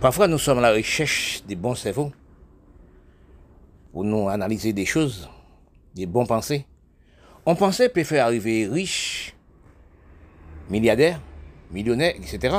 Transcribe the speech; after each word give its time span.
Parfois, 0.00 0.26
nous 0.28 0.38
sommes 0.38 0.58
à 0.58 0.62
la 0.62 0.72
recherche 0.72 1.42
des 1.46 1.54
bons 1.54 1.74
cerveaux 1.74 2.10
pour 3.92 4.02
nous 4.02 4.30
analyser 4.30 4.72
des 4.72 4.86
choses, 4.86 5.28
des 5.94 6.06
bons 6.06 6.24
pensées. 6.24 6.64
On 7.44 7.54
pensait 7.54 7.90
peut 7.90 8.04
faire 8.04 8.24
arriver 8.24 8.66
riche, 8.66 9.34
milliardaire, 10.70 11.20
millionnaire, 11.70 12.14
etc. 12.16 12.56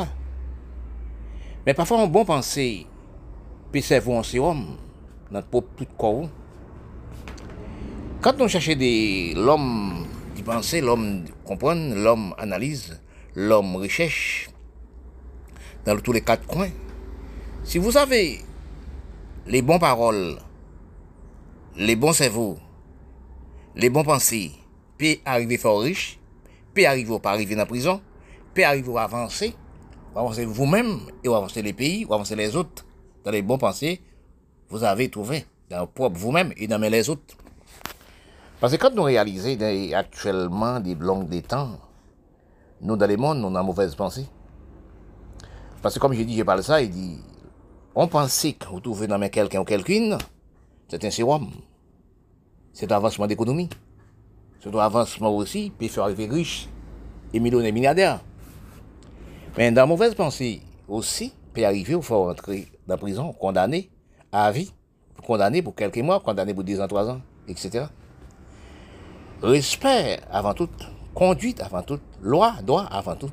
Mais 1.65 1.73
parfois, 1.73 2.01
un 2.01 2.07
bon 2.07 2.25
pensée 2.25 2.85
peut 3.71 3.81
servir 3.81 4.13
en 4.13 4.23
sérum, 4.23 4.77
notre 5.31 5.47
propre 5.47 5.83
corps. 5.97 6.29
Quand 8.21 8.39
on 8.39 8.47
cherchait 8.47 8.75
des 8.75 9.33
l'homme 9.35 10.05
qui 10.35 10.43
pensait, 10.43 10.79
l'homme 10.79 11.25
comprend, 11.43 11.73
l'homme 11.73 12.35
analyse, 12.37 13.01
l'homme 13.33 13.77
recherche, 13.77 14.51
dans 15.85 15.97
tous 15.97 16.11
les 16.11 16.21
quatre 16.21 16.45
coins, 16.45 16.69
si 17.63 17.77
vous 17.77 17.97
avez 17.97 18.41
les 19.47 19.61
bonnes 19.61 19.79
paroles, 19.79 20.37
les 21.75 21.95
bons 21.95 22.13
cerveaux, 22.13 22.57
les 23.75 23.89
bons 23.89 24.03
pensées, 24.03 24.51
puis 24.97 25.21
arriver 25.25 25.57
fort 25.57 25.81
riche, 25.81 26.19
puis 26.73 26.85
arriver 26.85 27.19
pas 27.19 27.31
arriver 27.31 27.55
dans 27.55 27.61
la 27.61 27.65
prison, 27.65 28.01
puis 28.53 28.63
arriver 28.63 28.97
à 28.97 29.03
avancer, 29.03 29.55
avancer 30.15 30.45
vous-même 30.45 30.99
et 31.23 31.27
avancer 31.27 31.61
les 31.61 31.73
pays, 31.73 32.05
ou 32.05 32.13
avancer 32.13 32.35
les 32.35 32.55
autres 32.55 32.85
dans 33.23 33.31
les 33.31 33.41
bons 33.41 33.57
pensées, 33.57 34.01
vous 34.69 34.83
avez 34.83 35.09
trouvé 35.09 35.45
dans 35.69 35.87
propre 35.87 36.17
vous-même 36.17 36.53
et 36.57 36.67
dans 36.67 36.77
les 36.79 37.09
autres. 37.09 37.35
Parce 38.59 38.73
que 38.73 38.77
quand 38.77 38.93
nous 38.93 39.03
réalisons 39.03 39.57
actuellement 39.95 40.79
des 40.79 40.95
longues 40.95 41.29
des 41.29 41.41
temps, 41.41 41.79
nous 42.81 42.95
dans 42.95 43.07
le 43.07 43.17
monde, 43.17 43.39
nous 43.39 43.55
avons 43.55 43.67
mauvaise 43.67 43.95
pensée. 43.95 44.27
Parce 45.81 45.95
que 45.95 45.99
comme 45.99 46.13
je 46.13 46.21
dis, 46.21 46.37
je 46.37 46.43
parle 46.43 46.63
ça, 46.63 46.81
il 46.81 46.91
dit, 46.91 47.17
on 47.95 48.07
pensait 48.07 48.53
que 48.53 48.67
vous 48.67 48.79
trouvez 48.79 49.07
dans 49.07 49.19
quelqu'un 49.29 49.61
ou 49.61 49.65
quelqu'une, 49.65 50.17
c'est 50.87 51.03
un 51.03 51.09
sérum. 51.09 51.49
C'est 52.73 52.91
un 52.91 52.95
avancement 52.95 53.27
d'économie. 53.27 53.69
C'est 54.59 54.73
un 54.73 54.79
avancement 54.79 55.35
aussi, 55.35 55.71
puis 55.77 55.89
faire 55.89 56.03
arriver 56.03 56.27
riche 56.27 56.69
et 57.33 57.39
millionnaire 57.39 57.73
milliardaire. 57.73 58.19
Mais 59.57 59.71
dans 59.71 59.87
mauvaise 59.87 60.15
pensée 60.15 60.61
aussi, 60.87 61.33
peut 61.53 61.65
arriver, 61.65 61.93
il 61.93 62.01
faut 62.01 62.23
rentrer 62.23 62.67
dans 62.87 62.93
la 62.93 62.97
prison, 62.97 63.33
condamné 63.33 63.89
à 64.31 64.51
vie, 64.51 64.71
condamné 65.25 65.61
pour 65.61 65.75
quelques 65.75 65.97
mois, 65.97 66.19
condamné 66.19 66.53
pour 66.53 66.63
10 66.63 66.79
ans, 66.79 66.87
3 66.87 67.09
ans, 67.09 67.21
etc. 67.47 67.85
Respect 69.41 70.19
avant 70.31 70.53
tout, 70.53 70.69
conduite 71.13 71.61
avant 71.61 71.81
tout, 71.81 71.99
loi, 72.21 72.53
droit 72.63 72.83
avant 72.83 73.15
tout. 73.15 73.31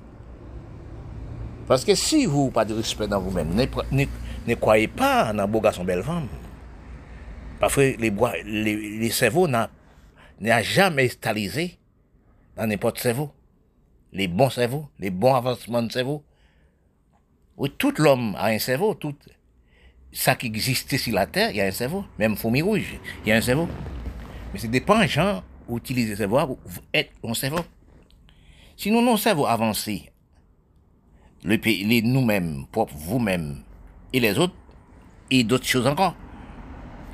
Parce 1.69 1.85
que 1.85 1.95
si 1.95 2.25
vous 2.27 2.41
n'avez 2.41 2.53
pas 2.53 2.65
de 2.65 2.75
respect 2.75 3.07
dans 3.07 3.21
vous-même, 3.21 3.51
ne, 4.49 4.55
croyez 4.55 4.89
pas 4.89 5.33
dans 5.33 5.49
beau 5.49 5.61
garçon, 5.61 5.85
belle 5.85 6.03
femme. 6.03 6.29
Parce 7.61 7.75
que 7.75 7.97
les, 7.99 9.11
cerveaux 9.11 9.49
n'ont 9.49 9.69
jamais 10.63 11.09
cristallisé 11.09 11.79
dans 12.57 12.67
n'importe 12.67 12.99
cerveau. 12.99 13.33
Les 14.13 14.29
bons 14.29 14.51
cerveaux, 14.51 14.89
les 14.99 15.11
bons 15.11 15.35
avancements 15.35 15.83
de 15.83 15.93
cerveau. 15.93 16.25
Oui, 17.57 17.73
tout 17.77 17.93
l'homme 17.99 18.37
a 18.37 18.47
un 18.47 18.59
cerveau, 18.59 18.95
tout 18.95 19.15
ça 20.13 20.37
qui 20.37 20.47
existe 20.47 20.97
sur 20.97 21.15
la 21.15 21.27
Terre, 21.27 21.51
il 21.51 21.57
y 21.57 21.61
a 21.61 21.67
un 21.67 21.73
cerveau. 21.73 22.05
Même 22.19 22.37
fourmi 22.37 22.63
rouge, 22.63 22.99
il 23.25 23.29
y 23.29 23.33
a 23.33 23.37
un 23.37 23.41
cerveau. 23.41 23.69
Mais 24.53 24.59
c'est 24.59 24.69
dépend 24.69 24.99
des 25.01 25.09
gens 25.09 25.43
utiliser 25.77 26.11
le 26.11 26.17
cerveau 26.17 26.47
pour 26.47 26.59
être 26.95 27.13
un 27.25 27.35
cerveau. 27.35 27.65
Si 28.77 28.91
nous, 28.91 29.03
nos 29.03 29.17
cerveaux 29.17 29.47
avancés, 29.47 30.11
le 31.43 31.59
pays, 31.59 32.03
nous-mêmes, 32.03 32.67
propres, 32.71 32.95
vous-même 32.97 33.63
et 34.13 34.21
les 34.21 34.39
autres, 34.39 34.55
et 35.31 35.45
d'autres 35.45 35.67
choses 35.67 35.87
encore. 35.87 36.15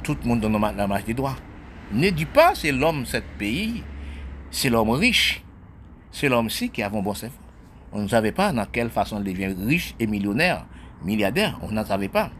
Tout 0.02 0.16
le 0.22 0.28
monde 0.28 0.40
dans 0.40 0.58
la 0.58 0.86
marche 0.86 1.04
des 1.04 1.14
droits. 1.14 1.36
Ne 1.92 2.10
dis 2.10 2.26
pas 2.26 2.54
c'est 2.54 2.72
l'homme, 2.72 3.06
ce 3.06 3.18
pays, 3.38 3.82
c'est 4.50 4.70
l'homme 4.70 4.90
riche. 4.90 5.42
C'est 6.12 6.28
l'homme-ci 6.28 6.70
qui 6.70 6.82
a 6.82 6.86
un 6.86 6.90
bon 6.90 7.12
cerveau. 7.12 7.36
On 7.92 8.02
ne 8.02 8.08
savait 8.08 8.32
pas 8.32 8.52
dans 8.52 8.66
quelle 8.66 8.90
façon 8.90 9.22
il 9.24 9.32
devient 9.32 9.54
riche 9.66 9.94
et 9.98 10.06
millionnaire, 10.06 10.64
milliardaire. 11.02 11.58
On 11.62 11.72
n'en 11.72 11.84
savait 11.84 12.08
pas. 12.08 12.30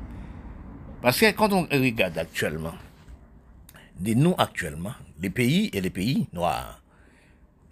Parce 1.03 1.19
que 1.19 1.31
quand 1.33 1.53
on 1.53 1.63
regarde 1.63 2.17
actuellement, 2.17 2.75
des 3.99 4.15
nous 4.15 4.35
actuellement, 4.39 4.95
les 5.21 5.31
pays 5.31 5.71
et 5.73 5.81
les 5.81 5.91
pays 5.91 6.29
noirs, 6.33 6.81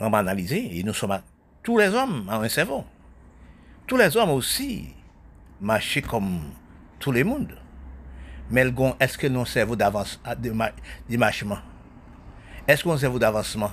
on 0.01 0.11
va 0.11 0.19
analyser 0.19 0.77
et 0.77 0.83
nous 0.83 0.93
sommes 0.93 1.21
tous 1.63 1.79
les 1.79 1.89
hommes 1.89 2.29
ont 2.29 2.43
un 2.43 2.49
cerveau. 2.49 2.85
Tous 3.87 3.97
les 3.97 4.17
hommes 4.17 4.31
aussi 4.31 4.89
marchent 5.61 6.03
comme 6.03 6.41
tout 7.03 7.13
le 7.13 7.25
monde. 7.25 7.59
Mais 8.51 8.65
est-ce 9.01 9.19
que 9.19 9.27
nous 9.27 9.45
cerveau 9.45 9.77
d'avance, 9.77 10.21
de 10.39 11.17
marchement 11.17 11.59
Est-ce 12.69 12.85
qu'on 12.85 12.97
cerveau 12.97 13.19
d'avancement 13.19 13.73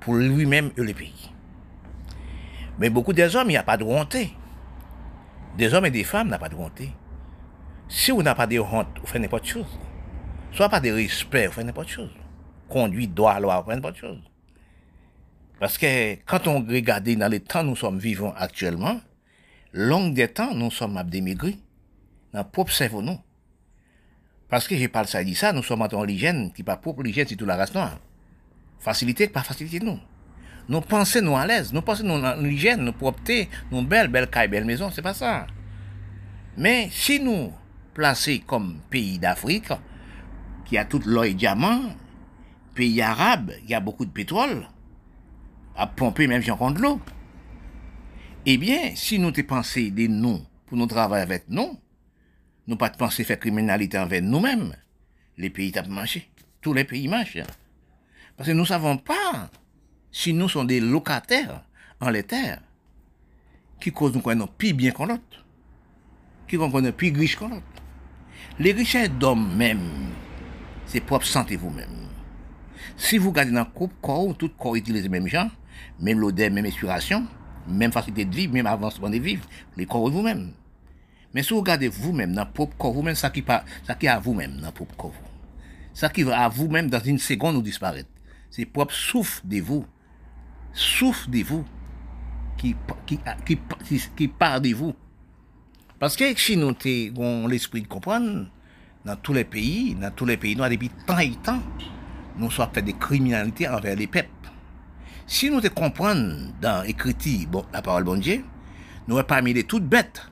pour 0.00 0.14
lui-même 0.14 0.70
et 0.76 0.82
le 0.82 0.92
pays? 0.92 1.32
Mais 2.78 2.90
beaucoup 2.90 3.12
des 3.12 3.34
hommes, 3.34 3.48
il 3.48 3.52
n'y 3.52 3.56
a 3.56 3.62
pas 3.62 3.78
de 3.78 3.84
volonté. 3.84 4.34
Des 5.56 5.72
hommes 5.72 5.86
et 5.86 5.90
des 5.90 6.04
femmes 6.04 6.28
n'ont 6.28 6.38
pas 6.38 6.48
de 6.48 6.54
volonté. 6.54 6.90
Si 7.88 8.10
vous 8.10 8.22
n'avez 8.22 8.36
pas 8.36 8.46
de 8.46 8.58
honte, 8.58 8.88
vous 9.00 9.06
faites 9.06 9.22
n'importe 9.22 9.46
chose. 9.46 9.78
Soit 10.52 10.68
pas 10.68 10.80
de 10.80 10.90
respect, 10.90 11.46
vous 11.46 11.52
faites 11.54 11.64
n'importe 11.64 11.88
chose. 11.88 12.10
Conduite, 12.68 13.14
droit, 13.14 13.40
loi, 13.40 13.60
vous 13.60 13.70
faites 13.70 13.76
n'importe 13.76 13.96
chose. 13.96 14.20
Parce 15.58 15.78
que 15.78 16.16
quand 16.26 16.48
on 16.48 16.60
regarde 16.66 17.08
dans 17.08 17.30
les 17.30 17.40
temps 17.40 17.62
nous 17.62 17.76
sommes 17.76 17.98
vivants 17.98 18.34
actuellement, 18.36 19.00
long 19.72 20.10
des 20.10 20.28
temps, 20.28 20.54
nous 20.54 20.70
sommes 20.70 21.00
démigrés 21.04 21.56
dans 22.34 22.44
propre 22.44 22.72
cerveau, 22.72 23.00
nous. 23.00 23.18
Parce 24.48 24.66
que 24.66 24.76
je 24.76 24.86
parle 24.88 25.06
ça, 25.06 25.22
dit 25.22 25.36
ça, 25.36 25.52
nous 25.52 25.62
sommes 25.62 25.82
en 25.82 26.04
l'hygiène, 26.04 26.52
qui 26.52 26.64
pas 26.64 26.76
propre 26.76 27.02
l'hygiène, 27.02 27.26
c'est 27.28 27.36
tout 27.36 27.46
la 27.46 27.56
race 27.56 27.72
noire. 27.72 27.98
Facilité, 28.80 29.28
pas 29.28 29.42
facilité, 29.42 29.78
nous. 29.80 29.98
Nous 30.68 30.80
pensons, 30.80 31.22
nous 31.22 31.36
à 31.36 31.46
l'aise, 31.46 31.72
nous 31.72 31.80
pensons, 31.80 32.02
nous 32.02 32.24
en 32.24 32.36
l'hygiène, 32.36 32.82
nous 32.82 32.92
propreté, 32.92 33.48
nous 33.70 33.82
belle, 33.82 34.08
belle 34.08 34.28
caille, 34.28 34.48
belle 34.48 34.64
maison, 34.64 34.90
c'est 34.90 35.00
pas 35.00 35.14
ça. 35.14 35.46
Mais 36.56 36.88
si 36.90 37.20
nous 37.20 37.52
plaçons 37.94 38.38
comme 38.46 38.80
pays 38.90 39.18
d'Afrique, 39.18 39.72
qui 40.64 40.76
a 40.76 40.84
tout 40.84 41.02
l'or 41.06 41.24
et 41.24 41.34
diamant, 41.34 41.82
pays 42.74 43.00
arabe, 43.00 43.52
il 43.62 43.70
y 43.70 43.74
a 43.74 43.80
beaucoup 43.80 44.04
de 44.04 44.10
pétrole, 44.10 44.66
à 45.76 45.86
pomper 45.86 46.26
même 46.26 46.42
si 46.42 46.50
on 46.50 46.56
compte 46.56 46.78
l'eau. 46.78 47.00
Eh 48.46 48.58
bien, 48.58 48.94
si 48.96 49.18
nous 49.18 49.30
te 49.30 49.40
des 49.90 50.08
nous 50.08 50.40
pour 50.66 50.76
nous 50.76 50.86
travailler 50.86 51.22
avec 51.22 51.44
nous, 51.48 51.78
nous 52.66 52.76
pas 52.76 52.88
de 52.88 52.96
penser 52.96 53.24
faire 53.24 53.38
criminalité 53.38 53.98
envers 53.98 54.22
nous-mêmes, 54.22 54.74
les 55.36 55.50
pays 55.50 55.72
tapent 55.72 55.88
marché. 55.88 56.28
Tous 56.60 56.72
les 56.72 56.84
pays 56.84 57.08
marchent. 57.08 57.38
Parce 58.36 58.48
que 58.48 58.54
nous 58.54 58.64
savons 58.64 58.96
pas 58.96 59.50
si 60.10 60.32
nous 60.32 60.48
sommes 60.48 60.66
des 60.66 60.80
locataires 60.80 61.64
en 62.00 62.10
les 62.10 62.22
terres 62.22 62.60
qui 63.80 63.92
causent 63.92 64.14
nous 64.14 64.20
connaissons 64.20 64.48
plus 64.58 64.72
bien 64.72 64.92
qu'on 64.92 65.06
l'autre, 65.06 65.44
qui 66.48 66.56
connaissent 66.56 66.92
plus 66.92 67.12
riches 67.12 67.36
qu'on 67.36 67.48
l'autre. 67.48 67.62
Les 68.58 68.72
richesses 68.72 69.10
d'hommes 69.10 69.54
même, 69.56 70.10
c'est 70.86 71.00
propre 71.00 71.26
santé 71.26 71.56
vous-même. 71.56 72.08
Si 72.96 73.18
vous 73.18 73.30
regardez 73.30 73.52
dans 73.52 73.60
le 73.60 73.66
couple 73.66 73.94
corps, 74.00 74.36
tout 74.36 74.48
corps 74.48 74.76
utilise 74.76 75.02
les 75.02 75.08
mêmes 75.08 75.26
gens, 75.26 75.50
même 76.00 76.20
l'odeur, 76.20 76.50
même 76.50 76.64
inspiration, 76.64 77.26
même 77.68 77.92
facilité 77.92 78.24
de 78.24 78.34
vivre, 78.34 78.52
même 78.52 78.66
avancement 78.66 79.10
de 79.10 79.18
vivre, 79.18 79.44
les 79.76 79.86
corps 79.86 80.08
vous-même. 80.08 80.52
Vous-même 81.34 82.32
dans 82.32 82.44
le 82.44 82.50
propre 82.50 82.76
corps, 82.76 82.92
vous-même, 82.92 83.14
ça 83.14 83.30
qui, 83.30 83.42
pas, 83.42 83.64
ça 83.86 83.94
qui 83.94 84.06
est 84.06 84.08
à 84.08 84.18
vous-même 84.18 84.56
dans 84.60 84.68
le 84.68 84.72
propre 84.72 84.94
corps, 84.96 85.12
ça 85.92 86.08
qui 86.08 86.22
va 86.22 86.44
à 86.44 86.48
vous-même 86.48 86.88
dans 86.88 87.00
une 87.00 87.18
seconde 87.18 87.56
nous 87.56 87.62
disparaître, 87.62 88.08
c'est 88.50 88.64
propre 88.66 88.94
souffle 88.94 89.40
de 89.44 89.60
vous, 89.60 89.84
souffle 90.72 91.30
de 91.30 91.42
vous, 91.42 91.64
qui, 92.56 92.76
qui, 93.04 93.18
qui, 93.44 93.58
qui, 94.16 94.28
part 94.28 94.60
de 94.60 94.72
vous. 94.74 94.94
Parce 95.98 96.16
que 96.16 96.38
si 96.38 96.56
nous 96.56 96.68
avons 96.68 97.46
l'esprit 97.48 97.82
de 97.82 97.88
comprendre, 97.88 98.46
dans 99.04 99.16
tous 99.16 99.32
les 99.32 99.44
pays, 99.44 99.94
dans 99.94 100.10
tous 100.10 100.24
les 100.24 100.36
pays 100.36 100.56
noirs, 100.56 100.70
depuis 100.70 100.90
tant 101.06 101.18
et 101.18 101.36
tant, 101.42 101.60
nous 102.36 102.50
sommes 102.50 102.70
fait 102.72 102.82
des 102.82 102.94
criminalités 102.94 103.68
envers 103.68 103.96
les 103.96 104.06
peuples. 104.06 104.28
Si 105.26 105.50
nous 105.50 105.60
te 105.60 105.68
comprenons 105.68 106.52
dans 106.60 106.82
l'écriture, 106.84 107.48
bon, 107.48 107.64
la 107.72 107.82
parole 107.82 108.04
bon 108.04 108.16
Dieu, 108.18 108.44
nous 109.08 109.16
sommes 109.16 109.26
parmi 109.26 109.52
les 109.52 109.64
toutes 109.64 109.86
bêtes. 109.86 110.22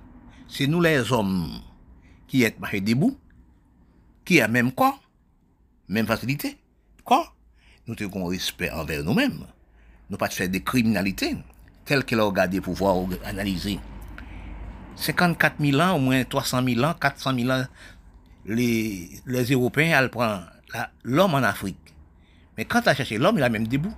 C'est 0.55 0.67
nous 0.67 0.83
les 0.83 1.11
hommes 1.11 1.49
qui 2.29 2.43
êtes 2.43 2.61
marchés 2.61 2.83
debout, 2.83 3.17
qui 4.23 4.39
a 4.39 4.49
même 4.49 4.71
quoi, 4.71 4.99
même 5.89 6.07
facilité. 6.07 6.59
Quoi? 7.03 7.33
Nous 7.87 7.97
avons 7.99 8.27
respect 8.27 8.71
envers 8.71 9.03
nous-mêmes. 9.03 9.47
Nous 10.11 10.19
pas 10.19 10.29
faire 10.29 10.51
des 10.51 10.63
criminalités 10.63 11.39
telles 11.87 12.05
que 12.05 12.15
l'on 12.15 12.27
regarde 12.27 12.61
pour 12.61 12.75
pouvoir 12.75 12.97
analyser. 13.25 13.81
54 14.97 15.55
000 15.59 15.81
ans, 15.81 15.95
au 15.95 16.01
moins 16.01 16.23
300 16.23 16.63
000 16.63 16.85
ans, 16.85 16.93
400 17.01 17.35
000 17.35 17.51
ans, 17.51 17.65
les, 18.45 19.09
les 19.25 19.45
Européens, 19.45 19.99
elles 19.99 20.11
prennent 20.11 20.45
l'homme 21.03 21.33
en 21.33 21.39
Afrique. 21.39 21.95
Mais 22.59 22.67
quand 22.67 22.83
tu 22.83 22.95
cherché 22.95 23.17
l'homme, 23.17 23.39
il 23.39 23.43
a 23.43 23.49
même 23.49 23.67
debout. 23.67 23.95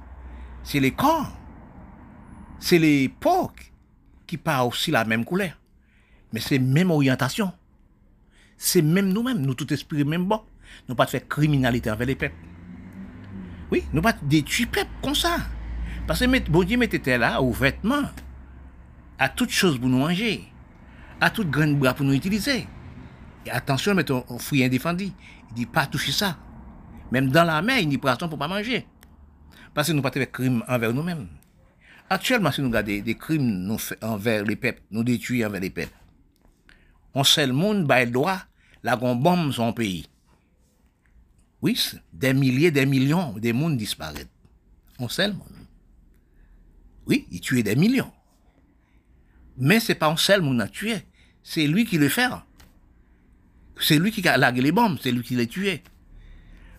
C'est 0.62 0.78
les 0.78 0.92
corps. 0.92 1.32
C'est 2.60 2.78
les 2.78 3.08
porcs 3.08 3.72
qui 4.24 4.36
parlent 4.36 4.68
aussi 4.68 4.92
la 4.92 5.04
même 5.04 5.24
couleur. 5.24 5.50
Mais 6.34 6.40
c'est 6.40 6.58
même 6.58 6.90
orientation. 6.90 7.52
C'est 8.56 8.82
même 8.82 9.12
nous-mêmes, 9.12 9.40
nous 9.40 9.54
tout 9.54 9.72
esprit 9.72 10.04
même 10.04 10.24
bon. 10.24 10.40
Nous 10.88 10.96
pas 10.96 11.04
de 11.04 11.10
faire 11.10 11.28
criminalité 11.28 11.92
envers 11.92 12.08
les 12.08 12.16
peuples. 12.16 12.34
Oui, 13.70 13.84
nous 13.92 14.02
pas 14.02 14.14
détruire 14.20 14.68
peuple 14.68 14.90
comme 15.00 15.14
ça. 15.14 15.36
Parce 16.08 16.18
que 16.18 16.50
bon 16.50 16.64
Dieu 16.64 16.76
mettait 16.76 17.18
là 17.18 17.40
aux 17.40 17.52
vêtements, 17.52 18.10
à 19.16 19.28
toutes 19.28 19.50
choses 19.50 19.78
pour 19.78 19.88
nous 19.88 19.98
manger, 19.98 20.42
à 21.20 21.30
toutes 21.30 21.50
grandes 21.50 21.78
bras 21.78 21.94
pour 21.94 22.04
nous 22.04 22.14
utiliser. 22.14 22.66
Et 23.46 23.50
attention, 23.50 23.94
mettons, 23.94 24.24
un 24.28 24.38
fruit 24.38 24.64
indéfendu. 24.64 25.04
Il 25.50 25.54
dit 25.54 25.66
pas 25.66 25.86
toucher 25.86 26.10
ça. 26.10 26.36
Même 27.12 27.28
dans 27.28 27.44
la 27.44 27.62
mer, 27.62 27.78
il 27.78 27.88
dit 27.88 27.98
poisson 27.98 28.28
pour 28.28 28.38
pas 28.38 28.48
manger. 28.48 28.88
Parce 29.72 29.86
que 29.86 29.92
nous 29.92 30.02
pas 30.02 30.10
de 30.10 30.24
crime 30.24 30.64
envers 30.66 30.92
nous-mêmes. 30.92 31.28
Actuellement, 32.10 32.50
si 32.50 32.60
nous 32.60 32.68
regardons 32.68 33.00
des 33.00 33.14
crimes 33.14 33.76
envers 34.02 34.42
les 34.42 34.56
peuples, 34.56 34.82
nous 34.90 35.04
détruisons 35.04 35.46
envers 35.46 35.60
les 35.60 35.70
peuples. 35.70 35.92
On 37.14 37.22
monde, 37.52 37.86
bah, 37.86 38.04
le 38.04 38.10
droit, 38.10 38.40
la 38.82 38.96
bombe 38.96 39.52
son 39.52 39.72
pays. 39.72 40.06
Oui, 41.62 41.80
des 42.12 42.34
milliers, 42.34 42.70
des 42.70 42.86
millions 42.86 43.32
de 43.32 43.52
monde 43.52 43.76
disparaissent. 43.76 44.26
On 44.98 45.06
le 45.06 45.32
monde. 45.32 45.48
Oui, 47.06 47.26
il 47.30 47.40
tuait 47.40 47.62
des 47.62 47.76
millions. 47.76 48.12
Mais 49.56 49.80
c'est 49.80 49.94
pas 49.94 50.08
un 50.08 50.16
seul 50.16 50.42
monde 50.42 50.60
à 50.60 50.68
tuer. 50.68 50.98
C'est 51.42 51.66
lui 51.66 51.84
qui 51.84 51.98
le 51.98 52.08
fait. 52.08 52.28
C'est 53.80 53.98
lui 53.98 54.10
qui 54.10 54.26
a 54.28 54.36
largué 54.36 54.60
les 54.60 54.72
bombes, 54.72 54.98
c'est 55.00 55.12
lui 55.12 55.22
qui 55.22 55.36
les 55.36 55.46
tué. 55.46 55.82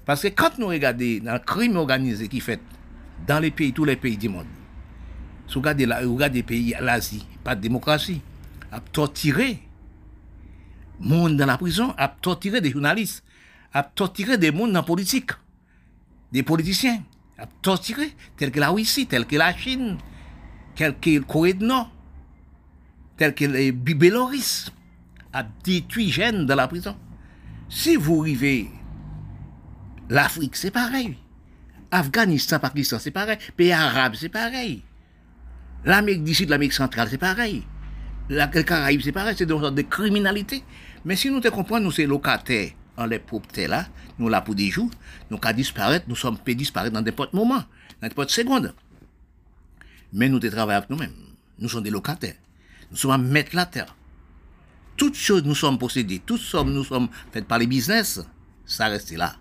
Parce 0.06 0.22
que 0.22 0.28
quand 0.28 0.58
nous 0.60 0.68
regardons 0.68 1.20
le 1.24 1.40
crime 1.40 1.78
organisé 1.78 2.28
qui 2.28 2.40
fait 2.40 2.62
dans 3.28 3.40
les 3.40 3.52
pays, 3.52 3.74
tous 3.74 3.86
les 3.86 3.96
pays 3.96 4.18
du 4.18 4.30
monde, 4.30 4.46
si 5.48 5.56
vous 5.56 5.62
regardez, 5.62 5.86
regardez 5.86 6.40
les 6.40 6.44
pays, 6.44 6.76
l'Asie, 6.80 7.26
pas 7.44 7.56
de 7.56 7.62
démocratie, 7.62 8.22
a 8.72 8.80
torturé 8.80 9.60
monde 11.00 11.38
dans 11.38 11.46
la 11.46 11.58
prison, 11.58 11.94
a 11.98 12.08
torturé 12.08 12.62
des 12.62 12.72
journalistes, 12.72 13.24
a 13.74 13.84
torturé 13.84 14.38
des 14.38 14.52
mondes 14.52 14.72
dans 14.72 14.80
la 14.80 14.84
politique, 14.84 15.32
des 16.32 16.44
politiciens, 16.44 17.04
a 17.38 17.46
torturé, 17.62 18.16
tel 18.38 18.52
que 18.52 18.60
la 18.60 18.70
Russie, 18.70 19.08
tel 19.08 19.26
que 19.26 19.36
la 19.36 19.56
Chine, 19.56 19.98
tel 20.76 20.98
que 21.00 21.10
le 21.10 21.22
Corée 21.22 21.54
du 21.54 21.66
Nord, 21.66 21.92
tel 23.18 23.34
que 23.34 23.46
le 23.46 23.72
Bélorusse, 23.72 24.72
a 25.34 25.44
détruit 25.64 26.12
jeunes 26.12 26.46
dans 26.46 26.56
la 26.56 26.68
prison. 26.68 26.96
Si 27.68 27.96
vous 27.96 28.22
arrivez, 28.22 28.70
l'Afrique, 30.10 30.56
c'est 30.56 30.72
pareil. 30.72 31.18
Afghanistan, 31.92 32.60
Pakistan, 32.60 33.00
c'est 33.00 33.12
pareil. 33.12 33.38
Pays 33.56 33.72
arabes, 33.72 34.16
c'est 34.16 34.30
pareil. 34.30 34.84
L'Amérique 35.84 36.24
du 36.24 36.34
Sud, 36.34 36.50
l'Amérique 36.50 36.74
centrale, 36.74 37.08
c'est 37.10 37.18
pareil. 37.18 37.64
La 38.30 38.48
Caraïbes, 38.48 39.02
c'est 39.04 39.12
pareil, 39.12 39.36
c'est 39.38 39.48
sorte 39.48 39.76
de 39.76 39.82
criminalité. 39.84 40.64
Mais 41.04 41.16
si 41.16 41.30
nous 41.30 41.40
te 41.40 41.48
comprenons, 41.50 41.86
nous, 41.86 41.92
c'est 41.92 42.08
locataires 42.08 42.72
en 42.98 43.06
les 43.06 43.20
propriétés 43.20 43.68
là, 43.68 43.88
nous 44.18 44.30
là 44.30 44.42
pour 44.42 44.56
des 44.56 44.70
jours, 44.70 44.90
nous 45.30 45.38
qu'à 45.38 45.54
disparaître, 45.54 46.06
nous 46.08 46.16
sommes 46.16 46.38
peut 46.38 46.56
disparaître 46.56 46.94
dans 46.94 47.02
n'importe 47.02 47.34
moment, 47.34 47.56
dans 48.02 48.08
n'importe 48.08 48.32
seconde. 48.32 48.74
Mais 50.14 50.30
nous 50.30 50.40
travaillons 50.40 50.78
avec 50.78 50.90
nous-mêmes. 50.90 51.14
Nous 51.60 51.70
sommes 51.70 51.84
des 51.84 51.90
locataires. 51.90 52.36
Nous 52.90 52.98
sommes 52.98 53.12
à 53.12 53.18
mettre 53.18 53.56
la 53.56 53.66
terre. 53.66 53.96
Toutes 54.98 55.16
choses 55.16 55.44
nous 55.44 55.56
sommes 55.56 55.78
possédées, 55.78 56.22
toutes 56.26 56.42
sommes 56.42 56.74
nous 56.74 56.86
sommes 56.86 57.10
faites 57.32 57.46
par 57.46 57.60
les 57.60 57.68
business, 57.68 58.22
ça 58.66 58.88
reste 58.88 59.12
là. 59.12 59.36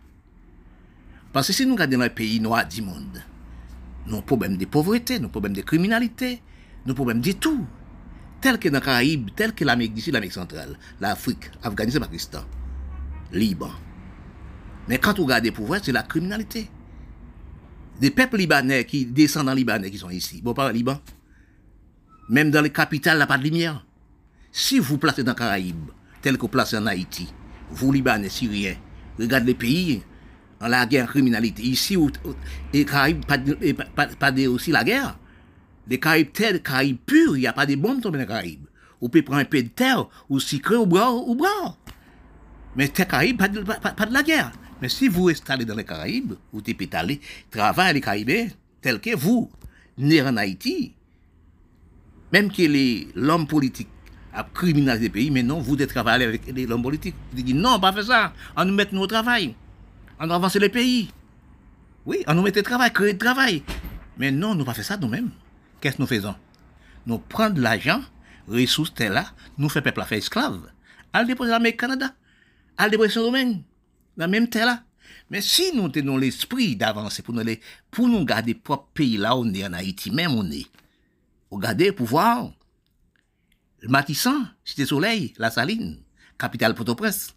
Parce 1.33 1.47
que 1.47 1.53
si 1.53 1.65
nous 1.65 1.75
regardons 1.75 1.99
dans 1.99 2.05
les 2.05 2.11
pays 2.11 2.41
noirs 2.41 2.67
du 2.67 2.83
monde, 2.83 3.23
nos 4.07 4.21
problèmes 4.21 4.57
de 4.57 4.65
pauvreté, 4.65 5.21
nos 5.21 5.29
problèmes 5.29 5.55
de 5.55 5.63
criminalité, 5.63 6.43
nos 6.87 6.95
problèmes 6.95 7.21
de 7.21 7.33
tout, 7.33 7.65
tels 8.45 8.59
que 8.59 8.69
dans 8.69 8.79
les 8.79 8.85
Caraïbes, 8.85 9.31
tels 9.35 9.55
que 9.55 9.65
l'Amérique 9.65 9.95
du 9.95 10.03
Sud, 10.03 10.13
l'Amérique 10.13 10.35
centrale, 10.35 10.77
l'Afrique, 11.01 11.51
Afghanistan, 11.63 12.01
Pakistan, 12.01 12.45
Liban. 13.33 13.71
Mais 14.87 14.99
quand 14.99 15.19
on 15.19 15.25
regarde 15.25 15.45
les 15.45 15.51
pouvoirs, 15.51 15.81
c'est 15.83 15.93
la 15.93 16.03
criminalité. 16.03 16.69
Des 18.03 18.11
peuples 18.11 18.37
libanais 18.37 18.85
qui 18.85 19.07
descendent 19.07 19.49
en 19.49 19.55
Libanais 19.55 19.91
qui 19.91 19.97
sont 19.97 20.11
ici. 20.11 20.43
Bon, 20.43 20.53
pas 20.53 20.69
au 20.69 20.73
Liban. 20.73 21.01
Même 22.29 22.51
dans 22.51 22.61
les 22.61 22.69
capitales, 22.69 23.15
il 23.15 23.21
n'y 23.21 23.23
a 23.23 23.27
pas 23.27 23.39
de 23.39 23.45
lumière. 23.45 23.87
Si 24.53 24.79
vous 24.79 24.99
placez 24.99 25.25
dans 25.25 25.33
les 25.33 25.39
Caraïbes, 25.39 25.91
tel 26.21 26.37
que 26.37 26.43
vous 26.43 26.49
placez 26.49 26.77
en 26.77 26.85
Haïti, 26.85 27.33
vous, 27.71 27.93
Libanais, 27.93 28.29
Syriens, 28.29 28.77
regardez 29.19 29.47
les 29.47 29.55
pays, 29.55 30.03
en 30.61 30.69
la 30.69 30.85
guerre, 30.85 31.09
criminalité. 31.09 31.63
Ici, 31.63 31.97
les 32.75 32.85
Caraïbes, 32.85 33.25
pas, 33.25 33.39
pas, 33.97 34.07
pas, 34.07 34.33
aussi 34.49 34.71
la 34.71 34.85
guerre. 34.85 35.19
Les 35.89 36.01
Caraïbes 36.01 36.33
tels, 36.33 36.63
Caraïbes 36.63 36.99
purs, 37.05 37.37
il 37.37 37.41
n'y 37.41 37.47
a 37.47 37.53
pas 37.53 37.67
de 37.67 37.75
bombes 37.75 38.01
tombées 38.01 38.19
dans 38.19 38.23
les 38.23 38.29
Caraïbes. 38.29 38.67
Vous 39.01 39.09
pouvez 39.09 39.23
prendre 39.23 39.41
un 39.41 39.45
peu 39.45 39.63
de 39.63 39.69
terre, 39.69 40.07
ou 40.29 40.41
sucre, 40.41 40.77
ou 40.77 40.87
boire, 40.87 41.15
ou 41.15 41.35
boire. 41.35 41.77
Mais 42.77 42.87
les 42.87 43.05
Caraïbes, 43.05 43.37
pas 43.39 43.49
de, 43.49 44.13
la 44.13 44.23
guerre. 44.23 44.53
Mais 44.81 44.89
si 44.89 45.09
vous 45.09 45.29
installez 45.29 45.65
dans 45.65 45.75
les 45.75 45.85
Caraïbes, 45.85 46.35
vous 46.53 46.63
pouvez 46.63 46.89
aller 46.93 47.21
travailler 47.51 47.95
les 47.95 48.01
Caraïbes, 48.01 48.51
tel 48.81 49.01
que 49.01 49.15
vous, 49.15 49.51
né 49.99 50.23
en 50.23 50.37
Haïti, 50.37 50.95
même 52.33 52.51
que 52.51 52.63
l'homme 53.15 53.47
politique 53.47 53.89
a 54.33 54.43
criminalisé 54.43 55.07
le 55.07 55.13
pays, 55.13 55.31
mais 55.31 55.43
non, 55.43 55.61
vous 55.61 55.77
devez 55.77 55.87
travailler 55.87 56.25
avec 56.25 56.43
l'homme 56.69 56.83
politique. 56.83 57.15
Vous 57.33 57.43
dites 57.43 57.55
non, 57.55 57.79
pas 57.79 57.93
faire 57.93 58.05
ça, 58.05 58.33
on 58.57 58.65
nous 58.65 58.75
met 58.75 58.93
au 58.93 59.07
travail, 59.07 59.55
on 60.19 60.29
avance 60.31 60.57
le 60.57 60.69
pays. 60.69 61.11
Oui, 62.07 62.25
on 62.27 62.35
nous 62.35 62.43
met 62.43 62.59
au 62.59 62.63
travail, 62.63 62.93
créer 62.93 63.13
du 63.13 63.19
travail. 63.19 63.63
Mais 64.19 64.31
non, 64.33 64.55
nous 64.55 64.65
pas 64.65 64.75
faire 64.75 64.85
ça 64.85 64.97
nous-mêmes. 64.97 65.31
qu'est-ce 65.81 65.97
que 65.97 66.03
nous 66.03 66.09
faisons 66.09 66.35
Nous 67.07 67.19
prenons 67.19 67.55
de 67.55 67.61
l'argent, 67.61 68.01
ressources 68.49 68.99
là, 68.99 69.27
nous 69.59 69.69
faisons 69.69 69.85
peuple 69.85 70.01
à 70.01 70.05
faire 70.05 70.19
esclave. 70.19 70.71
Allez 71.13 71.29
déposer 71.29 71.51
à 71.51 71.55
l'Amérique 71.55 71.81
Canada, 71.81 72.15
allez 72.77 72.93
déposer 72.93 73.11
sur 73.11 73.25
Romaine, 73.25 73.63
dans 74.17 74.25
la 74.25 74.29
même 74.29 74.49
terre 74.49 74.67
là. 74.67 74.83
Mais 75.31 75.41
si 75.41 75.75
nous 75.75 75.89
tenons 75.89 76.17
l'esprit 76.17 76.77
d'avancer 76.77 77.23
pour 77.23 77.35
nous, 77.35 77.43
les, 77.43 77.61
pour 77.91 78.09
nous 78.09 78.25
garder 78.25 78.55
propre 78.55 78.89
pays 78.95 79.17
là 79.17 79.37
où 79.37 79.41
on 79.41 79.55
est, 79.55 79.67
en 79.67 79.73
Haïti 79.73 80.11
même 80.11 80.33
on 80.33 80.51
est, 80.51 80.67
regardez 81.51 81.93
pour 81.93 82.07
voir, 82.07 82.51
le 83.81 83.89
Matissan, 83.89 84.49
Cité 84.65 84.87
Soleil, 84.87 85.35
La 85.37 85.51
Saline, 85.51 85.99
capitale 86.39 86.75
Port-au-Prince. 86.75 87.35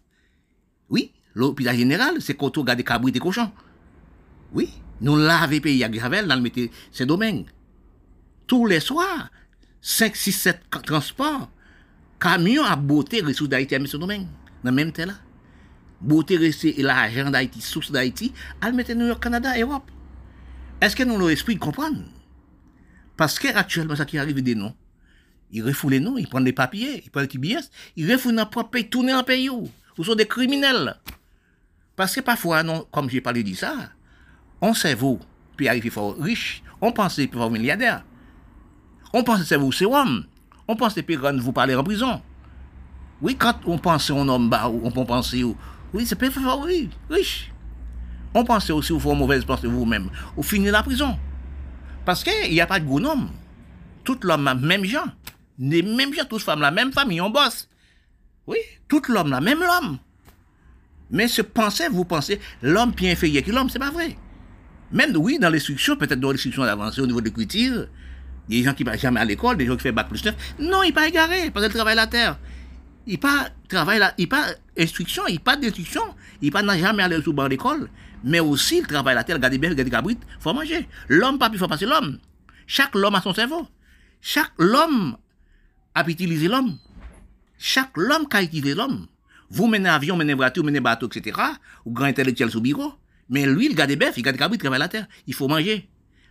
Oui, 0.88 1.12
l'hôpital 1.34 1.76
général, 1.76 2.22
c'est 2.22 2.34
qu'on 2.34 2.48
garder 2.48 2.84
cabri 2.84 3.12
des 3.12 3.20
cochons. 3.20 3.52
Oui, 4.52 4.70
nous 5.00 5.16
laver 5.16 5.60
pays 5.60 5.84
à 5.84 5.88
Gravel 5.88 6.26
dans 6.26 6.34
le 6.34 6.40
métier, 6.40 6.70
ces 6.90 7.06
domaines. 7.06 7.44
Tous 8.48 8.66
les 8.66 8.80
soirs, 8.80 9.30
5, 9.82 10.16
6, 10.16 10.32
7 10.32 10.60
transports, 10.84 11.50
camions 12.18 12.64
à 12.64 12.74
beauté 12.74 13.20
ressources 13.20 13.50
d'Haïti 13.50 13.76
à 13.76 13.86
ce 13.86 13.96
domaine, 13.96 14.26
dans 14.64 14.72
même 14.72 14.90
temps 14.90 15.06
là. 15.06 15.12
Beauté 16.00 16.36
et 16.64 16.82
l'argent 16.82 17.30
d'Haïti, 17.30 17.60
source 17.60 17.92
d'Haïti, 17.92 18.32
à 18.60 18.72
mettre 18.72 18.94
New 18.94 19.06
York, 19.06 19.22
Canada, 19.22 19.52
Europe. 19.58 19.90
Est-ce 20.80 20.96
que 20.96 21.02
nous 21.02 21.16
avons 21.16 21.26
l'esprit 21.26 21.56
de 21.56 21.60
comprendre? 21.60 22.02
Parce 23.16 23.38
qu'actuellement, 23.38 23.96
ça 23.96 24.04
qui 24.04 24.16
arrive 24.16 24.40
des 24.42 24.54
noms, 24.54 24.74
ils 25.50 25.62
refoulent 25.62 25.92
les 25.92 26.00
noms, 26.00 26.16
ils 26.16 26.28
prennent 26.28 26.44
les 26.44 26.52
papiers, 26.52 27.02
ils 27.04 27.10
prennent 27.10 27.24
les 27.24 27.28
TBS, 27.28 27.70
ils 27.96 28.10
refoulent 28.10 28.36
dans 28.36 28.46
propre 28.46 28.70
pays, 28.70 28.88
tournent 28.88 29.08
dans 29.08 29.24
pays 29.24 29.50
où? 29.50 29.68
Vous 29.96 30.04
sont 30.04 30.14
des 30.14 30.26
criminels? 30.26 30.96
Parce 31.96 32.14
que 32.14 32.20
parfois, 32.20 32.62
non, 32.62 32.86
comme 32.92 33.10
j'ai 33.10 33.20
parlé 33.20 33.42
de 33.42 33.54
ça, 33.54 33.74
on 34.60 34.72
sait 34.72 34.94
vous, 34.94 35.18
puis 35.56 35.68
arriver 35.68 35.90
fort 35.90 36.16
riche, 36.16 36.62
on 36.80 36.92
pense 36.92 37.16
que 37.16 37.26
fort 37.26 37.50
milliardaire. 37.50 38.04
On 39.12 39.22
pense 39.22 39.40
que 39.40 39.44
c'est 39.46 39.56
vous, 39.56 39.72
c'est 39.72 39.86
homme. 39.86 40.24
On 40.66 40.76
pense 40.76 40.94
que 40.94 41.00
quand 41.14 41.36
vous 41.38 41.52
parler 41.52 41.74
en 41.74 41.82
prison. 41.82 42.20
Oui, 43.20 43.36
quand 43.36 43.54
on 43.66 43.78
pense 43.78 44.10
un 44.10 44.28
homme 44.28 44.48
bas, 44.48 44.68
on 44.68 44.90
peut 44.90 45.04
penser, 45.04 45.42
oui, 45.92 46.06
c'est 46.06 46.14
pas 46.14 46.28
oui, 46.56 46.90
riche. 47.10 47.50
On 48.34 48.44
pense 48.44 48.68
aussi 48.70 48.92
vous 48.92 49.00
faites 49.00 49.16
mauvaise 49.16 49.44
pensée 49.44 49.66
vous-même, 49.66 50.10
vous 50.36 50.42
finissez 50.42 50.70
la 50.70 50.82
prison. 50.82 51.18
Parce 52.04 52.22
qu'il 52.22 52.52
n'y 52.52 52.60
a 52.60 52.66
pas 52.66 52.78
de 52.78 52.84
gros 52.84 53.04
homme. 53.04 53.30
Tout 54.04 54.18
l'homme, 54.22 54.60
même 54.62 54.84
gens. 54.84 55.06
Les 55.58 55.82
mêmes 55.82 56.14
gens, 56.14 56.24
toutes 56.24 56.42
femmes, 56.42 56.60
la 56.60 56.70
même 56.70 56.92
famille, 56.92 57.20
on 57.20 57.30
bosse. 57.30 57.68
Oui, 58.46 58.58
tout 58.86 59.02
l'homme, 59.08 59.30
la 59.30 59.40
même 59.40 59.58
l'homme. 59.58 59.98
Mais 61.10 61.26
ce 61.26 61.42
pensez, 61.42 61.88
vous 61.88 62.04
pensez, 62.04 62.40
l'homme 62.62 62.92
bien 62.92 63.12
inférieur 63.12 63.42
que 63.42 63.50
l'homme, 63.50 63.68
c'est 63.68 63.78
pas 63.78 63.90
vrai. 63.90 64.16
Même, 64.92 65.16
oui, 65.16 65.38
dans 65.38 65.50
l'instruction, 65.50 65.96
peut-être 65.96 66.20
dans 66.20 66.30
l'instruction 66.30 66.62
avancée 66.62 67.00
au 67.00 67.06
niveau 67.06 67.20
de 67.20 67.26
l'écriture, 67.26 67.88
des 68.48 68.62
gens 68.62 68.74
qui 68.74 68.84
ne 68.84 68.90
vont 68.90 68.96
jamais 68.96 69.20
à 69.20 69.24
l'école, 69.24 69.56
des 69.56 69.66
gens 69.66 69.76
qui 69.76 69.86
font 69.88 69.94
bac 69.94 70.08
plus 70.08 70.24
neuf. 70.24 70.34
Non, 70.58 70.82
il 70.82 70.92
pas 70.92 71.08
égaré, 71.08 71.50
parce 71.50 71.66
qu'il 71.66 71.74
travaille 71.74 71.96
la 71.96 72.06
terre. 72.06 72.38
Il 73.06 73.18
pas 73.18 73.48
travaille 73.68 73.98
là, 73.98 74.12
il 74.18 74.28
pas 74.28 74.44
instruction, 74.78 75.22
il 75.28 75.40
pas 75.40 75.56
d'instruction, 75.56 76.02
il 76.42 76.50
pas 76.50 76.62
jamais 76.76 77.02
allé 77.02 77.22
sous 77.22 77.32
banc 77.32 77.48
d'école 77.48 77.88
mais 78.24 78.40
aussi 78.40 78.80
le 78.80 78.86
travail 78.86 79.14
la 79.14 79.24
terre, 79.24 79.36
regardez 79.36 79.58
bien, 79.58 79.70
regardez 79.70 79.90
cabrit, 79.90 80.18
faut 80.40 80.52
manger. 80.52 80.88
L'homme 81.08 81.38
pas 81.38 81.50
plus 81.50 81.58
fort 81.58 81.68
passer 81.68 81.86
l'homme. 81.86 82.18
Chaque 82.66 82.94
homme 82.94 83.14
a 83.14 83.20
son 83.20 83.34
cerveau. 83.34 83.66
Chaque 84.20 84.52
homme 84.58 85.16
a 85.94 86.08
utilisé 86.08 86.48
l'homme. 86.48 86.78
Chaque 87.58 87.96
homme 87.96 88.26
a 88.30 88.42
utilisé 88.42 88.74
l'homme. 88.74 89.06
Vous 89.50 89.66
menez 89.66 89.88
avion, 89.88 90.16
menez 90.16 90.34
voiture, 90.34 90.64
menez 90.64 90.80
bateau, 90.80 91.08
etc. 91.08 91.40
Ou 91.84 91.92
grand 91.92 92.06
intellectuel 92.06 92.50
sous 92.50 92.60
bureau. 92.60 92.92
Mais 93.30 93.46
lui, 93.46 93.66
il 93.66 93.74
garde 93.74 93.94
bœuf, 93.96 94.14
il 94.16 94.22
garde 94.22 94.36
cabrit, 94.36 94.56
il 94.56 94.60
travaille 94.60 94.78
la 94.78 94.88
terre. 94.88 95.06
Il 95.26 95.34
faut 95.34 95.48
manger. 95.48 95.88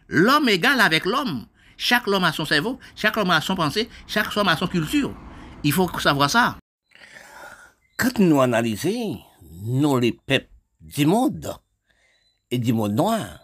L'homme 0.07 0.49
égal 0.49 0.79
avec 0.79 1.05
l'homme. 1.05 1.45
Chaque 1.77 2.07
homme 2.07 2.23
a 2.23 2.33
son 2.33 2.45
cerveau, 2.45 2.79
chaque 2.95 3.15
homme 3.17 3.29
a 3.29 3.39
son 3.39 3.55
pensée, 3.55 3.87
chaque 4.07 4.35
homme 4.35 4.47
a 4.47 4.57
son 4.57 4.67
culture. 4.67 5.15
Il 5.63 5.71
faut 5.71 5.87
savoir 5.99 6.29
ça. 6.29 6.57
Quand 7.97 8.19
nous 8.19 8.41
analysons, 8.41 9.21
nous 9.63 9.97
les 9.99 10.11
peuples 10.11 10.49
du 10.81 11.05
monde 11.05 11.55
et 12.49 12.57
du 12.57 12.73
monde 12.73 12.93
noir, 12.93 13.39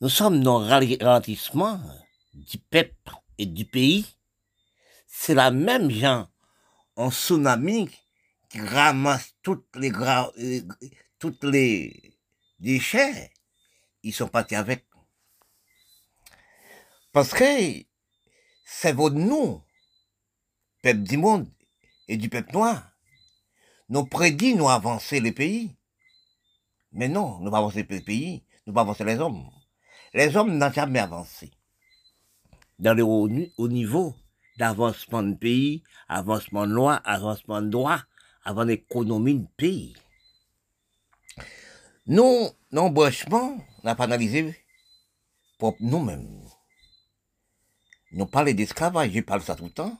nous 0.00 0.08
sommes 0.08 0.42
dans 0.42 0.60
le 0.60 0.66
ralentissement 0.66 1.80
du 2.34 2.58
peuple 2.58 3.12
et 3.38 3.46
du 3.46 3.64
pays. 3.64 4.06
C'est 5.06 5.34
la 5.34 5.50
même 5.50 5.90
gens 5.90 6.28
en 6.96 7.10
tsunami 7.10 7.88
qui 8.48 8.60
ramassent 8.60 9.34
toutes 9.42 9.66
les, 9.76 9.92
euh, 9.92 10.60
toutes 11.18 11.44
les 11.44 12.18
déchets. 12.58 13.30
Ils 14.02 14.14
sont 14.14 14.28
partis 14.28 14.56
avec. 14.56 14.89
Parce 17.12 17.32
que 17.32 17.44
c'est 18.64 18.92
votre 18.92 19.16
nous, 19.16 19.60
peuple 20.82 21.00
du 21.00 21.16
monde 21.16 21.48
et 22.06 22.16
du 22.16 22.28
peuple 22.28 22.52
noir. 22.52 22.90
Nous 23.88 24.06
prédit 24.06 24.54
nous 24.54 24.68
avancer 24.68 25.18
les 25.18 25.32
pays. 25.32 25.74
Mais 26.92 27.08
non, 27.08 27.40
nous 27.40 27.50
pas 27.50 27.58
avancer 27.58 27.84
les 27.88 28.00
pays, 28.00 28.44
nous 28.66 28.72
pas 28.72 28.82
avancer 28.82 29.04
les 29.04 29.18
hommes. 29.18 29.50
Les 30.14 30.36
hommes 30.36 30.56
n'ont 30.56 30.72
jamais 30.72 31.00
avancé. 31.00 31.50
Dans 32.78 32.94
le 32.94 33.02
haut, 33.02 33.28
niveau 33.28 34.14
d'avancement 34.58 35.22
de 35.22 35.34
pays, 35.34 35.82
avancement 36.08 36.66
de 36.66 36.72
loi, 36.72 36.94
avancement 37.04 37.60
de 37.62 37.68
droit, 37.68 38.00
avant 38.44 38.64
l'économie 38.64 39.40
de 39.40 39.46
pays. 39.56 39.94
Nous, 42.06 42.48
non 42.72 42.90
branchement, 42.90 43.56
on 43.82 43.86
n'a 43.86 43.94
pas 43.94 44.04
analysé 44.04 44.54
pour 45.58 45.76
nous-mêmes. 45.80 46.39
Nous 48.12 48.26
parlons 48.26 48.52
d'esclavage, 48.52 49.12
je 49.12 49.20
parle 49.20 49.42
ça 49.42 49.54
tout 49.54 49.66
le 49.66 49.70
temps, 49.70 49.96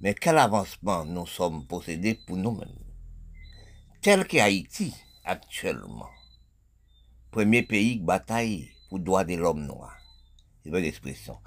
mais 0.00 0.14
quel 0.14 0.38
avancement 0.38 1.04
nous 1.04 1.26
sommes 1.26 1.66
possédés 1.66 2.18
pour 2.26 2.38
nous-mêmes? 2.38 2.72
Tel 4.00 4.26
qu'Haïti, 4.26 4.94
actuellement, 5.24 6.08
premier 7.30 7.62
pays 7.62 7.98
qui 7.98 8.04
bataille 8.04 8.70
pour 8.88 8.96
le 8.96 9.04
droit 9.04 9.24
de 9.24 9.34
l'homme 9.34 9.66
noir. 9.66 9.94
C'est 10.64 10.70
une 10.70 10.76
expression. 10.76 11.38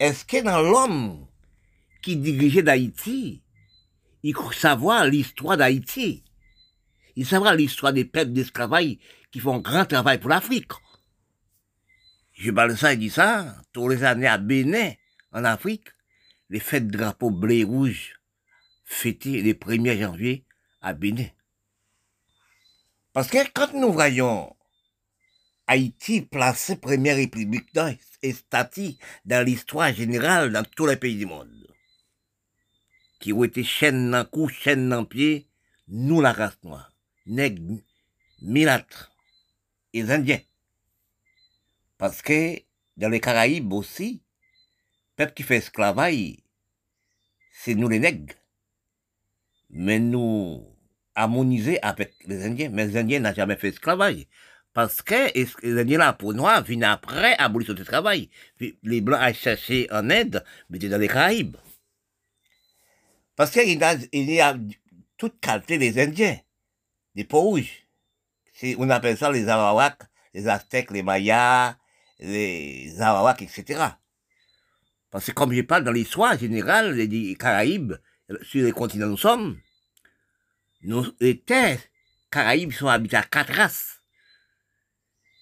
Est-ce 0.00 0.24
que 0.24 0.42
dans 0.42 0.60
l'homme 0.60 1.28
qui 2.02 2.16
dirigeait 2.16 2.64
d'Haïti, 2.64 3.44
il 4.24 4.34
faut 4.34 4.50
savoir 4.50 5.04
l'histoire 5.04 5.56
d'Haïti? 5.56 6.24
Il 7.14 7.26
savoir 7.26 7.54
l'histoire 7.54 7.92
des 7.92 8.04
peuples 8.04 8.32
d'esclavage 8.32 8.96
qui 9.30 9.38
font 9.38 9.54
un 9.54 9.60
grand 9.60 9.84
travail 9.84 10.18
pour 10.18 10.30
l'Afrique. 10.30 10.72
Je 12.32 12.50
parle 12.50 12.76
ça 12.76 12.92
et 12.92 12.96
dis 12.96 13.10
ça, 13.10 13.54
tous 13.72 13.88
les 13.88 14.02
années 14.02 14.26
à 14.26 14.38
Bénin, 14.38 14.92
en 15.32 15.44
Afrique, 15.44 15.88
les 16.50 16.60
fêtes 16.60 16.88
drapeau 16.88 17.30
blé 17.30 17.64
rouge 17.64 18.18
fêtées 18.84 19.42
le 19.42 19.52
1er 19.52 20.00
janvier 20.00 20.44
à 20.80 20.94
Bénin. 20.94 21.28
Parce 23.12 23.28
que 23.28 23.38
quand 23.52 23.72
nous 23.74 23.92
voyons 23.92 24.54
Haïti 25.66 26.22
placé 26.22 26.76
première 26.76 27.16
république 27.16 27.68
et 28.22 28.32
statut 28.32 28.94
dans 29.26 29.44
l'histoire 29.44 29.92
générale 29.92 30.50
dans 30.50 30.64
tous 30.64 30.86
les 30.86 30.96
pays 30.96 31.16
du 31.16 31.26
monde, 31.26 31.66
qui 33.20 33.32
ont 33.32 33.44
été 33.44 33.64
chaîne 33.64 34.10
dans 34.10 34.24
cou, 34.24 34.48
chaîne 34.48 34.88
dans 34.88 35.04
pied, 35.04 35.46
nous 35.88 36.20
la 36.20 36.32
race 36.32 36.58
noire, 36.62 36.92
nègres, 37.26 37.80
milâtres 38.40 39.12
et 39.92 40.02
indiens. 40.02 40.40
Parce 41.98 42.22
que 42.22 42.62
dans 42.96 43.08
les 43.08 43.20
Caraïbes 43.20 43.72
aussi, 43.72 44.22
peuple 45.18 45.34
qui 45.34 45.42
fait 45.42 45.56
esclavage, 45.56 46.36
c'est 47.52 47.74
nous 47.74 47.88
les 47.88 47.98
nègres. 47.98 48.34
Mais 49.68 49.98
nous 49.98 50.64
harmoniser 51.14 51.82
avec 51.82 52.14
les 52.24 52.44
Indiens. 52.46 52.70
Mais 52.70 52.86
les 52.86 52.96
Indiens 52.96 53.20
n'ont 53.20 53.34
jamais 53.34 53.56
fait 53.56 53.68
esclavage. 53.68 54.26
Parce 54.72 55.02
que 55.02 55.34
les 55.66 55.80
Indiens 55.80 55.98
là, 55.98 56.12
pour 56.12 56.32
noirs, 56.34 56.62
viennent 56.62 56.84
après 56.84 57.34
abolition 57.36 57.74
du 57.74 57.84
travail. 57.84 58.30
les 58.60 59.00
Blancs 59.00 59.20
ont 59.20 59.34
cherché 59.34 59.88
en 59.90 60.08
aide, 60.08 60.44
mais 60.70 60.78
dans 60.78 60.98
les 60.98 61.08
Caraïbes. 61.08 61.56
Parce 63.34 63.50
qu'il 63.50 63.68
y 63.68 63.84
a, 63.84 63.94
y 64.12 64.40
a 64.40 64.56
toute 65.16 65.40
qualité 65.40 65.78
des 65.78 66.00
Indiens, 66.00 66.38
des 67.16 67.24
peaux 67.24 67.40
rouges. 67.40 67.86
On 68.78 68.88
appelle 68.90 69.18
ça 69.18 69.32
les 69.32 69.48
Arawaks, 69.48 70.02
les 70.32 70.46
Aztèques, 70.46 70.92
les 70.92 71.02
Mayas, 71.02 71.76
les 72.20 73.00
Arawaks, 73.00 73.42
etc. 73.42 73.97
Parce 75.10 75.26
que 75.26 75.32
comme 75.32 75.52
je 75.52 75.62
parle 75.62 75.84
dans 75.84 75.92
l'histoire 75.92 76.38
générale 76.38 77.08
des 77.08 77.36
Caraïbes, 77.36 77.94
sur 78.42 78.64
les 78.64 78.72
continents 78.72 79.06
nous 79.06 79.16
sommes, 79.16 79.58
nos, 80.82 81.06
les 81.20 81.40
terres 81.40 81.80
Caraïbes 82.30 82.72
sont 82.72 82.88
habitées 82.88 83.16
à 83.16 83.22
quatre 83.22 83.54
races. 83.54 84.02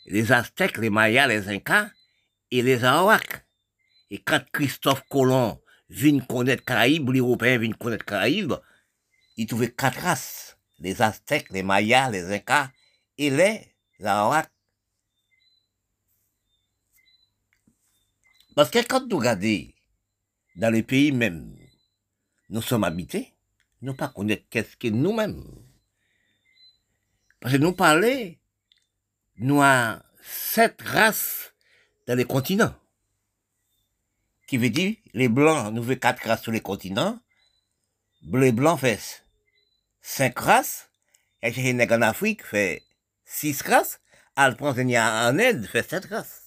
Les 0.06 0.30
Aztèques, 0.30 0.78
les 0.78 0.90
Mayas, 0.90 1.26
les 1.26 1.48
Incas 1.48 1.90
et 2.52 2.62
les 2.62 2.84
Arawaks. 2.84 3.44
Et 4.10 4.18
quand 4.18 4.40
Christophe 4.52 5.02
Colomb 5.08 5.60
vient 5.88 6.20
connaître 6.20 6.64
Caraïbes, 6.64 7.10
les 7.10 7.18
Européens 7.18 7.58
viennent 7.58 7.74
connaître 7.74 8.04
Caraïbes, 8.04 8.54
ils 9.36 9.46
trouvaient 9.46 9.72
quatre 9.72 10.00
races. 10.00 10.56
Les 10.78 11.02
Aztèques, 11.02 11.50
les 11.50 11.64
Mayas, 11.64 12.10
les 12.10 12.32
Incas 12.32 12.70
et 13.18 13.30
les 13.30 13.74
Arawaks. 14.04 14.50
Parce 18.56 18.70
que 18.70 18.78
quand 18.78 19.06
nous 19.06 19.18
regardons 19.18 19.68
dans 20.56 20.72
les 20.72 20.82
pays 20.82 21.12
même, 21.12 21.54
nous 22.48 22.62
sommes 22.62 22.84
habités, 22.84 23.34
nous 23.82 23.92
pas 23.92 24.08
connaître 24.08 24.44
qu'est-ce 24.48 24.78
que 24.78 24.88
nous-mêmes. 24.88 25.44
Parce 27.38 27.52
que 27.52 27.58
nous 27.58 27.74
parlons, 27.74 28.34
nous 29.36 29.60
avons 29.60 30.00
sept 30.22 30.80
races 30.80 31.52
dans 32.06 32.16
les 32.16 32.24
continents. 32.24 32.74
Qui 34.46 34.56
veut 34.56 34.70
dire, 34.70 34.96
les 35.12 35.28
blancs, 35.28 35.70
nous 35.74 35.82
avons 35.82 35.96
quatre 35.96 36.26
races 36.26 36.40
sur 36.40 36.52
les 36.52 36.62
continents. 36.62 37.20
Les 38.22 38.52
blancs 38.52 38.80
fait 38.80 39.22
cinq 40.00 40.38
races. 40.38 40.88
Et 41.42 41.50
les 41.50 41.92
en 41.92 42.00
Afrique 42.00 42.42
fait 42.42 42.82
six 43.26 43.60
races. 43.60 44.00
Alphonse 44.34 44.78
en 44.78 45.38
Inde 45.38 45.66
fait 45.66 45.86
sept 45.90 46.06
races 46.06 46.45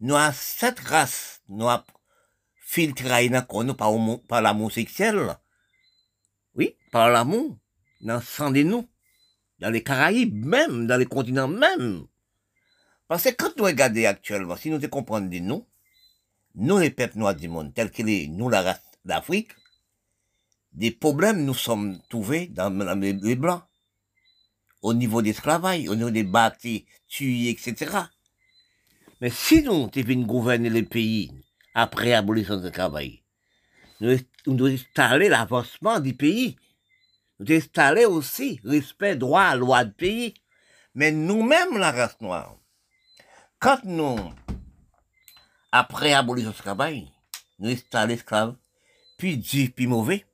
nous 0.00 0.14
avons 0.14 0.34
sept 0.34 0.78
races, 0.80 1.40
nous 1.48 1.68
avons 1.68 1.84
filtré 2.58 3.28
dans 3.28 3.42
par, 3.74 3.92
par 4.28 4.42
l'amour 4.42 4.72
sexuel. 4.72 5.36
Oui, 6.54 6.76
par 6.90 7.10
l'amour, 7.10 7.56
dans 8.00 8.16
le 8.16 8.22
sang 8.22 8.50
de 8.50 8.62
nous, 8.62 8.88
dans 9.58 9.70
les 9.70 9.82
Caraïbes 9.82 10.44
même, 10.44 10.86
dans 10.86 10.96
les 10.96 11.06
continents 11.06 11.48
même. 11.48 12.06
Parce 13.08 13.24
que 13.24 13.30
quand 13.30 13.56
nous 13.56 13.64
regardons 13.64 14.04
actuellement, 14.04 14.56
si 14.56 14.70
nous 14.70 14.80
comprenons 14.88 15.26
de 15.26 15.38
nous, 15.38 15.66
nous 16.56 16.78
les 16.78 16.90
peuples 16.90 17.18
noirs 17.18 17.36
du 17.36 17.48
monde, 17.48 17.72
tels 17.74 17.90
que 17.90 18.02
les, 18.02 18.26
nous 18.28 18.48
la 18.48 18.62
race 18.62 18.82
d'Afrique, 19.04 19.52
des 20.72 20.90
problèmes 20.90 21.44
nous 21.44 21.54
sommes 21.54 21.98
trouvés 22.08 22.48
dans, 22.48 22.70
les, 23.00 23.36
blancs. 23.36 23.62
Au 24.82 24.92
niveau 24.92 25.22
des 25.22 25.30
esclavage, 25.30 25.88
au 25.88 25.94
niveau 25.94 26.10
des 26.10 26.24
bâtis, 26.24 26.86
tués, 27.08 27.50
etc. 27.50 27.96
Mais 29.20 29.30
si 29.30 29.62
nous 29.62 29.88
devons 29.88 30.26
gouverner 30.26 30.68
le 30.68 30.84
pays 30.84 31.32
après 31.74 32.10
l'abolition 32.10 32.56
du 32.56 32.70
travail, 32.70 33.22
nous, 34.00 34.16
devons 34.46 34.66
installer 34.66 35.28
l'avancement 35.28 36.00
du 36.00 36.14
pays. 36.14 36.56
Nous 37.38 37.46
devons 37.46 37.58
installer 37.58 38.04
aussi 38.04 38.60
respect, 38.64 39.16
droit, 39.16 39.54
loi 39.54 39.84
du 39.84 39.92
pays. 39.92 40.34
Mais 40.94 41.12
nous-mêmes, 41.12 41.78
la 41.78 41.92
race 41.92 42.20
noire, 42.20 42.56
quand 43.58 43.84
nous, 43.84 44.18
après 45.72 46.10
l'abolition 46.10 46.50
du 46.50 46.56
travail, 46.56 47.08
nous 47.58 47.70
installons 47.70 48.08
l'esclave, 48.08 48.56
puis 49.16 49.38
Dieu, 49.38 49.70
puis 49.74 49.86
mauvais. 49.86 50.26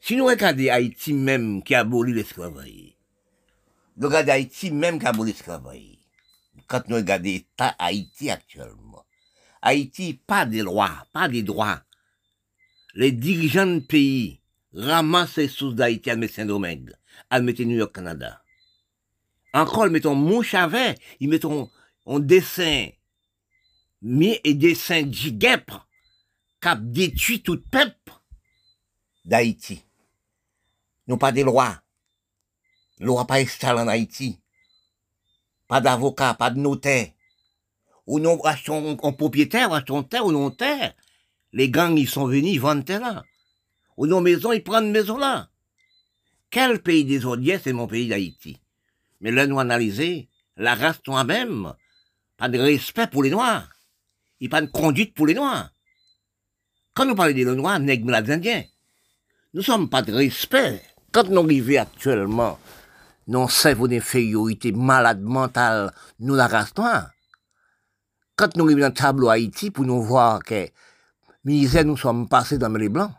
Si 0.00 0.16
nous 0.16 0.26
regardons 0.26 0.68
Haïti 0.70 1.12
même 1.12 1.62
qui 1.62 1.74
abolit 1.74 2.14
l'esclavage, 2.14 2.96
nous 3.96 4.06
regardons 4.06 4.32
Haïti 4.32 4.70
même 4.70 5.00
qui 5.00 5.06
abolit 5.06 5.32
l'esclavage, 5.32 5.97
quand 6.68 6.86
nous 6.88 6.96
regardons 6.96 7.24
l'État 7.24 7.74
Haïti 7.78 8.30
actuellement. 8.30 9.04
Haïti, 9.62 10.14
pas 10.14 10.46
de 10.46 10.62
lois, 10.62 11.06
pas 11.12 11.28
de 11.28 11.40
droits. 11.40 11.82
Les 12.94 13.10
dirigeants 13.10 13.66
du 13.66 13.80
pays 13.80 14.40
ramassent 14.72 15.36
les 15.36 15.48
sources 15.48 15.74
d'Haïti 15.74 16.10
à 16.10 16.28
Saint-Domingue, 16.28 16.94
à 17.30 17.40
New 17.40 17.76
York, 17.76 17.94
Canada. 17.94 18.42
Encore, 19.52 19.86
ils 19.86 19.92
mettent 19.92 20.04
mouche 20.04 20.54
avec, 20.54 21.00
ils 21.20 21.28
mettent 21.28 21.46
un 22.06 22.20
dessin, 22.20 22.88
mais 24.02 24.40
et 24.44 24.54
dessin 24.54 25.02
d'Igepre, 25.02 25.88
a 26.62 26.76
détruit 26.76 27.42
tout 27.42 27.62
peuple 27.70 28.12
d'Haïti. 29.24 29.84
Nous 31.06 31.16
pas 31.16 31.32
de 31.32 31.42
lois. 31.42 31.82
Loi 33.00 33.26
pas 33.26 33.36
installée 33.36 33.80
en 33.80 33.88
Haïti 33.88 34.38
pas 35.68 35.80
d'avocat, 35.80 36.34
pas 36.34 36.50
de 36.50 36.58
notaire. 36.58 37.12
Ou 38.06 38.18
non, 38.18 38.40
achetons 38.42 38.98
un 39.02 39.12
propriétaire, 39.12 39.72
achetons 39.72 40.02
terre 40.02 40.26
ou 40.26 40.32
non 40.32 40.50
terre. 40.50 40.94
Les 41.52 41.70
gangs, 41.70 41.96
ils 41.96 42.08
sont 42.08 42.26
venus, 42.26 42.54
ils 42.54 42.60
vendent 42.60 42.88
là. 42.88 43.22
Ou 43.96 44.06
nos 44.06 44.20
maisons, 44.20 44.52
ils 44.52 44.64
prennent 44.64 44.90
maison 44.90 45.18
là. 45.18 45.50
Quel 46.50 46.82
pays 46.82 47.04
des 47.04 47.26
Odiens, 47.26 47.60
c'est 47.62 47.74
mon 47.74 47.86
pays 47.86 48.08
d'Haïti. 48.08 48.60
Mais 49.20 49.30
là, 49.30 49.46
nous 49.46 49.60
analyser, 49.60 50.28
la 50.56 50.74
race 50.74 51.00
noire 51.06 51.24
même, 51.24 51.74
pas 52.36 52.48
de 52.48 52.58
respect 52.58 53.06
pour 53.08 53.22
les 53.22 53.30
Noirs. 53.30 53.68
Il 54.40 54.48
pas 54.48 54.62
de 54.62 54.66
conduite 54.66 55.14
pour 55.14 55.26
les 55.26 55.34
Noirs. 55.34 55.70
Quand 56.94 57.04
nous 57.04 57.14
parlons 57.14 57.34
des 57.34 57.44
Noirs, 57.44 57.80
nègres, 57.80 58.10
les 58.10 58.30
Indiens, 58.30 58.64
nous 59.52 59.62
sommes 59.62 59.90
pas 59.90 60.02
de 60.02 60.12
respect. 60.12 60.82
Quand 61.12 61.28
nous 61.28 61.42
arrivons 61.42 61.80
actuellement, 61.80 62.58
nous 63.28 63.48
sommes 63.48 63.88
d'infériorité 63.88 64.72
malade 64.72 65.20
mentale, 65.20 65.92
nous 66.18 66.34
la 66.34 66.48
race. 66.48 66.72
Quand 68.34 68.56
nous 68.56 68.64
arrivons 68.64 68.80
dans 68.80 68.86
le 68.86 68.94
tableau 68.94 69.28
Haïti, 69.28 69.70
pour 69.70 69.84
nous 69.84 70.02
voir 70.02 70.42
que 70.42 70.68
misère 71.44 71.84
nous 71.84 71.96
sommes 71.96 72.28
passés 72.28 72.56
dans 72.56 72.70
les 72.70 72.88
blancs, 72.88 73.12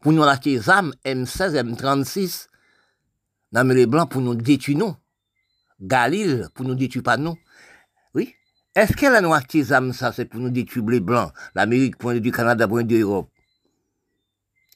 pour 0.00 0.12
nous 0.12 0.24
acheter 0.24 0.56
des 0.56 0.68
armes 0.68 0.92
M16, 1.04 1.54
M36, 1.54 2.48
dans 3.52 3.68
les 3.68 3.86
blancs 3.86 4.10
pour 4.10 4.20
nous 4.20 4.34
détruire 4.34 4.78
nous. 4.78 4.96
Galil 5.80 6.48
pour 6.54 6.66
nous 6.66 6.74
détruire 6.74 7.04
pas 7.04 7.16
nous. 7.16 7.36
Oui. 8.14 8.34
Est-ce 8.74 8.92
qu'elle 8.94 9.14
a 9.14 9.20
nous 9.20 9.32
acheté 9.32 9.62
des 9.62 9.92
ça, 9.92 10.12
c'est 10.12 10.24
pour 10.24 10.40
nous 10.40 10.50
détruire 10.50 10.86
les 10.86 11.00
blancs, 11.00 11.32
l'Amérique 11.54 11.96
pour 11.96 12.12
nous 12.12 12.20
du 12.20 12.32
Canada 12.32 12.66
nous 12.66 12.82
de 12.82 12.96
l'Europe? 12.96 13.30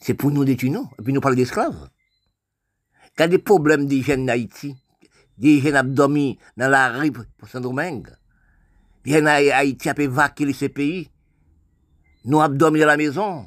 C'est 0.01 0.15
pour 0.15 0.31
nous 0.31 0.45
détruire 0.45 0.73
nous, 0.73 0.89
et 0.99 1.03
puis 1.03 1.13
nous 1.13 1.21
parler 1.21 1.37
d'esclaves. 1.37 1.89
A 3.17 3.29
des 3.29 3.39
problèmes 3.39 3.87
d'hygiène 3.87 4.25
en 4.25 4.33
Haïti, 4.33 4.77
d'hygiène 5.39 5.77
abdominale 5.77 6.37
dans 6.57 6.69
la 6.69 6.89
rue 6.99 7.13
pour 7.13 7.49
Saint-Domingue. 7.49 8.09
L'hygiène 9.05 9.29
Haïti 9.29 9.89
a 9.89 10.01
évacué 10.01 10.53
ces 10.53 10.69
pays. 10.69 11.11
Nous 12.25 12.41
abdominés 12.41 12.85
à 12.85 12.89
la 12.89 12.97
maison, 12.97 13.47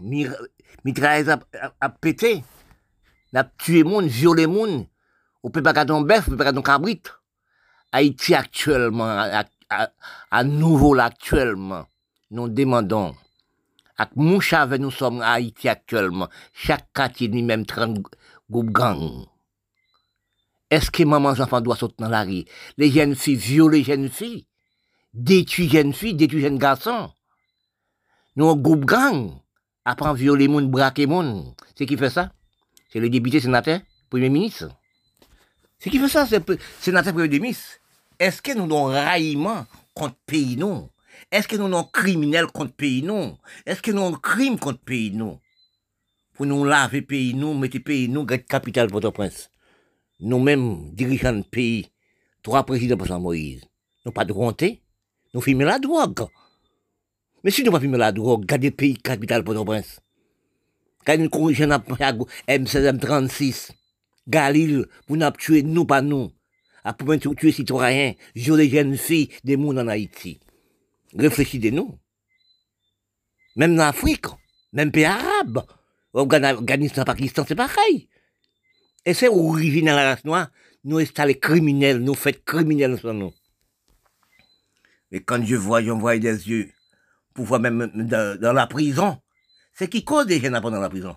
mitrailleuse 0.85 1.29
a, 1.29 1.39
a, 1.61 1.73
a 1.81 1.89
pété. 1.89 2.43
N'a 3.33 3.43
tué 3.43 3.83
moun, 3.83 4.07
violé 4.07 4.47
moun. 4.47 4.85
Ou 5.43 5.49
peut 5.49 5.61
pas 5.61 5.73
garder 5.73 5.93
un 5.93 6.01
bœuf, 6.01 6.27
ou 6.27 6.31
peut 6.31 6.37
pas 6.37 6.45
garder 6.45 6.59
un 6.59 6.61
cabrit. 6.61 7.01
Haïti 7.91 8.35
actuellement, 8.35 9.29
à, 10.29 10.43
nouveau 10.43 10.93
là, 10.93 11.05
actuellement, 11.05 11.85
nous 12.31 12.47
demandons, 12.47 13.15
avec 13.97 14.15
nous 14.15 14.91
sommes 14.91 15.21
à 15.21 15.31
Haïti 15.31 15.67
actuellement, 15.67 16.29
chaque 16.53 16.91
quartier 16.93 17.29
ni 17.29 17.43
même 17.43 17.65
30 17.65 17.99
groupes 18.49 18.71
gang. 18.71 19.25
Est-ce 20.69 20.91
que 20.91 21.03
maman 21.03 21.29
enfants 21.29 21.61
doit 21.61 21.77
sortir 21.77 22.05
dans 22.05 22.09
la 22.09 22.23
rue? 22.23 22.43
Les 22.77 22.91
jeunes 22.91 23.15
filles 23.15 23.35
violer 23.35 23.79
les 23.79 23.83
jeunes 23.85 24.09
filles, 24.09 24.47
détruire 25.13 25.71
jeunes 25.71 25.93
filles, 25.93 26.13
détruire 26.13 26.43
jeunes 26.43 26.57
garçons. 26.57 27.09
Nous, 28.35 28.55
groupe 28.55 28.85
gang, 28.85 29.31
apprend 29.85 30.13
violer 30.13 30.47
moun, 30.47 30.69
braquer 30.69 31.07
moun. 31.07 31.53
C'est 31.75 31.85
qui 31.85 31.95
fait 31.95 32.09
ça? 32.09 32.33
C'est 32.89 32.99
le 32.99 33.09
député 33.09 33.39
sénateur, 33.39 33.79
premier 34.09 34.29
ministre. 34.29 34.69
C'est 35.79 35.89
qui 35.89 35.99
fait 35.99 36.09
ça, 36.09 36.25
c'est 36.25 36.43
sénateur 36.81 37.13
premier 37.13 37.39
ministre. 37.39 37.79
Est-ce 38.19 38.41
que 38.41 38.51
nous 38.51 38.63
avons 38.63 38.85
raillement 38.85 39.65
contre 39.93 40.15
pays 40.25 40.57
non? 40.57 40.89
Est-ce 41.31 41.47
que 41.47 41.55
nous 41.55 41.65
avons 41.65 41.83
criminel 41.85 42.47
contre 42.47 42.73
pays 42.73 43.03
non? 43.03 43.37
Est-ce 43.65 43.81
que 43.81 43.91
nous 43.91 44.01
avons 44.01 44.17
crime 44.17 44.59
contre 44.59 44.79
pays 44.79 45.11
non? 45.11 45.39
Pour 46.33 46.45
nous 46.45 46.65
laver 46.65 47.01
pays 47.01 47.33
nous, 47.33 47.53
mettre 47.53 47.79
pays 47.79 48.09
nous, 48.09 48.25
capitale 48.25 48.89
Port-au-Prince. 48.89 49.49
Nous-mêmes, 50.19 50.91
dirigeants 50.93 51.33
de 51.33 51.43
pays, 51.43 51.87
trois 52.41 52.65
présidents 52.65 52.97
pour 52.97 53.19
Moïse, 53.19 53.63
nous 54.05 54.11
pas 54.11 54.25
de 54.25 54.33
honte, 54.33 54.63
nous 55.33 55.41
filmons 55.41 55.65
la 55.65 55.77
drogue. 55.79 56.27
Mais 57.43 57.51
si 57.51 57.63
nous 57.63 57.71
pas 57.71 57.79
filmer 57.79 57.97
la 57.97 58.11
drogue, 58.11 58.45
gardez 58.45 58.71
pays 58.71 58.97
capitale 58.97 59.43
Port-au-Prince. 59.43 59.99
Quand 61.05 61.17
n'a 61.17 61.79
pas 61.79 62.11
M16, 62.47 62.97
M36, 62.97 63.71
Galil, 64.27 64.87
vous 65.07 65.17
n'avez 65.17 65.37
tué 65.37 65.63
nous, 65.63 65.85
pas 65.85 66.01
nous. 66.01 66.31
Après, 66.83 67.19
tuer 67.19 67.51
citoyens, 67.51 68.13
les 68.33 68.69
jeunes 68.69 68.97
filles, 68.97 69.29
des 69.43 69.55
mondes 69.55 69.79
en 69.79 69.87
Haïti. 69.87 70.39
Réfléchissez-nous. 71.17 71.97
Même 73.55 73.75
en 73.75 73.83
Afrique, 73.83 74.25
même 74.73 74.91
pays 74.91 75.05
arabe, 75.05 75.63
Afghanistan, 76.13 77.03
Pakistan, 77.05 77.45
c'est 77.47 77.55
pareil. 77.55 78.09
Et 79.07 79.13
c'est 79.13 79.29
original 79.29 79.95
la 79.95 80.09
race 80.09 80.25
noire, 80.25 80.49
nous 80.83 80.97
installons 80.99 81.33
criminels, 81.35 81.99
nous 81.99 82.13
faisons 82.13 82.39
criminels 82.45 82.99
sur 82.99 83.13
nous. 83.13 83.31
Et 85.13 85.23
quand 85.23 85.41
je 85.45 85.55
vois, 85.55 85.81
j'envoie 85.81 86.17
des 86.17 86.49
yeux, 86.49 86.69
pour 87.33 87.45
voir 87.45 87.61
même 87.61 87.89
dans, 87.95 88.53
la 88.53 88.67
prison, 88.67 89.17
c'est 89.73 89.87
qui 89.87 90.03
cause 90.03 90.25
des 90.25 90.41
jeunes 90.41 90.59
dans 90.59 90.69
la 90.71 90.89
prison? 90.89 91.15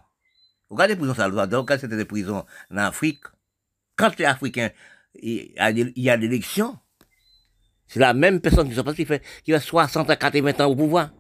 Regardez 0.69 0.95
les 0.95 0.99
prisons 1.01 1.15
Salvador, 1.15 1.67
quand 1.67 1.79
c'était 1.81 1.97
des 1.97 2.05
prisons 2.05 2.45
en 2.71 2.77
Afrique, 2.77 3.25
quand 3.97 4.17
les 4.21 4.25
Africains, 4.25 4.71
il 5.21 5.53
y 5.97 6.11
a 6.11 6.17
l'élection, 6.17 6.79
c'est 7.89 7.99
la 7.99 8.15
même 8.15 8.41
personne 8.41 8.73
qui, 8.73 8.95
qui 8.95 9.05
fait, 9.05 9.21
qui 9.43 9.53
a 9.53 9.59
60 9.59 10.09
à 10.11 10.15
80 10.15 10.65
ans 10.65 10.71
au 10.71 10.77
pouvoir. 10.77 11.11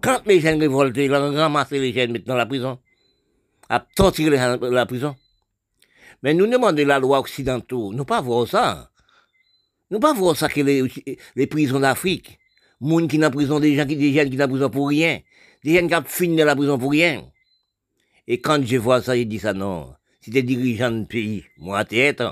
Quand 0.00 0.22
les 0.24 0.40
jeunes 0.40 0.60
révoltés, 0.60 1.04
ils 1.04 1.12
ont 1.12 1.34
ramassé 1.34 1.78
les 1.78 1.92
jeunes 1.92 2.16
dans 2.24 2.36
la 2.36 2.46
prison, 2.46 2.78
à 3.68 3.80
torturer 3.80 4.30
les 4.30 4.70
la 4.70 4.86
prison. 4.86 5.14
Mais 6.26 6.34
nous 6.34 6.48
demandons 6.48 6.84
la 6.84 6.98
loi 6.98 7.20
occidentale, 7.20 7.92
nous 7.92 8.04
pas 8.04 8.20
voir 8.20 8.48
ça. 8.48 8.90
Nous 9.92 10.00
pas 10.00 10.12
voir 10.12 10.36
ça 10.36 10.48
que 10.48 10.60
les, 10.60 10.82
les 11.36 11.46
prisons 11.46 11.78
d'Afrique, 11.78 12.40
gens 12.80 13.06
qui 13.06 13.16
dans 13.18 13.30
prison, 13.30 13.60
des 13.60 13.76
gens 13.76 13.86
qui, 13.86 13.94
des 13.94 14.12
jeunes 14.12 14.28
qui 14.28 14.36
prison 14.36 14.68
pour 14.68 14.88
rien, 14.88 15.20
des 15.62 15.74
jeunes 15.74 15.86
qui 15.86 15.94
ont 15.94 16.02
fini 16.04 16.36
dans 16.36 16.44
la 16.44 16.56
prison 16.56 16.80
pour 16.80 16.90
rien. 16.90 17.30
Et 18.26 18.40
quand 18.40 18.60
je 18.60 18.76
vois 18.76 19.02
ça, 19.02 19.16
je 19.16 19.22
dis 19.22 19.38
ça 19.38 19.52
non. 19.52 19.94
Si 20.20 20.30
des 20.30 20.42
dirigeants 20.42 20.90
de 20.90 21.04
pays, 21.04 21.44
moi 21.58 21.84
tête, 21.84 22.24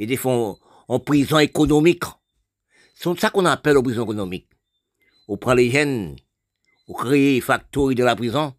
ils 0.00 0.18
font 0.18 0.58
en 0.88 0.98
prison 0.98 1.38
économique. 1.38 2.02
C'est 2.96 3.16
ça 3.20 3.30
qu'on 3.30 3.44
appelle 3.44 3.76
en 3.76 3.82
prison 3.84 4.02
économique. 4.02 4.48
On 5.28 5.36
prend 5.36 5.54
les 5.54 5.70
jeunes, 5.70 6.16
on 6.88 6.94
crée 6.94 7.40
factory 7.40 7.94
de 7.94 8.02
la 8.02 8.16
prison, 8.16 8.54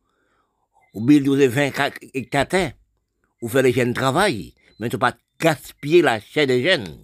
on 0.93 1.01
build 1.01 1.27
20 1.27 1.71
hectares, 2.13 2.71
on 3.41 3.47
fait 3.47 3.61
les 3.61 3.73
jeunes 3.73 3.93
travail, 3.93 4.53
mais 4.79 4.89
ne 4.89 4.97
pas 4.97 5.15
gaspiller 5.39 6.01
la 6.01 6.19
chair 6.19 6.47
des 6.47 6.63
jeunes. 6.63 6.97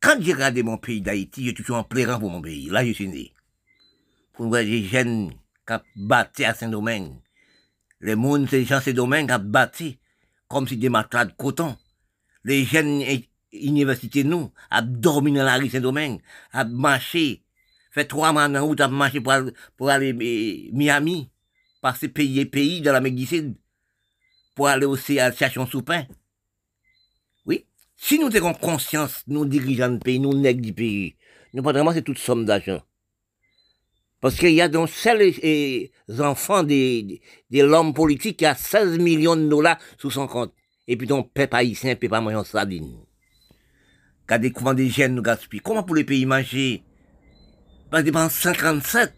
Quand 0.00 0.16
j'ai 0.20 0.32
regardé 0.32 0.62
mon 0.62 0.78
pays 0.78 1.02
d'Haïti, 1.02 1.44
j'ai 1.44 1.54
toujours 1.54 1.76
en 1.76 1.84
pleurant 1.84 2.18
pour 2.18 2.30
mon 2.30 2.40
pays. 2.40 2.70
Là, 2.70 2.84
je 2.84 2.92
suis 2.92 3.08
né. 3.08 3.32
Pour 4.32 4.48
voir 4.48 4.62
les 4.62 4.82
jeunes 4.84 5.32
qui 5.66 5.74
ont 5.74 5.80
bâti 5.96 6.44
à 6.44 6.54
Saint-Domingue. 6.54 7.12
Les 8.00 8.14
gens, 8.14 8.46
ces 8.46 8.64
gens, 8.64 8.80
ces 8.80 8.94
domaines 8.94 9.26
qui 9.26 9.34
ont 9.34 9.38
bâti 9.38 9.98
comme 10.48 10.66
si 10.66 10.78
des 10.78 10.88
matelas 10.88 11.26
de 11.26 11.32
coton. 11.32 11.76
Les 12.44 12.64
jeunes 12.64 13.02
universités, 13.52 14.24
nous, 14.24 14.50
ont 14.72 14.82
dormi 14.82 15.32
dans 15.32 15.44
la 15.44 15.56
rue 15.56 15.68
Saint-Domingue, 15.68 16.20
ont 16.54 16.64
marché, 16.64 17.44
fait 17.90 18.06
trois 18.06 18.32
mois 18.32 18.48
en 18.48 18.66
route, 18.66 18.80
ont 18.80 18.88
marché 18.88 19.20
pour, 19.20 19.34
pour 19.76 19.90
aller 19.90 20.10
à 20.10 20.74
Miami, 20.74 21.30
passer 21.82 22.08
pays 22.08 22.40
et 22.40 22.46
pays 22.46 22.80
dans 22.80 22.92
l'Amérique 22.92 23.16
du 23.16 23.54
pour 24.60 24.68
aller 24.68 24.84
aussi 24.84 25.18
à 25.18 25.30
la 25.30 25.34
station 25.34 25.64
Soupin. 25.64 26.04
Si 27.96 28.18
nous 28.18 28.36
avons 28.36 28.52
conscience, 28.52 29.24
nous 29.26 29.46
dirigeants 29.46 29.88
du 29.88 29.98
pays, 29.98 30.20
nous 30.20 30.34
nègres 30.34 30.60
du 30.60 30.74
pays, 30.74 31.16
nous 31.54 31.62
pas 31.62 31.72
vraiment 31.72 31.94
c'est 31.94 32.02
toute 32.02 32.18
somme 32.18 32.44
d'argent. 32.44 32.82
Parce 34.20 34.36
qu'il 34.36 34.52
y 34.52 34.60
a 34.60 34.68
donc 34.68 34.90
seuls 34.90 35.32
enfants 36.18 36.62
des, 36.62 37.22
des, 37.48 37.62
l'homme 37.62 37.94
politique 37.94 38.36
qui 38.36 38.44
a 38.44 38.54
16 38.54 38.98
millions 38.98 39.34
de 39.34 39.48
dollars 39.48 39.78
sous 39.96 40.10
son 40.10 40.26
compte. 40.26 40.52
Et 40.86 40.98
puis 40.98 41.06
donc, 41.06 41.32
peuple 41.32 41.56
haïtien, 41.56 41.96
peut 41.96 42.10
pas 42.10 42.20
manger 42.20 42.36
en 42.36 42.44
sardine. 42.44 42.98
Regardez 44.26 44.52
comment 44.52 44.74
des 44.74 44.90
jeunes 44.90 45.14
nous 45.14 45.22
gaspillent. 45.22 45.60
Comment 45.60 45.84
pour 45.84 45.96
les 45.96 46.04
pays 46.04 46.26
manger? 46.26 46.82
Parce 47.90 48.02
que 48.02 48.10
pendant 48.10 48.28
57, 48.28 49.14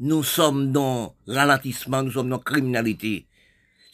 nous 0.00 0.24
sommes 0.24 0.72
dans 0.72 1.14
ralentissement, 1.28 2.02
nous 2.02 2.10
sommes 2.10 2.30
dans 2.30 2.40
criminalité. 2.40 3.28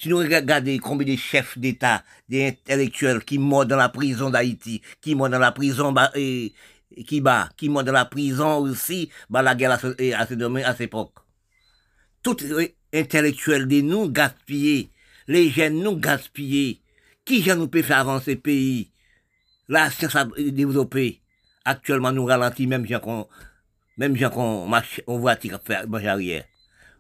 Si 0.00 0.08
nous 0.08 0.16
regardons 0.16 0.78
combien 0.78 1.12
de 1.12 1.18
chefs 1.18 1.58
d'État, 1.58 2.02
des 2.26 2.46
intellectuels 2.48 3.22
qui 3.22 3.38
meurent 3.38 3.66
dans 3.66 3.76
la 3.76 3.90
prison 3.90 4.30
d'Haïti, 4.30 4.80
qui 5.02 5.14
meurent 5.14 5.28
dans 5.28 5.38
la 5.38 5.52
prison 5.52 5.94
et, 6.14 6.54
qui 7.06 7.20
bat, 7.20 7.50
qui 7.54 7.68
meurent 7.68 7.84
dans 7.84 7.92
la 7.92 8.06
prison 8.06 8.60
aussi, 8.60 9.10
bah 9.28 9.42
la 9.42 9.54
guerre 9.54 9.72
à, 9.72 9.78
ce, 9.78 9.88
à, 10.14 10.26
ce 10.26 10.64
à 10.64 10.72
cette 10.72 10.80
époque. 10.80 11.12
Tout 12.22 12.38
intellectuels 12.94 13.68
de 13.68 13.82
nous 13.82 14.08
gaspillés, 14.08 14.90
les 15.28 15.50
jeunes 15.50 15.82
nous 15.82 15.96
gaspillés. 15.96 16.80
Qui 17.26 17.46
nous 17.54 17.68
peut 17.68 17.82
faire 17.82 17.98
avancer 17.98 18.36
le 18.36 18.40
pays? 18.40 18.90
La 19.68 19.90
science 19.90 20.16
a 20.16 20.24
développé. 20.38 21.20
Actuellement, 21.66 22.10
nous 22.10 22.24
ralentit 22.24 22.66
même 22.66 22.86
gens 22.86 23.00
qu'on, 23.00 23.28
même 23.98 24.16
gens 24.16 24.30
qu'on 24.30 24.66
marche, 24.66 25.02
on 25.06 25.18
voit 25.18 25.36
faire 25.36 25.86
marche 25.86 26.04
arrière. 26.06 26.44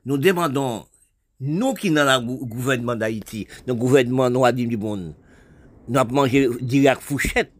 Nous 0.04 0.18
demandons 0.18 0.86
nous 1.40 1.74
qui 1.74 1.90
dans 1.90 2.04
le 2.04 2.44
gouvernement 2.44 2.96
d'Haïti, 2.96 3.46
le 3.66 3.74
gouvernement 3.74 4.28
noir 4.28 4.52
du 4.52 4.76
monde, 4.76 5.14
nous 5.88 5.98
avons 5.98 6.14
mangé 6.14 6.48
direct 6.60 7.00
fouchette. 7.00 7.52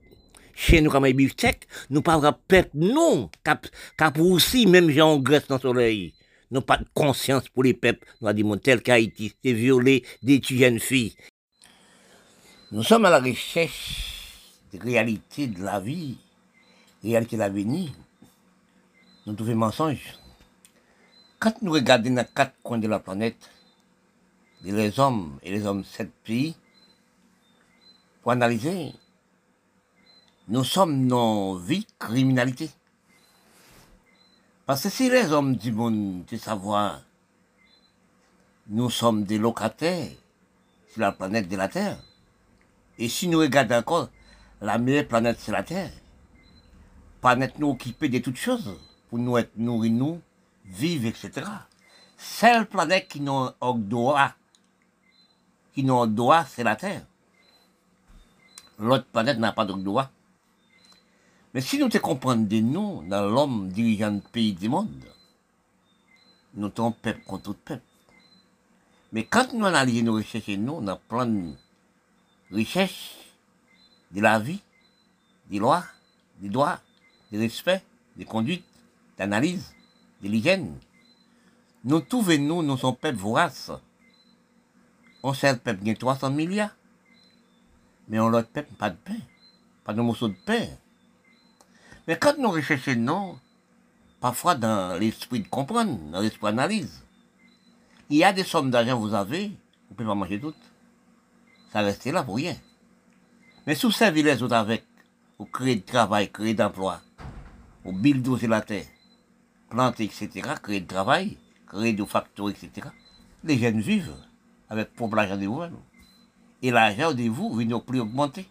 Chez 0.55 0.83
nous, 0.83 0.91
comme 0.91 1.05
un 1.05 1.13
beefsteak, 1.13 1.67
nous 1.89 2.03
pas 2.03 2.33
peuple, 2.47 2.71
non, 2.75 3.31
cap, 3.43 3.67
cap 3.97 4.19
aussi, 4.19 4.67
même 4.67 4.91
gens 4.91 5.15
en 5.15 5.19
Grèce 5.19 5.47
dans 5.49 5.55
le 5.55 5.61
soleil. 5.61 6.15
nous 6.51 6.61
pas 6.61 6.77
de 6.77 6.85
conscience 6.93 7.49
pour 7.49 7.63
les 7.63 7.73
peuples, 7.73 8.07
nous 8.21 8.29
avons 8.29 8.37
dit 8.37 8.45
mon 8.45 8.59
tel 8.59 8.83
qu'Haïti, 8.83 9.33
c'est 9.43 9.53
violer 9.53 10.05
des 10.23 10.41
jeunes 10.43 10.79
filles. 10.79 11.15
Nous 12.73 12.83
sommes 12.83 13.07
à 13.07 13.11
la 13.11 13.21
recherche 13.21 14.51
des 14.71 14.79
réalités 14.79 15.47
de 15.47 15.63
la 15.63 15.81
vie, 15.81 16.19
réalité 17.03 17.37
de 17.37 17.41
l'avenir. 17.41 17.91
Nous 19.27 19.33
trouvons 19.33 19.57
mensonges. 19.57 20.19
Quand 21.39 21.55
nous 21.63 21.73
regardons 21.73 22.15
dans 22.15 22.27
quatre 22.35 22.55
coins 22.63 22.79
de 22.79 22.87
la 22.87 22.99
planète, 22.99 23.51
les 24.63 25.01
hommes 25.01 25.39
et 25.43 25.51
les 25.51 25.67
hommes 25.67 25.85
sept 25.85 26.13
pays, 26.25 26.57
pour 28.23 28.33
analyser, 28.33 28.93
nous 30.49 30.65
sommes 30.65 31.09
dans 31.09 31.55
vie 31.55 31.87
criminalité. 31.99 32.71
Parce 34.67 34.83
que 34.83 34.89
si 34.89 35.09
les 35.11 35.33
hommes 35.33 35.57
du 35.57 35.73
monde 35.73 36.25
de 36.27 36.37
savoir, 36.37 37.03
nous 38.69 38.91
sommes 38.91 39.25
des 39.25 39.39
locataires 39.39 40.11
sur 40.89 41.01
la 41.01 41.13
planète 41.13 41.49
de 41.49 41.57
la 41.57 41.69
Terre, 41.69 41.99
et 42.99 43.09
si 43.09 43.29
nous 43.29 43.39
regardons 43.39 43.77
encore, 43.77 44.11
la 44.61 44.79
meilleure 44.79 45.09
planète 45.09 45.39
c'est 45.41 45.53
la 45.53 45.63
Terre, 45.63 45.91
planète 47.21 47.59
nous 47.59 47.71
occupée 47.71 48.09
de 48.09 48.19
toutes 48.19 48.37
choses, 48.37 48.77
pour 49.09 49.19
nous 49.19 49.39
être 49.39 49.57
nourris, 49.57 49.91
nous, 49.91 50.21
vivre, 50.65 51.07
etc. 51.07 51.47
Seule 52.17 52.67
planète 52.67 53.09
qui 53.09 53.21
nous 53.21 53.49
droit, 53.61 54.33
qui 55.75 55.85
nous 55.85 56.07
droit, 56.07 56.45
c'est 56.45 56.65
la 56.65 56.77
Terre. 56.77 57.03
L'autre 58.79 59.05
planète 59.07 59.39
n'a 59.39 59.53
pas 59.53 59.65
de 59.65 59.73
droit. 59.75 60.11
Mais 61.53 61.61
si 61.61 61.79
nous 61.79 61.89
te 61.89 61.99
comprenons 61.99 62.47
nous, 62.51 63.03
dans 63.09 63.29
l'homme 63.29 63.69
dirigeant 63.69 64.13
du 64.13 64.21
pays 64.21 64.53
du 64.53 64.69
monde, 64.69 64.89
nous 66.55 66.71
sommes 66.75 66.95
peuple 66.95 67.23
contre 67.27 67.43
tout 67.43 67.55
peuple. 67.65 67.83
Mais 69.13 69.25
quand 69.25 69.53
nous 69.53 69.67
analysons 69.67 70.05
nos 70.05 70.15
recherches, 70.15 70.49
nous, 70.49 70.75
on 70.75 70.87
a 70.87 70.97
plein 70.97 71.27
de 71.27 71.53
recherches 72.53 73.17
de 74.13 74.21
la 74.21 74.39
vie, 74.39 74.61
des 75.49 75.59
lois, 75.59 75.85
des 76.41 76.49
droits, 76.49 76.81
des 77.33 77.39
respects, 77.39 77.83
des 78.17 78.25
conduites, 78.25 78.65
d'analyse, 79.19 79.75
de 80.23 80.29
l'hygiène. 80.29 80.77
Nous 81.85 82.01
trouvons, 82.01 82.39
nous, 82.39 82.63
nous 82.63 82.77
sommes 82.77 82.97
peuple 82.97 83.19
vorace. 83.19 83.73
On 85.23 85.35
sait 85.35 85.53
le 85.53 85.59
peuple 85.59 85.85
de 85.85 85.93
300 85.93 86.31
milliards. 86.31 86.75
Mais 88.09 88.19
on 88.19 88.29
l'autre 88.29 88.49
peuple, 88.49 88.73
pas 88.75 88.91
de 88.91 88.97
pain. 88.97 89.19
Pas 89.85 89.93
de 89.93 90.01
morceau 90.01 90.29
de 90.29 90.37
pain. 90.45 90.67
Mais 92.09 92.19
quand 92.19 92.39
nous 92.39 92.51
recherchons, 92.51 92.97
non, 92.97 93.39
parfois 94.21 94.55
dans 94.55 94.99
l'esprit 94.99 95.41
de 95.41 95.49
comprendre, 95.49 95.97
dans 96.11 96.21
l'esprit 96.21 96.51
d'analyse, 96.51 97.03
il 98.09 98.17
y 98.17 98.25
a 98.25 98.33
des 98.33 98.45
sommes 98.45 98.71
d'argent 98.71 98.97
que 98.97 99.03
vous 99.03 99.15
avez, 99.15 99.49
vous 99.49 99.55
ne 99.91 99.95
pouvez 99.95 100.09
pas 100.09 100.15
manger 100.15 100.41
toutes. 100.41 100.57
Ça 101.73 101.81
reste 101.81 102.05
là 102.07 102.25
pour 102.25 102.37
rien. 102.37 102.57
Mais 103.67 103.75
si 103.75 103.87
vous 103.87 103.93
servez 103.93 104.23
les 104.23 104.43
autres 104.43 104.57
avec, 104.57 104.85
vous 105.39 105.47
créez 105.47 105.77
de 105.77 105.85
travail, 105.85 106.31
créez 106.31 106.55
d'emploi, 106.55 107.01
vous 107.85 107.93
buildez 107.93 108.47
la 108.47 108.61
terre, 108.61 108.87
planter, 109.69 110.05
etc., 110.05 110.55
créer 110.61 110.81
de 110.81 110.87
travail, 110.87 111.39
créer 111.67 111.93
de 111.93 112.05
facteurs, 112.05 112.51
etc., 112.51 112.89
les 113.45 113.59
jeunes 113.59 113.81
vivent 113.81 114.17
avec 114.71 114.95
pour 114.95 115.15
l'argent 115.15 115.37
de 115.37 115.47
vous. 115.47 115.63
Et 116.63 116.71
l'argent 116.71 117.13
de 117.13 117.29
vous 117.29 117.55
vient 117.57 117.81
plus 117.81 118.01
augmenter. 118.01 118.47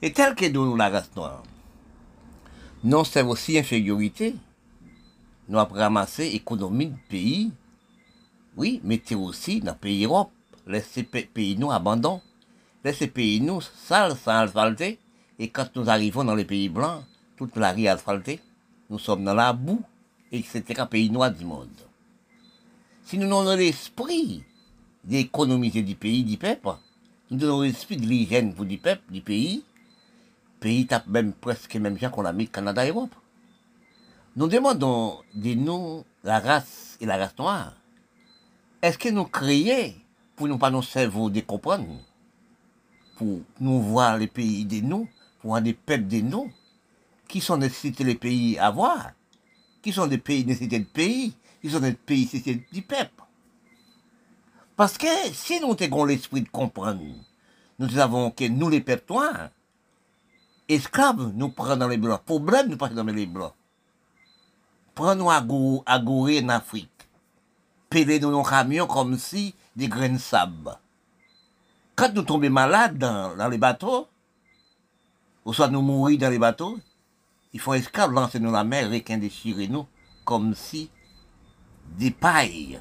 Et 0.00 0.12
tel 0.12 0.34
que 0.34 0.46
nous, 0.46 0.74
la 0.74 0.88
race 0.88 1.10
noire, 1.14 1.42
non 2.82 3.04
c'est 3.04 3.22
aussi 3.22 3.58
infériorité. 3.58 4.34
Nous 5.48 5.58
avons 5.58 5.74
ramassé 5.74 6.30
l'économie 6.30 6.86
du 6.86 7.00
pays. 7.08 7.52
Oui, 8.56 8.80
mettez 8.84 9.14
aussi 9.14 9.60
dans 9.60 9.72
le 9.72 9.78
pays 9.78 10.04
Europe. 10.04 10.30
Laissez 10.66 11.02
pays 11.02 11.56
nous 11.56 11.70
abandon. 11.70 12.20
Laissez 12.84 13.08
pays 13.08 13.40
nous 13.40 13.60
sales, 13.60 14.16
sans 14.16 14.40
asphalter. 14.40 14.98
Et 15.38 15.48
quand 15.48 15.68
nous 15.76 15.88
arrivons 15.88 16.24
dans 16.24 16.34
les 16.34 16.44
pays 16.44 16.68
blancs, 16.68 17.02
toute 17.36 17.56
la 17.56 17.72
rue 17.72 17.86
asphaltée, 17.86 18.40
nous 18.90 18.98
sommes 18.98 19.24
dans 19.24 19.34
la 19.34 19.52
boue, 19.52 19.82
etc. 20.32 20.84
pays 20.88 21.10
noir 21.10 21.30
du 21.30 21.44
monde. 21.44 21.68
Si 23.04 23.16
nous 23.16 23.34
avons 23.38 23.56
l'esprit 23.56 24.44
d'économiser 25.08 25.82
du 25.82 25.94
pays, 25.94 26.22
du 26.22 26.36
peuple, 26.36 26.68
nous 27.30 27.42
avons 27.44 27.62
l'esprit 27.62 27.96
de 27.96 28.06
l'hygiène 28.06 28.52
pour 28.52 28.66
du 28.66 28.76
peuple, 28.76 29.10
du 29.10 29.22
pays, 29.22 29.64
pays 30.60 30.86
tape 30.86 31.06
même 31.06 31.32
presque 31.32 31.74
même 31.76 31.98
gens 31.98 32.10
qu'on 32.10 32.26
a 32.26 32.32
mis 32.32 32.46
Canada 32.46 32.84
et 32.84 32.90
Europe. 32.90 33.14
Nous 34.36 34.48
demandons 34.48 35.18
de 35.34 35.54
nous, 35.54 36.04
la 36.22 36.40
race 36.40 36.98
et 37.00 37.06
la 37.06 37.16
race 37.16 37.36
noire, 37.38 37.74
est-ce 38.82 38.98
que 38.98 39.08
nous 39.08 39.24
créons 39.24 39.94
pour 40.36 40.46
nous 40.46 40.58
pas 40.58 40.70
nos 40.70 40.82
cerveaux 40.82 41.30
de 41.30 41.40
comprendre, 41.40 41.88
pour 43.16 43.40
nous 43.60 43.80
voir 43.80 44.18
les 44.18 44.26
pays 44.26 44.66
de 44.66 44.80
nous, 44.80 45.08
pour 45.40 45.50
voir 45.50 45.62
des 45.62 45.72
peuples 45.72 46.06
de 46.06 46.20
nous, 46.20 46.52
qui 47.26 47.40
sont 47.40 47.56
nécessités 47.56 48.04
les 48.04 48.14
pays 48.14 48.58
à 48.58 48.70
voir, 48.70 49.12
qui 49.82 49.90
sont 49.90 50.06
des 50.06 50.18
pays 50.18 50.44
nécessités 50.44 50.78
de 50.78 50.84
pays, 50.84 51.32
qui 51.62 51.70
sont 51.70 51.80
des 51.80 51.94
pays 51.94 52.24
nécessités 52.24 52.66
du 52.70 52.82
peuple. 52.82 53.22
Parce 54.78 54.96
que 54.96 55.08
si 55.32 55.58
nous 55.58 55.74
avons 55.80 56.04
l'esprit 56.04 56.42
de 56.42 56.48
comprendre, 56.48 57.02
nous 57.80 57.98
avons 57.98 58.30
que 58.30 58.46
nous 58.46 58.68
les 58.68 58.84
noirs, 59.10 59.48
esclaves, 60.68 61.32
nous 61.34 61.48
prenons 61.48 61.78
dans 61.78 61.88
les 61.88 61.96
blancs. 61.96 62.22
Problème, 62.22 62.68
nous 62.68 62.76
passons 62.76 62.94
dans 62.94 63.02
les 63.02 63.26
blancs. 63.26 63.54
Prenons 64.94 65.30
à 65.30 65.40
gourer 65.40 66.44
en 66.44 66.48
Afrique. 66.50 67.08
Péler 67.90 68.20
nos 68.20 68.44
camions 68.44 68.86
comme 68.86 69.18
si 69.18 69.56
des 69.74 69.88
grains 69.88 70.10
de 70.10 70.18
sable. 70.18 70.78
Quand 71.96 72.14
nous 72.14 72.22
tombons 72.22 72.48
malades 72.48 72.98
dans, 72.98 73.48
les 73.50 73.58
bateaux, 73.58 74.06
ou 75.44 75.52
soit 75.52 75.66
nous 75.66 75.82
mourir 75.82 76.20
dans 76.20 76.30
les 76.30 76.38
bateaux, 76.38 76.78
ils 77.52 77.58
font 77.58 77.74
esclaves 77.74 78.12
lancer 78.12 78.38
nous 78.38 78.52
la 78.52 78.62
mer, 78.62 78.92
et 78.92 79.00
déchirer 79.00 79.66
nous, 79.66 79.88
comme 80.24 80.54
si 80.54 80.88
des 81.98 82.12
pailles. 82.12 82.80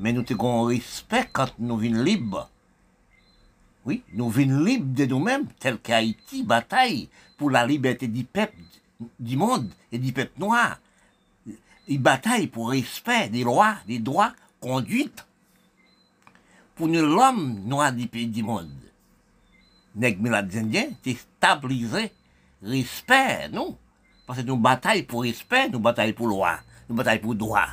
Mais 0.00 0.12
nous 0.12 0.24
avons 0.30 0.64
respect 0.64 1.28
quand 1.32 1.52
nous 1.58 1.76
venons 1.76 2.02
libres. 2.02 2.50
Oui, 3.84 4.02
nous 4.12 4.28
venons 4.28 4.64
libres 4.64 4.94
de 4.94 5.06
nous-mêmes, 5.06 5.46
tel 5.60 5.78
qu'Haïti 5.78 6.42
bataille 6.42 7.08
pour 7.38 7.50
la 7.50 7.66
liberté 7.66 8.08
du 8.08 8.24
peuple 8.24 8.56
du 9.20 9.36
monde 9.36 9.70
et 9.92 9.98
du 9.98 10.12
peuple 10.12 10.38
noir. 10.38 10.78
Il 11.88 12.00
bataille 12.00 12.48
pour 12.48 12.70
respect 12.70 13.28
des 13.28 13.44
lois, 13.44 13.76
des 13.86 14.00
droits, 14.00 14.32
conduite. 14.60 15.24
Pour 16.74 16.88
nous, 16.88 17.06
l'homme 17.06 17.60
noir 17.64 17.92
du 17.92 18.08
pays 18.08 18.26
du 18.26 18.42
monde. 18.42 18.70
Nèg 19.94 20.18
Indiens, 20.26 20.90
c'est 21.02 21.16
stabiliser 21.16 22.12
respect, 22.62 23.48
non? 23.50 23.78
Parce 24.26 24.40
que 24.40 24.44
nous 24.44 24.56
bataillons 24.56 25.04
pour 25.04 25.22
respect, 25.22 25.70
nous 25.70 25.78
bataillons 25.78 26.12
pour 26.12 26.26
loi, 26.26 26.58
nous 26.88 26.96
bataillons 26.96 27.22
pour 27.22 27.34
droit. 27.34 27.68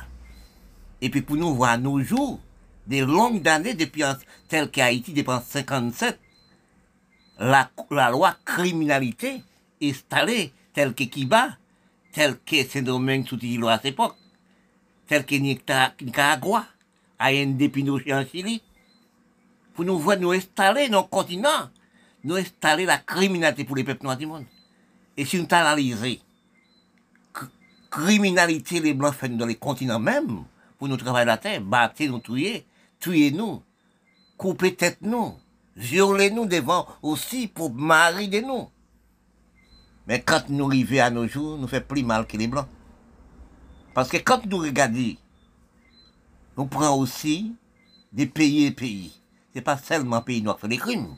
Et 1.04 1.10
puis 1.10 1.20
pour 1.20 1.36
nous 1.36 1.54
voir 1.54 1.76
nos 1.78 2.00
jours, 2.00 2.40
des 2.86 3.02
longues 3.02 3.46
années, 3.46 3.74
depuis 3.74 4.02
tel 4.48 4.70
qu'Haïti, 4.70 5.12
depuis 5.12 5.34
57, 5.46 6.18
la, 7.40 7.70
la 7.90 8.10
loi 8.10 8.34
criminalité 8.42 9.42
installée 9.82 10.54
telle 10.72 10.94
que 10.94 11.04
Kiba, 11.04 11.58
telle 12.10 12.38
que 12.38 12.64
Saint-Domingue 12.64 13.28
sous 13.28 13.36
à 13.68 13.76
cette 13.76 13.84
époque, 13.84 14.16
telle 15.06 15.26
que 15.26 15.34
Nicaragua, 15.34 16.64
Allende 17.18 17.70
Pinochet 17.70 18.14
en 18.14 18.24
Chili, 18.24 18.62
pour 19.74 19.84
nous 19.84 19.98
voir 19.98 20.18
nous 20.18 20.32
installer 20.32 20.88
dans 20.88 21.02
le 21.02 21.08
continent, 21.08 21.68
nous 22.24 22.36
installer 22.36 22.86
la 22.86 22.96
criminalité 22.96 23.64
pour 23.64 23.76
les 23.76 23.84
peuples 23.84 24.04
noirs 24.04 24.16
du 24.16 24.24
monde. 24.24 24.46
Et 25.18 25.26
si 25.26 25.38
nous 25.38 25.46
analysons 25.50 26.16
criminalité 27.90 28.80
les 28.80 28.94
blancs 28.94 29.14
font 29.14 29.28
dans 29.28 29.44
les 29.44 29.56
continents 29.56 30.00
même, 30.00 30.44
nous 30.88 30.96
travailler 30.96 31.26
la 31.26 31.38
terre, 31.38 31.60
battre 31.60 32.04
nous, 32.04 32.20
tuer, 32.20 32.66
tuer 33.00 33.30
nous, 33.30 33.62
couper 34.36 34.74
tête 34.74 34.98
nous, 35.02 35.34
violer 35.76 36.30
nous 36.30 36.46
devant 36.46 36.86
aussi 37.02 37.48
pour 37.48 37.72
marier 37.72 38.28
de 38.28 38.46
nous. 38.46 38.68
Mais 40.06 40.20
quand 40.20 40.48
nous 40.48 40.66
arrivons 40.66 41.00
à 41.00 41.10
nos 41.10 41.26
jours, 41.26 41.58
nous 41.58 41.68
fait 41.68 41.80
plus 41.80 42.02
mal 42.02 42.26
que 42.26 42.36
les 42.36 42.46
blancs. 42.46 42.68
Parce 43.94 44.08
que 44.08 44.18
quand 44.18 44.44
nous 44.46 44.58
regardons, 44.58 45.16
nous 46.56 46.66
prenons 46.66 46.98
aussi 46.98 47.54
des 48.12 48.26
pays 48.26 48.66
et 48.66 48.70
pays. 48.70 49.12
C'est 49.52 49.62
pas 49.62 49.78
seulement 49.78 50.20
pays 50.20 50.42
noirs 50.42 50.56
qui 50.56 50.62
font 50.62 50.68
des 50.68 50.78
crimes. 50.78 51.16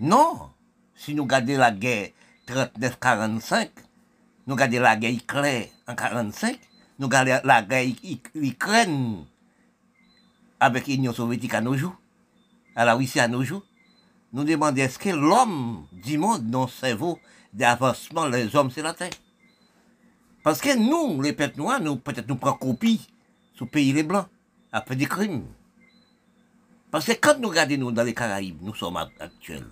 Non. 0.00 0.50
Si 0.94 1.14
nous 1.14 1.22
regardons 1.22 1.56
la 1.56 1.70
guerre 1.70 2.10
39-45, 2.48 3.68
nous 4.46 4.54
regardons 4.54 4.80
la 4.80 4.96
guerre 4.96 5.10
Hitler 5.10 5.72
en 5.86 5.94
45, 5.94 6.58
nous 6.98 7.06
regardons 7.06 7.40
la 7.44 7.62
guerre 7.62 7.86
Ukraine 8.34 9.24
avec 10.60 10.86
l'Union 10.86 11.12
soviétique 11.12 11.54
à 11.54 11.60
nos 11.60 11.76
jours, 11.76 11.96
à 12.74 12.84
la 12.84 12.94
Russie 12.94 13.20
à 13.20 13.28
nos 13.28 13.44
jours, 13.44 13.64
nous 14.32 14.44
demandons 14.44 14.82
est-ce 14.82 14.98
que 14.98 15.10
l'homme 15.10 15.86
du 15.92 16.18
monde, 16.18 16.50
dans 16.50 16.64
le 16.64 16.70
cerveau 16.70 17.18
d'avancement, 17.52 18.26
les 18.26 18.54
hommes, 18.54 18.70
c'est 18.70 18.82
la 18.82 18.92
terre? 18.92 19.10
Parce 20.42 20.60
que 20.60 20.76
nous, 20.76 21.22
les 21.22 21.32
peuples 21.32 21.60
nous, 21.80 21.96
peut-être 21.96 22.28
nous 22.28 22.36
prenons 22.36 22.56
copie 22.56 23.08
sous 23.54 23.64
le 23.64 23.70
pays 23.70 23.92
les 23.92 24.02
blancs, 24.02 24.26
après 24.72 24.96
des 24.96 25.06
crimes. 25.06 25.44
Parce 26.90 27.06
que 27.06 27.12
quand 27.12 27.38
nous 27.38 27.48
regardons 27.48 27.90
dans 27.90 28.02
les 28.02 28.14
Caraïbes, 28.14 28.58
nous 28.62 28.74
sommes 28.74 28.96
actuels, 28.96 29.66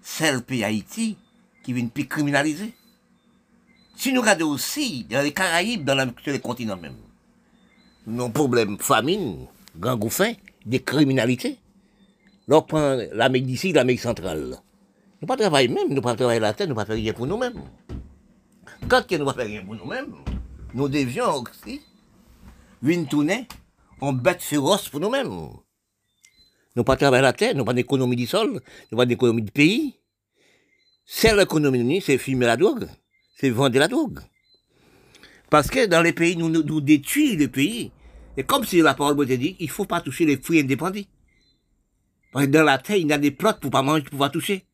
c'est 0.00 0.32
le 0.32 0.40
pays 0.40 0.64
Haïti 0.64 1.16
qui 1.62 1.72
vient 1.72 1.86
plus 1.86 2.06
criminaliser. 2.06 2.74
Si 4.00 4.14
nous 4.14 4.22
regardons 4.22 4.52
aussi 4.52 5.04
dans 5.04 5.20
les 5.20 5.30
Caraïbes, 5.30 5.84
dans 5.84 6.10
sur 6.22 6.32
les 6.32 6.40
continents 6.40 6.78
même, 6.78 6.96
nous 8.06 8.22
avons 8.22 8.32
problème 8.32 8.78
famine, 8.78 9.46
grand 9.76 9.94
gouffin, 9.94 10.32
des 10.64 10.80
criminalités. 10.80 11.58
Là, 12.48 12.56
on 12.56 12.62
prend 12.62 12.96
l'Amérique 13.12 13.46
d'ici, 13.46 13.74
l'Amérique 13.74 14.00
centrale. 14.00 14.56
Nous 15.20 15.28
pas 15.28 15.36
travailler 15.36 15.68
même, 15.68 15.92
nous 15.92 16.00
pas 16.00 16.14
travailler 16.14 16.40
la 16.40 16.54
terre, 16.54 16.66
nous 16.66 16.74
pas 16.74 16.86
faire 16.86 16.94
rien 16.94 17.12
pour 17.12 17.26
nous-mêmes. 17.26 17.60
Quand 18.88 19.02
nous 19.12 19.24
pas 19.26 19.34
faire 19.34 19.44
rien 19.44 19.62
pour 19.66 19.74
nous-mêmes, 19.74 20.14
nous 20.72 20.88
devions 20.88 21.34
aussi 21.34 21.82
venir 22.80 23.06
tourner 23.06 23.48
en 24.00 24.14
bête 24.14 24.40
féroce 24.40 24.88
pour 24.88 25.00
nous-mêmes. 25.00 25.50
Nous 26.74 26.84
pas 26.84 26.96
travailler 26.96 27.20
la 27.20 27.34
terre, 27.34 27.54
nous 27.54 27.66
pas 27.66 27.74
d'économie 27.74 28.16
du 28.16 28.26
sol, 28.26 28.62
nous 28.90 28.96
pas 28.96 29.04
d'économie 29.04 29.42
du 29.42 29.52
pays. 29.52 30.00
C'est 31.04 31.36
l'économie, 31.36 32.00
c'est 32.00 32.16
fumer 32.16 32.46
la 32.46 32.56
drogue, 32.56 32.88
c'est 33.40 33.48
vendre 33.48 33.78
la 33.78 33.88
drogue. 33.88 34.20
Parce 35.48 35.68
que 35.68 35.86
dans 35.86 36.02
les 36.02 36.12
pays, 36.12 36.36
nous, 36.36 36.50
nous, 36.50 36.80
détruisons 36.80 37.38
le 37.38 37.48
pays. 37.48 37.90
Et 38.36 38.44
comme 38.44 38.64
si 38.64 38.82
la 38.82 38.94
parole 38.94 39.26
de 39.26 39.34
dit, 39.34 39.56
il 39.58 39.70
faut 39.70 39.86
pas 39.86 40.02
toucher 40.02 40.26
les 40.26 40.36
fruits 40.36 40.60
indépendants. 40.60 41.00
Parce 42.32 42.46
que 42.46 42.50
dans 42.50 42.62
la 42.62 42.78
terre, 42.78 42.96
il 42.96 43.08
y 43.08 43.12
a 43.12 43.18
des 43.18 43.30
plantes 43.30 43.58
pour 43.58 43.70
pas 43.70 43.82
manger, 43.82 44.02
pour 44.02 44.18
pas 44.18 44.28
toucher. 44.28 44.66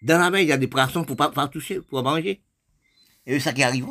Dans 0.00 0.18
la 0.18 0.30
mer, 0.30 0.42
il 0.42 0.48
y 0.48 0.52
a 0.52 0.56
des 0.56 0.68
poissons 0.68 1.04
pour 1.04 1.16
pas, 1.16 1.30
pas 1.30 1.48
toucher, 1.48 1.80
pour 1.80 2.02
pas 2.02 2.10
manger. 2.10 2.40
Et 3.26 3.32
c'est 3.34 3.40
ça 3.40 3.52
qui 3.52 3.62
arrive. 3.62 3.86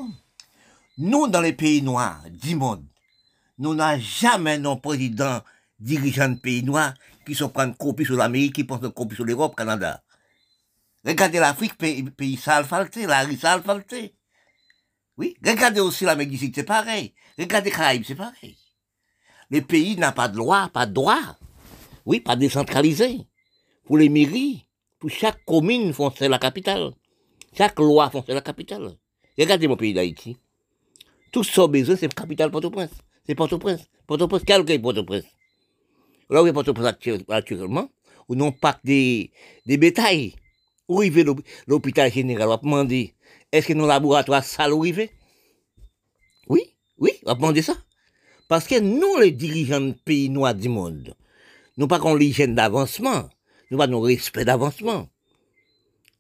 Nous, 0.98 1.28
dans 1.28 1.42
les 1.42 1.54
pays 1.54 1.82
noirs 1.82 2.24
du 2.32 2.56
monde, 2.56 2.86
nous 3.60 3.76
n'avons 3.76 4.02
jamais 4.02 4.58
non 4.58 4.78
président, 4.78 5.42
dirigeant 5.80 6.30
de 6.30 6.40
pays 6.40 6.64
noirs 6.64 6.94
qui 7.26 7.36
sont 7.36 7.50
prendre 7.50 7.76
copie 7.76 8.06
sur 8.06 8.16
l'Amérique, 8.16 8.56
qui 8.56 8.64
pensent 8.64 8.88
copie 8.96 9.16
sur 9.16 9.26
l'Europe, 9.26 9.56
Canada. 9.56 10.02
Regardez 11.06 11.40
l'Afrique, 11.40 11.78
pays, 11.78 12.04
pays 12.04 12.38
salfalté, 12.38 13.06
la 13.06 13.20
riz 13.20 13.38
salfalté. 13.38 14.16
Oui, 15.18 15.36
regardez 15.46 15.80
aussi 15.80 16.06
l'Amérique 16.06 16.32
d'ici, 16.32 16.52
c'est 16.56 16.64
pareil. 16.64 17.14
Regardez 17.38 17.72
Caraïbes, 17.72 18.04
c'est 18.06 18.16
pareil. 18.16 18.58
Les 19.50 19.62
pays 19.62 19.98
n'ont 19.98 20.12
pas 20.12 20.28
de 20.28 20.38
loi, 20.38 20.70
pas 20.74 20.86
de 20.86 20.94
droit. 20.94 21.22
Oui, 22.06 22.20
pas 22.20 22.36
décentralisé. 22.36 23.20
Pour 23.86 23.98
les 23.98 24.10
mairies, 24.10 24.66
pour 25.00 25.10
chaque 25.10 25.44
commune, 25.46 25.94
c'est 26.18 26.30
la 26.30 26.40
capitale. 26.40 26.94
Chaque 27.56 27.78
loi, 27.80 28.10
c'est 28.26 28.34
la 28.34 28.42
capitale. 28.42 28.98
Regardez 29.38 29.68
mon 29.68 29.76
pays 29.76 29.94
d'Haïti. 29.94 30.38
Tout 31.32 31.44
ce 31.44 31.68
besoin, 31.68 31.96
c'est 31.96 32.14
capitale 32.14 32.50
Port-au-Prince. 32.50 32.92
C'est 33.26 33.36
Port-au-Prince. 33.36 33.82
Port-au-Prince, 34.08 34.44
quel 34.46 34.70
est 34.70 34.80
Port-au-Prince? 34.80 35.26
Là 36.30 36.42
où 36.42 36.48
est 36.48 36.54
Port-au-Prince 36.54 36.96
actuellement, 37.30 37.90
où 38.28 38.36
non 38.36 38.52
pas 38.52 38.80
des, 38.84 39.32
des 39.66 39.78
bétails. 39.78 40.36
Où 40.90 41.00
arrive 41.00 41.44
l'hôpital 41.68 42.12
général, 42.12 42.48
on 42.48 42.52
va 42.52 42.58
demander, 42.58 43.16
est-ce 43.52 43.68
que 43.68 43.74
nos 43.74 43.88
laboratoires 43.88 44.44
salent 44.44 44.80
arrivent 44.80 45.10
Oui, 46.48 46.76
oui, 46.98 47.12
on 47.24 47.30
va 47.30 47.36
demander 47.36 47.62
ça. 47.62 47.76
Parce 48.50 48.68
que 48.68 48.80
nous, 48.80 49.18
les 49.20 49.32
dirigeants 49.32 49.82
de 49.82 49.94
pays 49.94 50.30
noirs 50.30 50.56
du 50.56 50.70
monde, 50.70 51.16
nous 51.78 51.88
pas 51.88 52.00
qu'on 52.00 52.16
l'hygiène 52.16 52.56
d'avancement, 52.56 53.30
nous 53.72 53.78
pas 53.78 53.88
respect 53.88 54.46
d'avancement. 54.46 55.08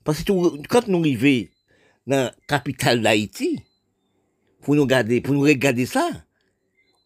Parce 0.03 0.23
que 0.23 0.67
quand 0.67 0.87
nous 0.87 0.99
arrivons 0.99 1.47
dans 2.07 2.15
la 2.25 2.35
capitale 2.47 3.01
d'Haïti, 3.01 3.59
pour 4.61 4.75
nous 4.75 4.85
garder, 4.85 5.21
pour 5.21 5.33
nous 5.33 5.41
regarder 5.41 5.85
ça, 5.85 6.09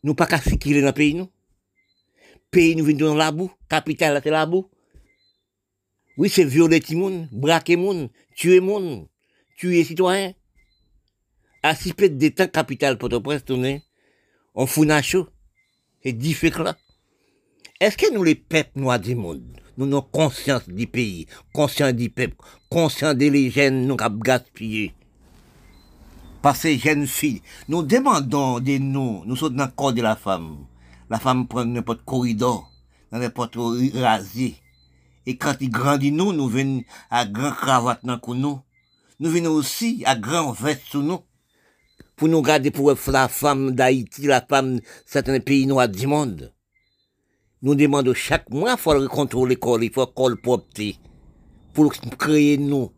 nous 0.04 0.16
pas 0.16 0.28
qu'à 0.28 0.40
circuler 0.40 0.82
dans 0.82 0.88
le 0.88 0.94
pays, 0.94 1.16
nous. 1.16 1.30
Pays 2.52 2.76
nous 2.76 2.86
venons 2.86 3.08
dans 3.08 3.16
la 3.16 3.34
capitale 3.68 4.22
c'est 4.24 4.30
la. 4.30 4.48
Oui, 6.18 6.30
c'est 6.30 6.46
violer 6.46 6.80
tout 6.80 6.98
monde, 6.98 7.28
braquer 7.32 7.76
monde, 7.76 8.10
tuer 8.36 8.60
monde, 8.60 9.08
tuer 9.56 9.78
les 9.78 9.84
citoyens. 9.84 10.34
À 11.62 11.76
six 11.76 11.94
peu 11.94 12.10
de 12.10 12.28
temps, 12.30 12.48
capitale 12.48 12.98
Port-au-Prince 12.98 13.46
tourné, 13.46 13.84
on 14.56 14.66
fout 14.66 14.90
chaud. 15.04 15.28
C'est 16.04 16.58
là. 16.58 16.76
Est-ce 17.80 17.98
que 17.98 18.12
nous, 18.12 18.24
les 18.24 18.34
peuples 18.34 18.80
noirs 18.80 19.00
du 19.00 19.14
monde, 19.14 19.44
nous 19.78 19.86
avons 19.86 20.02
conscience 20.02 20.68
du 20.68 20.88
pays, 20.88 21.28
conscience 21.54 21.94
du 21.94 22.10
peuple, 22.10 22.36
conscience 22.70 23.16
des 23.16 23.30
légendes 23.30 23.86
nous 23.86 23.96
avons 24.00 24.18
gaspillé 24.18 24.94
par 26.42 26.56
ces 26.56 26.80
jeunes 26.80 27.06
filles. 27.06 27.42
Nous 27.68 27.84
demandons 27.84 28.60
des 28.60 28.80
noms, 28.80 29.24
nous 29.26 29.36
sommes 29.36 29.56
dans 29.56 29.66
le 29.66 29.72
corps 29.72 29.94
de 29.94 30.02
la 30.02 30.16
femme. 30.16 30.66
La 31.12 31.20
femme 31.20 31.48
prend 31.48 31.66
n'importe 31.66 32.04
corridor, 32.04 32.72
dans 33.12 33.20
n'importe 33.20 33.58
rasier. 33.94 34.56
E 35.28 35.36
kanti 35.36 35.68
grandi 35.68 36.08
nou, 36.16 36.32
nou 36.32 36.48
ven 36.48 36.78
a 37.12 37.26
gran 37.28 37.52
kravat 37.60 38.06
nan 38.08 38.22
kon 38.24 38.40
nou. 38.40 38.62
Nou 39.20 39.34
ven 39.34 39.50
osi 39.52 40.06
a 40.08 40.14
gran 40.16 40.54
vet 40.56 40.86
sou 40.88 41.04
nou. 41.04 41.26
Pou 42.18 42.32
nou 42.32 42.46
gade 42.46 42.72
pou 42.74 42.88
wef 42.88 43.10
la 43.12 43.28
fam 43.30 43.68
d'Haïti, 43.76 44.30
la 44.32 44.40
fam 44.42 44.78
certaine 45.04 45.44
peyi 45.44 45.68
nou 45.68 45.84
a 45.84 45.88
di 45.92 46.08
monde. 46.10 46.48
Nou 47.62 47.76
demande 47.76 48.16
chak 48.16 48.48
mwa 48.54 48.78
fol 48.80 49.10
kontrol 49.12 49.52
ekol, 49.54 49.84
fol 49.94 50.10
kol 50.16 50.40
popte. 50.42 50.94
Pou 51.76 51.92
kreye 51.92 52.56
nou. 52.62 52.94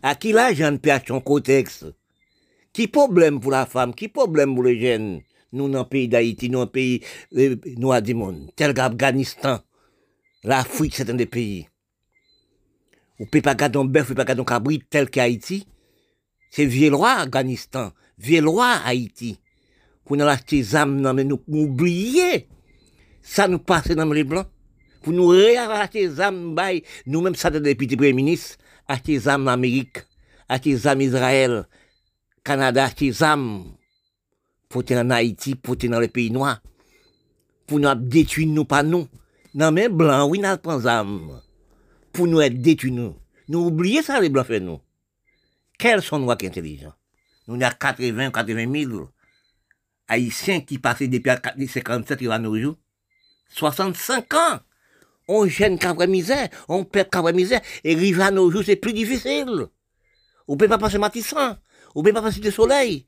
A 0.00 0.16
ki 0.16 0.32
la 0.32 0.48
jan 0.56 0.80
pe 0.80 0.94
a 0.94 0.98
chan 1.04 1.20
koteks? 1.20 1.82
Ki 2.72 2.88
problem 2.88 3.36
pou 3.42 3.52
la 3.52 3.66
fam, 3.68 3.92
ki 3.92 4.08
problem 4.08 4.56
pou 4.56 4.64
le 4.64 4.78
jen? 4.80 5.18
Nou 5.52 5.68
nan 5.68 5.84
peyi 5.90 6.08
d'Haïti, 6.08 6.48
nou 6.48 6.64
nan 6.64 6.72
peyi 6.72 7.02
nou 7.76 7.92
a 7.92 8.00
di 8.00 8.16
monde. 8.16 8.48
Tel 8.56 8.72
ka 8.72 8.88
Afganistan. 8.88 9.60
l'Afrique, 10.42 10.94
c'est 10.96 11.10
un 11.10 11.14
des 11.14 11.26
pays. 11.26 11.68
On 13.18 13.26
peut 13.26 13.42
pas 13.42 13.54
garder 13.54 13.78
un 13.78 13.84
bœuf, 13.84 14.08
peut 14.08 14.14
pas 14.14 14.24
garder 14.24 14.42
un 14.42 14.44
cabri 14.44 14.80
tel 14.88 15.10
qu'Haïti. 15.10 15.66
C'est 16.50 16.66
vieux 16.66 16.94
roi 16.94 17.12
Afghanistan, 17.12 17.92
vieux 18.18 18.46
roi 18.46 18.72
Haïti. 18.84 19.38
Pour 20.04 20.16
nous 20.16 20.24
acheter 20.24 20.56
des 20.56 20.76
âmes, 20.76 21.12
mais 21.12 21.24
nous 21.24 21.42
oublier 21.46 22.48
ça 23.22 23.48
nous 23.48 23.58
passe 23.58 23.88
dans 23.88 24.12
les 24.12 24.24
blancs. 24.24 24.48
Pour 25.02 25.12
nous 25.12 25.28
réacheter 25.28 26.08
des 26.08 26.20
âmes, 26.20 26.56
nous-mêmes, 27.06 27.34
ça, 27.34 27.50
des 27.50 27.74
petits 27.74 27.96
premiers 27.96 28.12
ministres, 28.12 28.56
acheter 28.86 29.12
des 29.12 29.28
âmes 29.28 29.48
en 29.48 29.52
Amérique, 29.52 29.98
acheter 30.48 30.72
des 30.72 30.86
âmes 30.86 31.00
Israël, 31.00 31.68
Canada, 32.44 32.84
acheter 32.84 33.06
des 33.10 33.22
âmes, 33.22 33.64
pour 34.68 34.82
en 34.90 35.10
Haïti, 35.10 35.54
pour 35.54 35.76
dans 35.76 36.00
les 36.00 36.08
pays 36.08 36.30
noirs, 36.30 36.60
pour 37.66 37.78
nous 37.78 37.94
détruire 37.94 38.48
nous, 38.48 38.64
pas 38.64 38.82
nous. 38.82 39.06
Non, 39.52 39.72
mais 39.72 39.88
blancs, 39.88 40.30
oui, 40.30 40.38
nous 40.38 40.56
prenons 40.58 40.86
âmes, 40.86 41.40
pour 42.12 42.26
nous 42.26 42.40
être 42.40 42.60
détruits 42.60 42.92
nous. 42.92 43.16
Nous 43.48 43.66
oublions 43.66 44.02
ça, 44.02 44.20
les 44.20 44.28
blancs, 44.28 44.46
fait 44.46 44.60
nous. 44.60 44.80
Quels 45.76 46.02
sont 46.02 46.20
nous 46.20 46.34
qui 46.36 46.46
intelligents? 46.46 46.94
Nous 47.48 47.60
avons 47.60 47.76
80, 47.80 48.30
80 48.30 48.72
000 48.88 49.08
Haïtiens 50.06 50.60
qui 50.60 50.78
passaient 50.78 51.08
depuis 51.08 51.30
57 51.68 52.22
à 52.30 52.38
nos 52.38 52.56
jours. 52.56 52.76
65 53.48 54.34
ans. 54.34 54.60
On 55.26 55.46
gêne 55.46 55.78
qu'après 55.78 56.06
misère, 56.06 56.48
on 56.68 56.84
perd 56.84 57.10
qu'après 57.10 57.32
misère, 57.32 57.60
et 57.84 57.94
arriver 57.94 58.22
à 58.22 58.30
nos 58.30 58.50
jours, 58.50 58.62
c'est 58.64 58.76
plus 58.76 58.92
difficile. 58.92 59.66
On 60.48 60.56
peut 60.56 60.68
pas 60.68 60.78
passer 60.78 60.98
Matissan, 60.98 61.56
on 61.94 62.02
peut 62.02 62.12
pas 62.12 62.22
passer 62.22 62.40
le 62.40 62.50
soleil, 62.50 63.06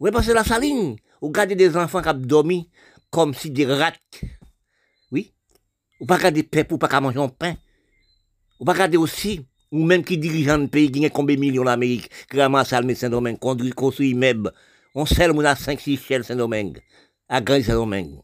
on 0.00 0.06
peut 0.06 0.10
passer 0.10 0.34
la 0.34 0.42
saline, 0.42 0.96
ou 1.20 1.30
garder 1.30 1.54
des 1.54 1.76
enfants 1.76 2.02
qui 2.02 2.26
dormi 2.26 2.68
comme 3.10 3.34
si 3.34 3.50
des 3.50 3.66
rats. 3.66 3.92
Ou 6.00 6.06
pas 6.06 6.18
garder 6.18 6.42
paix 6.42 6.64
pour 6.64 6.78
pas 6.78 7.00
manger 7.00 7.20
un 7.20 7.28
pain. 7.28 7.54
Ou 8.58 8.64
pas 8.64 8.74
garder 8.74 8.96
aussi, 8.96 9.46
ou 9.70 9.84
même 9.84 10.02
qui 10.02 10.18
dirige 10.18 10.48
un 10.48 10.66
pays 10.66 10.90
qui 10.90 11.04
a 11.04 11.10
combien 11.10 11.36
de 11.36 11.40
millions 11.40 11.64
d'Amérique, 11.64 12.10
qui 12.30 12.40
ramasse 12.40 12.72
à 12.72 12.82
Saint-Domingue, 12.94 13.38
construit, 13.38 13.70
construit 13.70 14.10
immeuble. 14.10 14.52
On 14.94 15.06
sait 15.06 15.26
le 15.26 15.34
monde 15.34 15.46
à 15.46 15.54
5-6 15.54 15.98
chèvres 16.00 16.24
Saint-Domingue, 16.24 16.80
à 17.28 17.40
Grand 17.40 17.62
Saint-Domingue. 17.62 18.18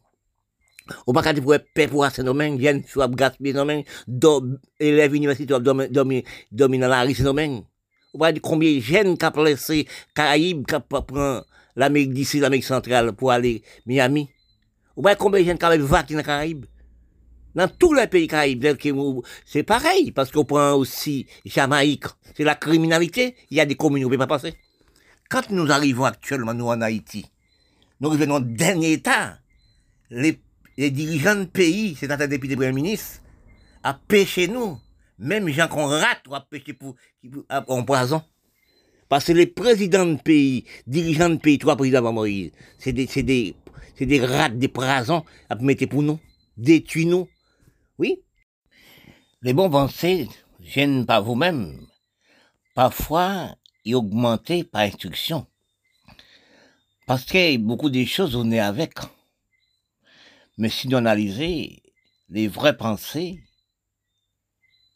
Ou 1.05 1.13
pas 1.13 1.21
quand 1.21 1.41
pour 1.41 1.55
paix 1.73 1.87
pour 1.87 2.05
Saint-Domingue, 2.05 2.59
viennent 2.59 2.83
soit 2.85 3.07
gaspiller 3.09 3.53
Saint-Domingue, 3.53 3.85
élèves 4.79 5.15
universitaires 5.15 5.59
dormir 5.59 6.23
dans 6.51 6.87
la 6.87 7.03
rue 7.03 7.13
Saint-Domingue. 7.13 7.63
Ou 8.13 8.17
pas 8.17 8.31
dire 8.31 8.41
combien 8.41 8.73
de 8.73 8.79
jeunes 8.79 9.17
qui 9.17 9.25
ont 9.25 9.43
laissé 9.43 9.87
Caraïbes, 10.15 10.65
qui 10.65 10.75
prend 10.89 11.41
l'Amérique 11.75 12.13
d'ici, 12.13 12.39
l'Amérique 12.39 12.65
centrale 12.65 13.13
pour 13.13 13.31
aller 13.31 13.61
Miami. 13.85 14.29
Ou 14.95 15.01
pas 15.03 15.15
combien 15.15 15.41
de 15.41 15.45
jeunes 15.45 15.57
qui 15.57 15.65
ont 15.65 15.85
vacances 15.85 16.11
dans 16.11 16.17
les 16.17 16.23
Caraïbes. 16.23 16.65
Dans 17.57 17.67
tous 17.67 17.95
les 17.95 18.05
pays 18.05 18.27
caraïbes, 18.27 18.63
c'est 19.43 19.63
pareil, 19.63 20.11
parce 20.11 20.29
qu'on 20.29 20.45
prend 20.45 20.73
aussi 20.73 21.25
Jamaïque, 21.43 22.05
c'est 22.35 22.43
la 22.43 22.53
criminalité, 22.53 23.35
il 23.49 23.57
y 23.57 23.59
a 23.59 23.65
des 23.65 23.73
communes 23.73 24.05
on 24.05 24.09
ne 24.09 24.13
peut 24.13 24.19
pas 24.19 24.27
passer. 24.27 24.53
Quand 25.27 25.49
nous 25.49 25.71
arrivons 25.71 26.05
actuellement, 26.05 26.53
nous, 26.53 26.67
en 26.67 26.81
Haïti, 26.81 27.25
nous 27.99 28.09
revenons 28.09 28.41
dernier 28.41 28.91
état, 28.93 29.39
les 30.11 30.39
dirigeants 30.77 31.35
de 31.35 31.45
pays, 31.45 31.95
c'est-à-dire 31.99 32.27
les 32.27 32.37
premiers 32.37 32.71
ministres, 32.71 33.21
à 33.81 33.95
pêcher 33.95 34.47
nous. 34.47 34.77
Même 35.17 35.49
gens 35.49 35.67
qu'on 35.67 35.87
rate 35.87 36.27
ou 36.29 36.35
à 36.35 36.41
pêcher 36.41 36.73
pour, 36.73 36.93
en 37.49 37.83
poison. 37.83 38.21
Parce 39.09 39.25
que 39.25 39.31
les 39.31 39.47
présidents 39.47 40.05
de 40.05 40.21
pays, 40.21 40.65
dirigeants 40.85 41.31
de 41.31 41.37
pays, 41.37 41.57
trois 41.57 41.75
présidents 41.75 41.99
avant 41.99 42.13
Moïse, 42.13 42.51
c'est 42.77 42.93
des, 42.93 43.07
c'est 43.07 43.23
des, 43.23 43.55
c'est 43.95 44.05
des 44.05 44.23
rats, 44.23 44.49
des 44.49 44.67
prasons 44.67 45.23
à 45.49 45.55
mettre 45.55 45.87
pour 45.87 46.03
nous, 46.03 46.19
détruire 46.55 47.07
nous. 47.07 47.27
Oui. 47.97 48.21
Les 49.41 49.53
bons 49.53 49.69
pensées 49.69 50.27
gênent 50.59 51.05
pas 51.05 51.19
vous-même. 51.19 51.87
Parfois, 52.75 53.55
ils 53.85 53.95
augmentent 53.95 54.63
par 54.71 54.81
instruction. 54.81 55.47
Parce 57.07 57.25
que 57.25 57.57
beaucoup 57.57 57.89
de 57.89 58.03
choses, 58.05 58.35
on 58.35 58.51
est 58.51 58.59
avec. 58.59 58.93
Mais 60.57 60.69
si 60.69 60.87
nous 60.87 60.97
analysons 60.97 61.75
les 62.29 62.47
vraies 62.47 62.75
pensées 62.75 63.41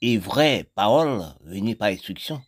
et 0.01 0.17
vraies 0.17 0.69
paroles 0.75 1.23
venues 1.41 1.75
par 1.75 1.89
instruction. 1.89 2.41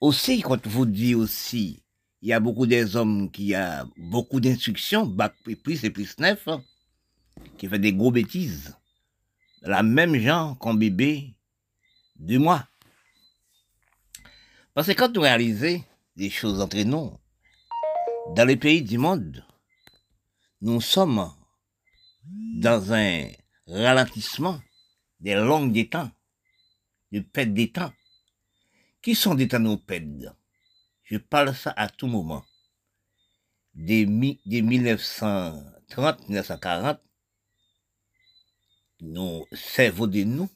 Aussi, 0.00 0.40
quand 0.40 0.66
vous 0.66 0.86
dites 0.86 1.16
aussi, 1.16 1.82
il 2.22 2.28
y 2.28 2.32
a 2.32 2.40
beaucoup 2.40 2.66
des 2.66 2.96
hommes 2.96 3.30
qui 3.30 3.54
a 3.54 3.86
beaucoup 3.96 4.40
d'instructions, 4.40 5.06
bac 5.06 5.34
plus 5.62 5.84
et 5.84 5.90
plus 5.90 6.18
neuf, 6.18 6.48
hein, 6.48 6.64
qui 7.58 7.68
fait 7.68 7.78
des 7.78 7.92
gros 7.92 8.10
bêtises. 8.10 8.76
La 9.62 9.82
même 9.82 10.16
genre 10.16 10.58
qu'un 10.58 10.74
bébé 10.74 11.34
de 12.16 12.38
mois. 12.38 12.66
Parce 14.74 14.88
que 14.88 14.92
quand 14.92 15.14
nous 15.14 15.22
réalisons 15.22 15.82
des 16.16 16.30
choses 16.30 16.60
entre 16.60 16.82
nous, 16.82 17.16
dans 18.34 18.46
les 18.46 18.56
pays 18.56 18.82
du 18.82 18.98
monde, 18.98 19.44
nous 20.60 20.80
sommes 20.80 21.32
dans 22.56 22.92
un 22.92 23.28
ralentissement 23.66 24.60
des 25.20 25.34
longues 25.34 25.72
des 25.72 25.88
temps, 25.88 26.10
de 27.12 27.20
pète 27.20 27.54
des 27.54 27.70
temps. 27.70 27.92
Qui 29.02 29.14
sont 29.14 29.34
des 29.34 29.48
temps 29.48 29.62
Je 31.02 31.18
parle 31.18 31.54
ça 31.54 31.72
à 31.76 31.88
tout 31.88 32.06
moment. 32.06 32.44
Des, 33.74 34.06
1930-1940, 34.06 36.98
nos 39.04 39.46
cerveaux 39.52 40.06
de 40.06 40.24
nous, 40.24 40.48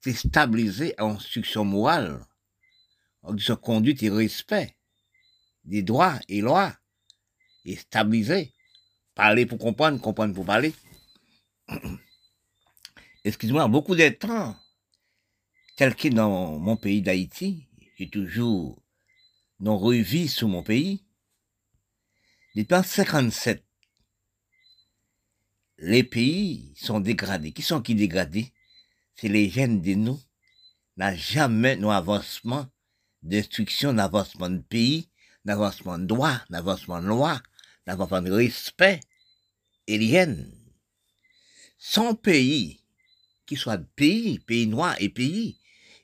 c'est 0.00 0.12
stabilisé 0.12 0.94
en 0.98 1.16
instruction 1.16 1.64
morale, 1.64 2.24
en 3.22 3.34
conduite 3.56 4.02
et 4.02 4.10
respect 4.10 4.76
des 5.64 5.82
droits 5.82 6.18
et 6.28 6.40
lois, 6.40 6.76
et 7.64 7.76
stabilisé 7.76 8.52
Parler 9.16 9.46
pour 9.46 9.58
comprendre, 9.58 9.98
comprendre 9.98 10.34
pour 10.34 10.44
parler. 10.44 10.74
Excuse-moi, 13.24 13.66
beaucoup 13.66 13.96
de 13.96 14.10
temps, 14.10 14.54
que 15.78 16.08
dans 16.08 16.58
mon 16.58 16.76
pays 16.76 17.00
d'Haïti, 17.00 17.66
j'ai 17.98 18.10
toujours 18.10 18.78
non 19.58 19.78
revu 19.78 20.28
sur 20.28 20.48
mon 20.48 20.62
pays. 20.62 21.02
Depuis 22.54 22.76
57, 22.84 23.65
les 25.78 26.04
pays 26.04 26.72
sont 26.76 27.00
dégradés. 27.00 27.52
Qui 27.52 27.62
sont 27.62 27.82
qui 27.82 27.94
dégradés? 27.94 28.52
C'est 29.14 29.28
les 29.28 29.48
jeunes 29.50 29.80
de 29.80 29.94
nous. 29.94 30.20
N'a 30.96 31.14
jamais 31.14 31.76
nos 31.76 31.90
avancement 31.90 32.66
d'instruction, 33.22 33.92
d'avancement 33.92 34.48
de 34.48 34.58
pays, 34.58 35.10
d'avancement 35.44 35.98
de 35.98 36.06
droit, 36.06 36.40
d'avancement 36.48 37.02
de 37.02 37.06
loi, 37.06 37.42
d'avancement 37.86 38.22
de 38.22 38.30
respect 38.30 39.00
alien. 39.88 40.50
Son 41.78 42.14
pays, 42.14 42.80
qui 43.44 43.56
soit 43.56 43.78
pays, 43.78 44.38
pays 44.38 44.66
noir 44.66 44.96
et 44.98 45.08
pays, 45.08 45.58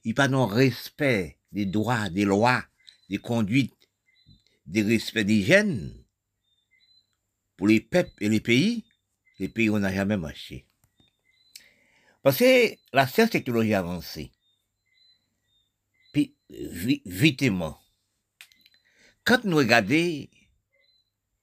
il 0.04 0.14
pas 0.14 0.28
non 0.28 0.46
respect 0.46 1.38
des 1.52 1.66
droits, 1.66 2.10
des 2.10 2.24
lois, 2.24 2.64
des 3.08 3.18
conduites, 3.18 3.88
des 4.66 4.82
respects 4.82 5.24
des 5.24 5.42
gènes. 5.42 5.92
Pour 7.56 7.68
les 7.68 7.80
peuples 7.80 8.12
et 8.20 8.28
les 8.28 8.40
pays, 8.40 8.84
les 9.38 9.48
pays 9.48 9.70
on 9.70 9.78
n'a 9.78 9.92
jamais 9.92 10.16
marché. 10.16 10.66
Parce 12.22 12.38
que 12.38 12.76
la 12.92 13.06
science 13.06 13.30
technologie 13.30 13.74
avancée, 13.74 14.32
puis 16.12 16.36
vitement, 17.04 17.80
quand 19.24 19.44
nous 19.44 19.56
regardons 19.56 20.26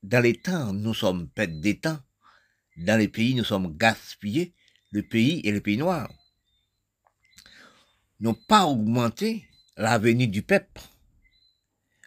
dans 0.03 0.23
les 0.23 0.39
temps, 0.39 0.73
nous 0.73 0.93
sommes 0.93 1.29
pètes 1.29 1.59
des 1.59 1.79
temps, 1.79 1.99
dans 2.77 2.97
les 2.97 3.07
pays, 3.09 3.35
nous 3.35 3.43
sommes 3.43 3.75
gaspillés, 3.75 4.53
le 4.91 5.03
pays 5.03 5.41
et 5.43 5.51
le 5.51 5.61
pays 5.61 5.77
noir. 5.77 6.09
N'ont 8.19 8.33
pas 8.33 8.65
augmenté 8.65 9.45
l'avenir 9.77 10.27
du 10.27 10.41
peuple, 10.41 10.81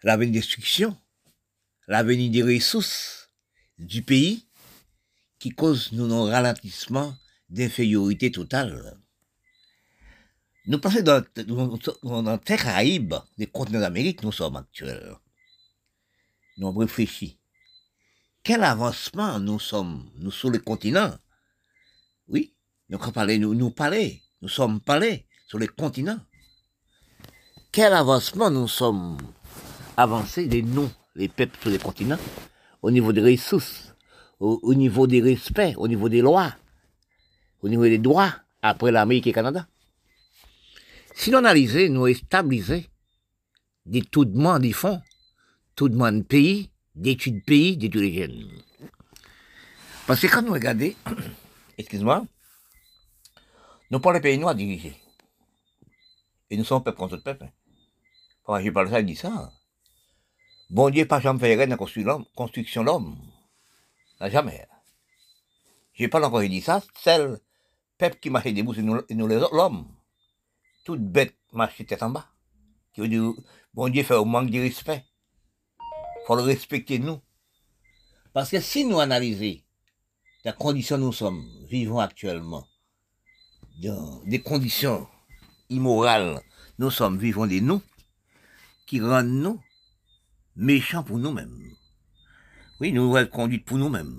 l'avenir 0.02 0.34
destruction, 0.34 0.96
l'avenir 1.88 2.30
des 2.30 2.42
ressources 2.42 3.30
du 3.78 4.02
pays, 4.02 4.46
qui 5.42 5.50
cause 5.50 5.90
nous 5.90 6.14
un 6.14 6.30
ralentissement 6.30 7.16
d'infériorité 7.50 8.30
totale. 8.30 8.96
Nous 10.66 10.78
passons 10.78 11.02
dans, 11.02 11.24
dans, 11.48 12.22
dans 12.22 12.32
les 12.32 12.38
Caraïbes, 12.56 13.16
des 13.36 13.48
continents 13.48 13.80
d'Amérique, 13.80 14.22
nous 14.22 14.30
sommes 14.30 14.54
actuels. 14.54 15.16
Nous 16.58 16.68
avons 16.68 16.78
réfléchi 16.78 17.40
quel 18.44 18.62
avancement 18.62 19.40
nous 19.40 19.58
sommes, 19.58 20.10
nous 20.18 20.30
sur 20.30 20.50
le 20.50 20.60
continent? 20.60 21.16
Oui, 22.28 22.54
nous 22.88 22.98
parler, 22.98 23.38
nous, 23.38 23.54
nous 23.54 23.70
parler, 23.70 24.22
nous 24.42 24.48
sommes 24.48 24.80
parlés 24.80 25.26
sur 25.48 25.58
le 25.58 25.66
continent. 25.66 26.20
Quel 27.72 27.92
avancement 27.92 28.50
nous 28.50 28.68
sommes 28.68 29.18
avancés, 29.96 30.46
les 30.46 30.62
nous, 30.62 30.90
les 31.16 31.28
peuples 31.28 31.58
sur 31.60 31.70
le 31.70 31.78
continent, 31.78 32.18
au 32.80 32.92
niveau 32.92 33.12
des 33.12 33.22
ressources, 33.22 33.91
au, 34.42 34.74
niveau 34.74 35.06
des 35.06 35.20
respects, 35.20 35.74
au 35.76 35.86
niveau 35.86 36.08
des 36.08 36.20
lois, 36.20 36.54
au 37.62 37.68
niveau 37.68 37.84
des 37.84 37.98
droits, 37.98 38.34
après 38.60 38.90
l'Amérique 38.90 39.28
et 39.28 39.30
le 39.30 39.34
Canada. 39.34 39.68
Si 41.14 41.30
nous 41.30 41.38
analysons, 41.38 41.92
nous 41.92 42.12
stabilisons 42.12 42.82
des 43.86 44.02
tout 44.02 44.24
demandes 44.24 44.62
des 44.62 44.72
fonds, 44.72 45.00
tout 45.76 45.88
de 45.88 46.20
pays, 46.22 46.70
d'études 46.94 47.44
pays, 47.44 47.76
d'études 47.76 48.12
jeunes. 48.12 48.48
Parce 50.06 50.20
que 50.20 50.26
quand 50.26 50.42
nous 50.42 50.52
regardons, 50.52 50.92
excuse-moi, 51.78 52.26
nous 53.90 54.00
pas 54.00 54.12
les 54.12 54.20
pays 54.20 54.38
noirs 54.38 54.56
dirigés. 54.56 54.96
Et 56.50 56.56
nous 56.56 56.64
sommes 56.64 56.82
peuple 56.82 56.98
contre 56.98 57.16
le 57.16 57.22
peuple. 57.22 57.48
Je 58.48 58.70
parle 58.70 58.90
ça, 58.90 59.00
il 59.00 59.06
dit 59.06 59.16
ça. 59.16 59.52
Bon 60.68 60.90
Dieu, 60.90 61.06
pas 61.06 61.20
jamais 61.20 61.38
fait 61.38 61.54
rien 61.54 61.68
dans 61.68 62.24
construction 62.34 62.82
l'homme. 62.82 63.16
Jamais. 64.30 64.66
Je 65.94 66.06
pas 66.06 66.24
encore 66.24 66.40
dit 66.42 66.60
ça, 66.60 66.82
c'est 66.96 67.18
le 67.18 67.40
peuple 67.98 68.18
qui 68.20 68.30
marche 68.30 68.52
debout, 68.52 68.74
c'est 68.74 68.82
nous, 68.82 69.00
nous 69.10 69.26
l'homme. 69.26 69.86
Toute 70.84 71.00
bête 71.00 71.36
marche 71.52 71.84
tête 71.86 72.02
en 72.02 72.10
bas. 72.10 72.26
Qui 72.92 73.00
veut 73.02 73.08
dire, 73.08 73.32
bon 73.74 73.88
Dieu 73.88 74.02
fait 74.02 74.14
au 74.14 74.24
manque 74.24 74.50
de 74.50 74.60
respect 74.60 75.04
faut 76.26 76.36
le 76.36 76.42
respecter 76.42 76.98
nous. 76.98 77.20
Parce 78.32 78.50
que 78.50 78.60
si 78.60 78.84
nous 78.84 79.00
analysons 79.00 79.60
les 80.44 80.52
conditions 80.58 80.98
nous 80.98 81.12
sommes, 81.12 81.46
vivons 81.68 82.00
actuellement, 82.00 82.66
dans 83.82 84.22
des 84.24 84.40
conditions 84.40 85.06
immorales, 85.68 86.40
nous 86.78 86.90
sommes, 86.90 87.18
vivons 87.18 87.46
des 87.46 87.60
nous, 87.60 87.82
qui 88.86 89.00
rendent 89.00 89.26
nous 89.26 89.60
méchants 90.56 91.02
pour 91.02 91.18
nous-mêmes. 91.18 91.76
Oui, 92.82 92.90
nous 92.90 93.04
nouvelle 93.04 93.30
conduite 93.30 93.64
pour 93.64 93.78
nous-mêmes. 93.78 94.18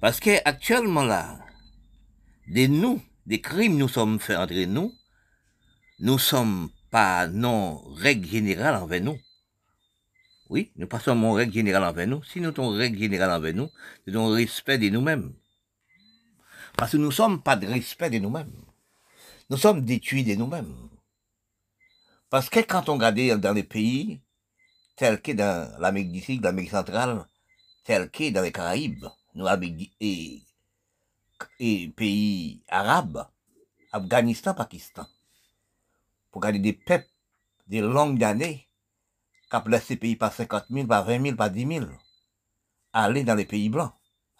Parce 0.00 0.20
que 0.20 0.30
actuellement 0.44 1.02
là, 1.02 1.36
des 2.46 2.68
nous, 2.68 3.02
des 3.26 3.40
crimes 3.40 3.76
nous 3.76 3.88
sommes 3.88 4.20
faits 4.20 4.38
entre 4.38 4.54
nous, 4.66 4.92
nous 5.98 6.20
sommes 6.20 6.70
pas 6.92 7.26
non 7.26 7.78
règle 7.96 8.28
générale 8.28 8.76
envers 8.76 9.02
nous. 9.02 9.18
Oui, 10.48 10.70
nous 10.76 10.86
passons 10.86 11.16
mon 11.16 11.32
règle 11.32 11.52
générale 11.52 11.82
envers 11.82 12.06
nous. 12.06 12.22
Si 12.22 12.40
nous 12.40 12.50
avons 12.50 12.68
règle 12.68 13.00
générale 13.00 13.32
envers 13.32 13.52
nous, 13.52 13.68
nous 14.06 14.14
avons 14.14 14.28
respect 14.28 14.78
de 14.78 14.88
nous-mêmes. 14.90 15.34
Parce 16.76 16.92
que 16.92 16.98
nous 16.98 17.10
sommes 17.10 17.42
pas 17.42 17.56
de 17.56 17.66
respect 17.66 18.10
de 18.10 18.18
nous-mêmes. 18.20 18.54
Nous 19.50 19.56
sommes 19.56 19.84
détruits 19.84 20.22
de 20.22 20.36
nous-mêmes. 20.36 20.72
Parce 22.30 22.48
que 22.48 22.60
quand 22.60 22.88
on 22.88 22.94
regarde 22.94 23.40
dans 23.40 23.52
les 23.52 23.64
pays, 23.64 24.20
tels 24.96 25.20
que 25.20 25.32
dans 25.32 25.78
l'Amérique 25.80 26.12
du 26.12 26.20
Sud, 26.20 26.42
l'Amérique 26.42 26.70
centrale, 26.70 27.26
tels 27.84 28.10
que 28.10 28.30
dans 28.30 28.42
les 28.42 28.52
Caraïbes, 28.52 29.06
nous, 29.34 29.46
et, 30.00 30.42
et 31.58 31.88
pays 31.88 32.62
arabes, 32.68 33.26
Afghanistan, 33.92 34.54
Pakistan, 34.54 35.06
pour 36.30 36.40
garder 36.40 36.58
des 36.58 36.72
peuples, 36.72 37.08
des 37.66 37.80
longues 37.80 38.22
années, 38.22 38.68
qu'a 39.50 39.62
laissé 39.66 39.96
pays 39.96 40.16
par 40.16 40.32
50 40.32 40.66
000, 40.70 40.86
par 40.86 41.04
20 41.04 41.22
000, 41.22 41.36
par 41.36 41.50
10 41.50 41.66
000. 41.66 41.86
Aller 42.92 43.24
dans 43.24 43.34
les 43.34 43.44
pays 43.44 43.68
blancs. 43.68 43.92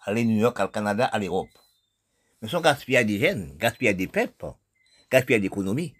Aller 0.03 0.25
New 0.25 0.37
York, 0.37 0.59
au 0.59 0.67
Canada, 0.67 1.05
à 1.05 1.19
l'Europe. 1.19 1.49
Mais 2.41 2.47
son 2.47 2.61
gaspillage 2.61 3.05
des 3.05 3.19
jeunes, 3.19 3.55
gaspillage 3.57 3.95
des 3.95 4.07
peuples, 4.07 4.53
gaspillage 5.09 5.41
d'économie. 5.41 5.95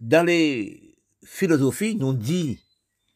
Dans 0.00 0.24
les 0.24 0.96
philosophie 1.24 1.96
nous 1.96 2.12
dit, 2.14 2.60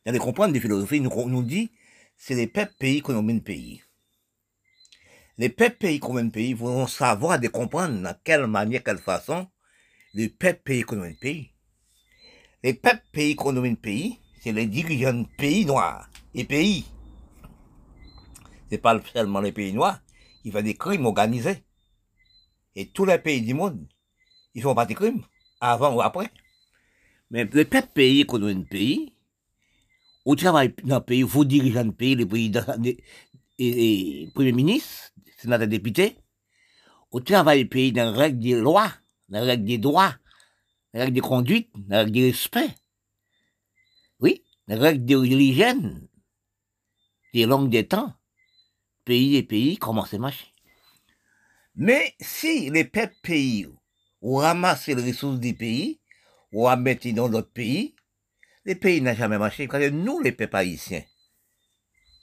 dans 0.06 0.12
les 0.12 0.18
comprendre 0.18 0.52
des 0.52 0.60
philosophies, 0.60 1.00
nous, 1.00 1.28
nous 1.28 1.42
dit, 1.42 1.70
c'est 2.16 2.34
les 2.34 2.46
peuples 2.46 2.74
pays 2.78 3.00
qu'on 3.00 3.22
mène 3.22 3.42
pays. 3.42 3.82
Les 5.38 5.48
peuples 5.48 5.76
pays 5.76 6.00
qu'on 6.00 6.14
mène 6.14 6.30
pays 6.30 6.54
vont 6.54 6.86
savoir 6.86 7.40
de 7.40 7.48
comprendre 7.48 8.00
dans 8.02 8.14
quelle 8.24 8.46
manière, 8.46 8.82
quelle 8.82 8.98
façon, 8.98 9.48
les 10.14 10.28
peuples 10.28 10.62
pays 10.62 10.82
qu'on 10.82 10.96
mène 10.96 11.16
pays. 11.16 11.50
Les 12.62 12.74
peuples 12.74 13.06
pays 13.12 13.36
qu'on 13.36 13.52
mène 13.52 13.76
pays, 13.76 14.18
c'est 14.42 14.52
les 14.52 14.66
dirigeants 14.66 15.14
de 15.14 15.26
pays 15.36 15.64
noirs 15.64 16.08
et 16.34 16.44
pays. 16.44 16.84
C'est 18.70 18.78
pas 18.78 19.00
seulement 19.12 19.40
les 19.40 19.52
pays 19.52 19.72
noirs, 19.72 20.00
ils 20.44 20.52
font 20.52 20.62
des 20.62 20.74
crimes 20.74 21.06
organisés. 21.06 21.64
Et 22.76 22.86
tous 22.86 23.04
les 23.04 23.18
pays 23.18 23.42
du 23.42 23.52
monde, 23.54 23.86
ils 24.54 24.62
font 24.62 24.74
pas 24.74 24.86
des 24.86 24.94
crimes, 24.94 25.22
avant 25.60 25.94
ou 25.94 26.00
après. 26.00 26.30
Mais 27.30 27.44
les 27.52 27.64
peuples 27.64 27.92
pays 27.94 28.24
qu'on 28.24 28.38
mène 28.38 28.66
pays, 28.66 29.14
au 30.24 30.36
travail 30.36 30.74
dans 30.84 30.98
le 30.98 31.04
pays, 31.04 31.22
vous 31.22 31.44
dirigeants 31.44 31.84
le 31.84 31.92
pays, 31.92 32.14
les 32.14 32.26
présidents, 32.26 32.64
les, 32.82 33.02
et, 33.58 34.22
et 34.22 34.30
premier 34.34 34.52
ministre, 34.52 35.12
sénateur 35.36 35.68
député, 35.68 36.16
au 37.10 37.20
travail 37.20 37.64
pays 37.64 37.92
dans 37.92 38.12
la 38.12 38.18
règle 38.18 38.38
des 38.38 38.54
lois, 38.54 38.92
dans 39.28 39.40
la 39.40 39.44
règle 39.44 39.64
des 39.64 39.78
droits, 39.78 40.14
dans 40.92 40.98
la 40.98 41.04
règle 41.04 41.14
des 41.14 41.20
conduites, 41.20 41.70
dans 41.74 41.96
la 41.96 41.98
règle 41.98 42.12
des 42.12 42.30
respects. 42.30 42.74
Oui, 44.20 44.44
dans 44.68 44.76
la 44.76 44.82
règle 44.82 45.04
des 45.04 45.14
religions, 45.14 46.00
des 47.34 47.46
langues 47.46 47.70
des 47.70 47.86
temps, 47.86 48.14
pays 49.04 49.36
et 49.36 49.42
pays 49.42 49.76
commencent 49.76 50.14
à 50.14 50.18
marcher. 50.18 50.46
Mais 51.74 52.14
si 52.20 52.70
les 52.70 52.84
peuples 52.84 53.16
pays 53.22 53.66
ont 54.22 54.36
ramassé 54.36 54.94
les 54.94 55.10
ressources 55.10 55.40
des 55.40 55.54
pays, 55.54 56.00
ou 56.52 56.66
à 56.66 56.76
mettre 56.76 57.08
dans 57.12 57.28
d'autres 57.28 57.52
pays, 57.52 57.94
les 58.64 58.74
pays 58.74 59.00
n'ont 59.00 59.14
jamais 59.14 59.38
marché. 59.38 59.66
Parce 59.68 59.84
que 59.84 59.90
nous, 59.90 60.20
les 60.20 60.32
peuples 60.32 60.56
haïtiens, 60.56 61.02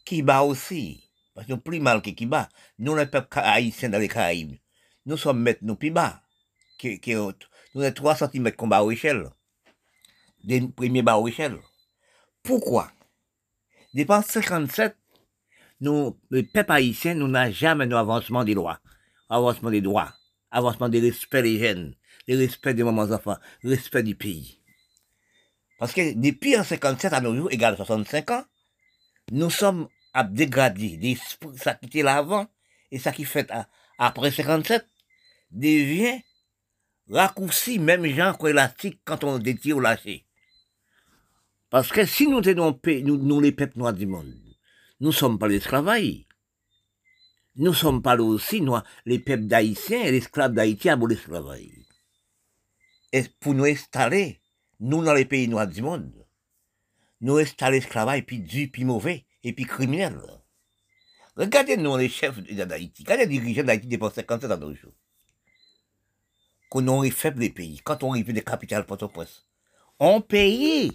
qui 0.05 0.21
bat 0.21 0.43
aussi, 0.43 1.03
parce 1.33 1.47
que 1.47 1.53
nous 1.53 1.59
plus 1.59 1.79
mal 1.79 2.01
que 2.01 2.09
qui 2.11 2.25
bat, 2.25 2.49
nous, 2.79 2.95
les 2.95 3.05
peuples 3.05 3.39
haïtiens 3.39 3.89
dans 3.89 3.99
les 3.99 4.07
Caraïbes, 4.07 4.57
nous 5.05 5.17
sommes 5.17 5.41
maintenant 5.41 5.75
plus 5.75 5.91
bas, 5.91 6.21
qui, 6.77 6.99
qui, 6.99 7.15
nous 7.15 7.33
avons 7.75 7.93
3 7.93 8.15
cm 8.15 8.51
comme 8.51 8.69
bas 8.69 8.85
échelle, 8.91 9.29
des 10.43 10.61
premiers 10.61 11.01
bas 11.01 11.21
échelle. 11.27 11.57
Pourquoi? 12.43 12.91
Depuis 13.93 14.23
57, 14.23 14.95
nous, 15.81 16.17
les 16.31 16.43
peuples 16.43 16.71
haïtiens, 16.71 17.15
nous 17.15 17.27
n'avons 17.27 17.51
jamais 17.51 17.85
nos 17.85 17.97
avancement 17.97 18.43
des 18.43 18.53
lois, 18.53 18.79
avancement 19.29 19.71
des 19.71 19.81
droits, 19.81 20.13
avancement 20.51 20.89
des 20.89 20.99
respects 20.99 21.37
des 21.37 21.59
jeunes, 21.59 21.95
le 22.27 22.37
respect 22.37 22.73
des 22.73 22.83
mamans 22.83 23.11
enfants, 23.11 23.37
le 23.63 23.71
respect 23.71 24.03
du 24.03 24.15
pays. 24.15 24.56
Parce 25.77 25.93
que 25.93 26.13
depuis 26.13 26.57
en 26.57 26.63
57 26.63 27.13
à 27.13 27.21
nos 27.21 27.35
jours, 27.35 27.51
égal 27.51 27.75
65 27.75 28.31
ans, 28.31 28.45
nous 29.31 29.49
sommes 29.49 29.87
à 30.13 30.23
dégrader. 30.23 30.97
Des, 30.97 31.17
ça 31.55 31.75
qui 31.75 31.85
était 31.85 32.01
là 32.01 32.17
avant 32.17 32.47
et 32.91 32.99
ça 32.99 33.11
qui 33.11 33.25
fait 33.25 33.51
après 33.97 34.31
57 34.31 34.87
devient 35.51 36.21
raccourci, 37.09 37.79
même 37.79 38.05
genre 38.05 38.47
élastique 38.47 38.99
quand 39.05 39.23
on 39.23 39.39
détire 39.39 39.77
ou 39.77 39.79
lâché. 39.79 40.25
Parce 41.69 41.89
que 41.89 42.05
si 42.05 42.27
nous 42.27 42.41
tenons 42.41 42.79
nous, 43.03 43.17
nous 43.17 43.41
les 43.41 43.51
peuples 43.51 43.77
noirs 43.77 43.93
du 43.93 44.05
monde, 44.05 44.33
nous 44.99 45.11
sommes 45.11 45.37
pas 45.37 45.47
l'esclavage. 45.47 46.25
Nous 47.55 47.73
sommes 47.73 48.01
pas 48.01 48.15
aussi 48.17 48.61
noirs, 48.61 48.83
les 49.05 49.19
peuples 49.19 49.47
d'Haïtiens 49.47 50.03
et 50.03 50.11
l'esclave 50.11 50.53
d'Haïti 50.53 50.89
à 50.89 50.95
l'esclavage. 50.95 51.87
Et 53.11 53.23
pour 53.39 53.53
nous 53.53 53.65
installer, 53.65 54.41
nous 54.79 55.03
dans 55.03 55.13
les 55.13 55.25
pays 55.25 55.47
noirs 55.47 55.67
du 55.67 55.81
monde, 55.81 56.11
nous 57.21 57.37
installer 57.37 57.79
l'esclavage 57.79 58.25
puis 58.25 58.39
dur, 58.39 58.67
puis 58.71 58.85
mauvais, 58.85 59.25
et 59.43 59.53
puis 59.53 59.65
criminel. 59.65 60.19
Regardez 61.35 61.77
nous 61.77 61.97
les 61.97 62.09
chefs 62.09 62.39
d'Haïti, 62.39 63.03
regardez 63.03 63.25
les 63.25 63.39
dirigeants 63.39 63.63
d'Haïti 63.63 63.87
depuis 63.87 64.07
57 64.13 64.51
ans 64.51 64.73
jours. 64.73 64.93
Quand 66.69 66.87
on 66.89 67.03
est 67.03 67.11
faible 67.11 67.41
les 67.41 67.49
pays, 67.49 67.79
quand 67.83 68.03
on 68.03 68.11
arrive 68.11 68.33
des 68.33 68.43
capitales 68.43 68.85
Port-au-Prince, 68.85 69.45
on 69.99 70.21
paye 70.21 70.91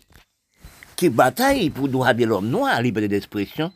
qui 0.96 1.08
bataille 1.08 1.70
pour 1.70 1.88
nous 1.88 2.04
habiller 2.04 2.26
l'homme 2.26 2.48
noir, 2.48 2.80
liberté 2.82 3.08
d'expression. 3.08 3.72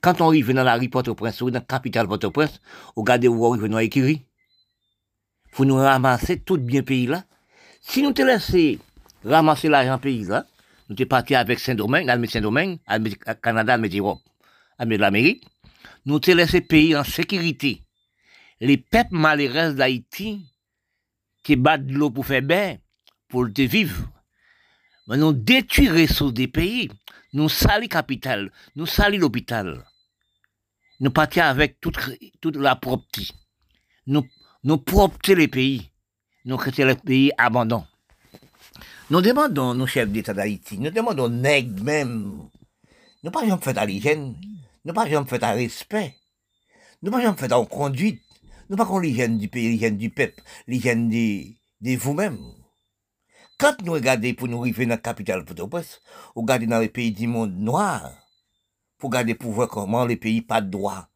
Quand 0.00 0.20
on 0.20 0.28
arrive 0.28 0.52
dans 0.52 0.64
la 0.64 0.76
rue 0.76 0.88
Port-au-Prince 0.88 1.40
ou 1.40 1.50
dans 1.50 1.60
la 1.60 1.64
capitale 1.64 2.06
Port-au-Prince, 2.06 2.60
regardez 2.96 3.28
où 3.28 3.46
on 3.46 3.54
arrive 3.54 3.68
dans 3.68 3.78
l'écurie. 3.78 4.26
Faut 5.52 5.64
nous 5.64 5.76
ramasser 5.76 6.38
tout 6.40 6.58
bien 6.58 6.82
pays 6.82 7.06
là. 7.06 7.24
Si 7.80 8.02
nous 8.02 8.12
te 8.12 8.22
laissons 8.22 8.78
ramasser 9.24 9.68
l'argent 9.68 9.98
pays 9.98 10.24
là, 10.24 10.46
nous 10.88 10.96
sommes 10.96 11.06
partis 11.06 11.34
avec 11.34 11.58
Saint-Domingue, 11.58 12.26
Saint-Domingue, 12.26 12.78
avec 12.86 13.18
Canada, 13.40 13.76
l'Europe, 13.76 14.20
avec 14.78 14.98
l'Amérique. 14.98 15.44
Nous 16.04 16.18
te 16.18 16.30
laissé 16.30 16.60
pays 16.60 16.96
en 16.96 17.04
sécurité. 17.04 17.82
Les 18.60 18.76
peuples 18.76 19.14
malheureux 19.14 19.74
d'Haïti, 19.74 20.46
qui 21.42 21.56
battent 21.56 21.86
de 21.86 21.94
l'eau 21.94 22.10
pour 22.10 22.26
faire 22.26 22.42
bien, 22.42 22.78
pour 23.28 23.46
te 23.52 23.62
vivre. 23.62 24.08
Mais 25.06 25.16
nous 25.16 25.32
détruit 25.32 25.88
les 25.88 26.02
ressources 26.06 26.34
des 26.34 26.48
pays. 26.48 26.90
Nous 27.32 27.48
salis 27.48 27.88
capital, 27.88 28.52
nous 28.76 28.86
salis 28.86 29.18
l'hôpital. 29.18 29.84
Nous 31.00 31.10
partis 31.10 31.40
avec 31.40 31.80
toute, 31.80 31.98
toute 32.40 32.56
la 32.56 32.76
propreté. 32.76 33.28
Nous, 34.06 34.26
nous 34.62 34.78
propreté 34.78 35.34
les 35.34 35.48
pays. 35.48 35.90
Nous 36.44 36.56
créons 36.56 36.86
les 36.86 36.94
pays 36.94 37.32
abandonnés. 37.38 37.86
Nous 39.12 39.20
demandons 39.20 39.74
nos 39.74 39.86
chefs 39.86 40.08
d'État 40.08 40.32
d'Haïti, 40.32 40.78
nous 40.78 40.88
demandons 40.88 41.28
nègres 41.28 41.84
même. 41.84 42.48
Nous 43.22 43.30
pas 43.30 43.46
jamais 43.46 43.60
fait 43.60 43.76
à 43.76 43.84
l'hygiène, 43.84 44.34
nous 44.86 44.94
pas 44.94 45.06
jamais 45.06 45.28
fait 45.28 45.42
à 45.42 45.52
respect. 45.52 46.16
Nous 47.02 47.10
pas 47.10 47.20
jamais 47.20 47.36
fait 47.36 47.52
en 47.52 47.66
conduite. 47.66 48.22
Nous 48.70 48.76
pas 48.78 48.88
l'hygiène 48.98 49.36
du 49.36 49.48
pays, 49.48 49.68
l'hygiène 49.68 49.98
du 49.98 50.08
peuple, 50.08 50.40
l'hygiène 50.66 51.10
de, 51.10 51.44
de 51.82 51.96
vous-même. 51.98 52.40
Quand 53.58 53.82
nous 53.82 53.92
regardons 53.92 54.32
pour 54.32 54.48
nous 54.48 54.62
arriver 54.62 54.86
dans 54.86 54.94
la 54.94 54.96
capitale 54.96 55.44
Port-au-Prince, 55.44 56.00
regardez 56.34 56.66
dans 56.66 56.80
les 56.80 56.88
pays 56.88 57.12
du 57.12 57.26
monde 57.26 57.54
noir, 57.54 58.14
pour 58.96 59.10
regarder 59.10 59.34
pour 59.34 59.52
voir 59.52 59.68
comment 59.68 60.06
les 60.06 60.16
pays 60.16 60.40
pas 60.40 60.62
de 60.62 60.70
droit, 60.70 61.10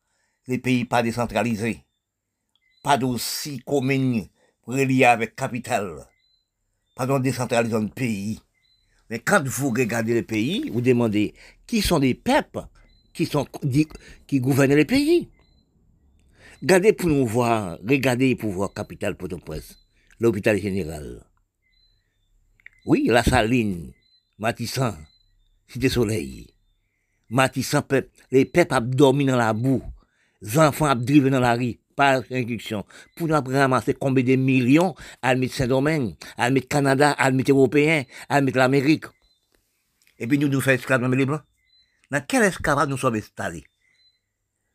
les 0.48 0.58
pays 0.58 0.84
pas 0.84 1.02
décentralisés, 1.02 1.86
pas 2.82 2.98
d'aussi 2.98 3.60
communes 3.60 4.28
reliés 4.66 5.06
avec 5.06 5.34
capitale 5.34 6.06
pardon, 6.96 7.20
décentralisation 7.20 7.84
de 7.84 7.92
pays. 7.92 8.40
Mais 9.08 9.20
quand 9.20 9.46
vous 9.46 9.70
regardez 9.70 10.14
les 10.14 10.22
pays, 10.24 10.68
vous 10.70 10.80
demandez 10.80 11.34
qui 11.66 11.80
sont 11.80 11.98
les 11.98 12.14
peuples 12.14 12.62
qui 13.12 13.24
sont 13.26 13.46
qui 14.26 14.40
gouvernent 14.40 14.74
les 14.74 14.84
pays? 14.84 15.28
Regardez 16.60 16.92
pour 16.92 17.08
nous 17.08 17.26
voir, 17.26 17.78
regardez 17.86 18.34
pour 18.34 18.50
voir 18.50 18.72
capitale 18.72 19.16
Port-au-Prince, 19.16 19.78
l'hôpital 20.18 20.58
général. 20.60 21.22
Oui, 22.84 23.06
la 23.08 23.22
saline, 23.22 23.92
Matissan, 24.38 24.96
Cité 25.68 25.88
Soleil. 25.88 26.48
Matissan, 27.30 27.82
les 28.30 28.44
peuples 28.44 28.86
dormi 28.86 29.24
dans 29.24 29.36
la 29.36 29.52
boue, 29.52 29.82
les 30.40 30.58
enfants 30.58 30.94
drivé 30.94 31.30
dans 31.30 31.40
la 31.40 31.54
rue, 31.54 31.78
par 31.96 32.22
instruction, 32.30 32.84
pour 33.16 33.26
nous 33.26 33.34
ramasser 33.34 33.94
combien 33.94 34.22
de 34.22 34.36
millions 34.36 34.94
à 35.22 35.34
mettre 35.34 35.54
Saint-Domingue, 35.54 36.14
à 36.36 36.50
mettre 36.50 36.68
Canada, 36.68 37.12
à 37.12 37.30
mettre 37.30 37.50
Européen, 37.50 38.04
à 38.28 38.40
mettre 38.40 38.58
l'Amérique? 38.58 39.06
Et 40.18 40.26
puis 40.26 40.38
nous 40.38 40.48
nous 40.48 40.60
faisons 40.60 40.76
esclaves 40.76 41.12
les 41.12 41.26
Blancs? 41.26 41.42
Dans 42.10 42.24
quel 42.26 42.44
esclavage 42.44 42.88
nous 42.88 42.96
sommes 42.96 43.16
installés? 43.16 43.64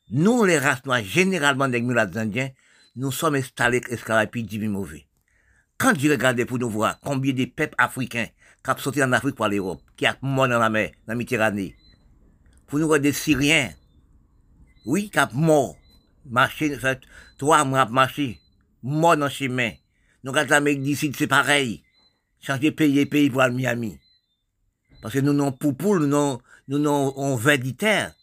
Nous, 0.10 0.44
les 0.44 0.60
races 0.60 0.84
noires, 0.86 1.04
généralement 1.04 1.70
des 1.70 1.82
mulâtres 1.82 2.18
indiens, 2.18 2.50
nous 2.98 3.12
sommes 3.12 3.36
installés 3.36 3.82
esclaves 3.90 4.28
puis 4.28 4.44
du 4.44 4.68
mauvais. 4.68 5.08
Quand 5.78 5.98
je 5.98 6.10
regarde 6.12 6.44
pour 6.46 6.60
nous 6.60 6.70
voir 6.70 7.00
combien 7.00 7.34
de 7.34 7.46
peuples 7.46 7.76
africains 7.78 8.28
qui 8.64 8.70
ont 8.70 8.78
sauté 8.78 9.04
en 9.04 9.12
Afrique 9.14 9.36
pour 9.36 9.48
l'Europe, 9.48 9.82
qui 9.96 10.06
ont 10.06 10.14
mort 10.22 10.48
dans 10.48 10.60
la 10.60 10.70
mer, 10.70 10.92
dans 11.08 11.14
la 11.14 11.16
Méditerranée, 11.16 11.76
pour 12.68 12.80
nous 12.80 12.88
voir 12.88 13.00
des 13.00 13.14
Syriens, 13.14 13.72
oui, 14.86 15.10
qui 15.10 15.20
ont 15.20 15.28
mort, 15.34 15.78
marché, 16.26 16.78
toi, 17.38 17.64
moi, 17.64 17.86
marché, 17.86 18.40
mort 18.84 19.18
dans 19.18 19.26
le 19.26 19.32
chemin. 19.32 19.72
Nous, 20.24 20.32
quand 20.32 20.48
l'Amérique 20.50 20.84
d'ici, 20.84 21.12
c'est 21.18 21.28
pareil. 21.28 21.84
Changer 22.40 22.72
pays 22.72 23.06
pays 23.06 23.30
pour 23.30 23.42
aller 23.42 23.56
Miami. 23.56 24.00
Parce 25.02 25.14
que 25.14 25.20
nous 25.20 25.34
n'avons 25.34 25.52
pour 25.52 26.00
nous 26.00 26.42
nous 26.68 26.80
n'avons, 26.80 27.14
on 27.16 27.40
terre, 27.74 28.14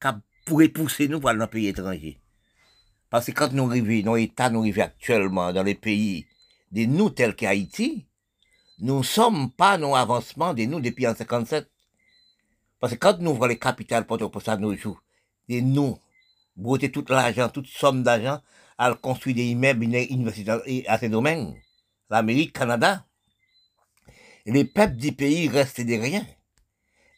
qui 0.00 0.08
pourrait 0.44 0.68
pousser 0.68 1.08
nous 1.08 1.20
pour 1.20 1.30
aller 1.30 1.38
dans 1.38 1.46
pays 1.46 1.68
étranger. 1.68 2.20
Parce 3.10 3.26
que 3.26 3.32
quand 3.32 3.52
nous 3.52 3.68
arrivons, 3.68 4.04
dans 4.04 4.14
l'État, 4.14 4.50
nous 4.50 4.60
arrivons 4.60 4.82
actuellement 4.82 5.52
dans 5.52 5.62
les 5.62 5.74
pays 5.74 6.26
de 6.72 6.84
nous 6.84 7.10
tels 7.10 7.34
qu'Haïti, 7.34 8.06
nous 8.80 8.98
ne 8.98 9.02
sommes 9.04 9.50
pas 9.50 9.78
nos 9.78 9.94
avancements 9.94 10.52
de 10.52 10.64
nous 10.64 10.80
depuis 10.80 11.06
en 11.06 11.14
57. 11.14 11.70
Parce 12.80 12.92
que 12.92 12.98
quand 12.98 13.18
nous 13.20 13.34
voyons 13.34 13.50
les 13.50 13.58
capitales 13.58 14.06
pour 14.06 14.42
ça 14.42 14.56
nous 14.56 14.76
joue, 14.76 14.98
de 15.48 15.60
nous, 15.60 15.98
broter 16.56 16.90
tout 16.90 17.04
l'argent, 17.08 17.48
toute 17.48 17.66
somme 17.66 18.02
d'argent, 18.02 18.40
à 18.78 18.94
construire 18.94 19.36
des 19.36 19.44
immeubles 19.44 19.84
universitaires 19.84 20.60
à 20.88 20.98
ces 20.98 21.08
domaines. 21.08 21.54
L'Amérique, 22.10 22.52
Canada. 22.52 23.04
les 24.44 24.64
peuples 24.64 24.96
du 24.96 25.12
pays 25.12 25.48
restent 25.48 25.80
des 25.80 25.98
rien. 25.98 26.24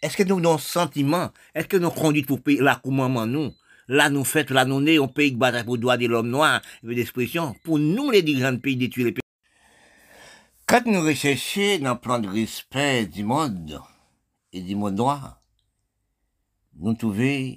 Est-ce 0.02 0.16
que 0.16 0.22
nous, 0.22 0.40
nos 0.40 0.58
sentiments, 0.58 1.30
est-ce 1.54 1.66
que 1.66 1.76
nous 1.76 1.90
conduisons 1.90 2.26
pour 2.26 2.42
payer 2.42 2.60
la 2.60 2.76
commandement, 2.76 3.26
nous? 3.26 3.52
Là, 3.88 4.10
nous 4.10 4.24
faisons, 4.24 4.54
là, 4.54 4.64
nous, 4.64 4.86
on 5.00 5.08
pays 5.08 5.30
qui 5.30 5.36
bataille 5.36 5.64
pour 5.64 5.74
le 5.74 5.80
droit 5.80 5.96
de 5.96 6.06
l'homme 6.06 6.28
noir, 6.28 6.60
d'expression. 6.82 7.54
Pour 7.64 7.78
nous, 7.78 8.10
les 8.10 8.22
dirigeants 8.22 8.52
de 8.52 8.58
pays, 8.58 8.76
détruire 8.76 9.06
les 9.06 9.12
pays? 9.12 9.22
Quand 10.66 10.84
nous 10.86 11.00
recherchons 11.00 11.78
dans 11.80 11.94
le 11.94 11.98
plan 11.98 12.18
de 12.18 12.28
respect 12.28 13.06
du 13.06 13.24
monde 13.24 13.80
et 14.52 14.60
du 14.60 14.76
monde 14.76 14.96
noir, 14.96 15.40
nous 16.76 16.94
trouvons 16.94 17.56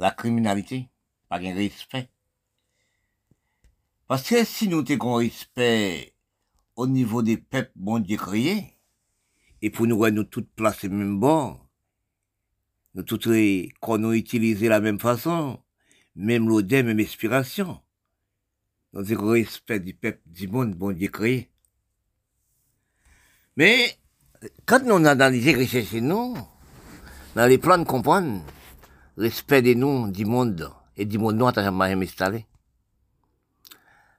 la 0.00 0.10
criminalité, 0.10 0.88
pas 1.28 1.38
un 1.38 1.54
respect. 1.54 2.08
Parce 4.06 4.28
que 4.28 4.44
si 4.44 4.66
nous 4.66 4.82
avons 4.90 5.16
un 5.16 5.18
respect 5.18 6.14
au 6.74 6.86
niveau 6.86 7.22
des 7.22 7.36
peuples 7.36 7.72
bon 7.76 7.98
Dieu 7.98 8.16
créés, 8.16 8.78
et 9.62 9.68
pour 9.70 9.86
nous 9.86 10.08
nous 10.10 10.24
toutes 10.24 10.50
placer 10.52 10.88
même 10.88 11.20
bon, 11.20 11.60
nous 12.94 13.02
toutes 13.02 13.28
qu'on 13.80 13.98
nous 13.98 14.14
utilisé 14.14 14.68
la 14.68 14.80
même 14.80 14.98
façon, 14.98 15.62
même 16.16 16.48
l'odeur, 16.48 16.82
même 16.82 16.98
inspiration. 16.98 17.78
Nous 18.94 19.12
avons 19.12 19.30
respect 19.32 19.80
du 19.80 19.94
peuple 19.94 20.22
du 20.26 20.48
monde 20.48 20.74
bon 20.74 20.92
Dieu 20.92 21.08
créé. 21.08 21.50
Mais, 23.56 23.96
quand 24.64 24.82
nous 24.82 25.06
analysons, 25.06 25.58
recherchons 25.58 26.00
nous, 26.00 26.36
dans 27.36 27.46
les 27.46 27.58
plans 27.58 27.78
de 27.78 27.84
comprendre, 27.84 28.42
respect 29.20 29.62
des 29.62 29.74
noms 29.74 30.08
du 30.08 30.24
monde 30.24 30.70
et 30.96 31.04
du 31.04 31.18
monde 31.18 31.36
noir 31.36 31.54
jamais 31.54 31.92
installé. 31.92 32.46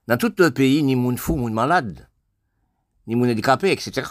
Dans 0.08 0.16
tout 0.16 0.32
le 0.38 0.50
pays, 0.50 0.82
ni 0.82 0.96
monde 0.96 1.18
fou, 1.18 1.36
monde 1.36 1.52
malade, 1.52 2.08
ni 3.06 3.14
monde 3.14 3.30
handicapé, 3.30 3.72
etc. 3.72 4.08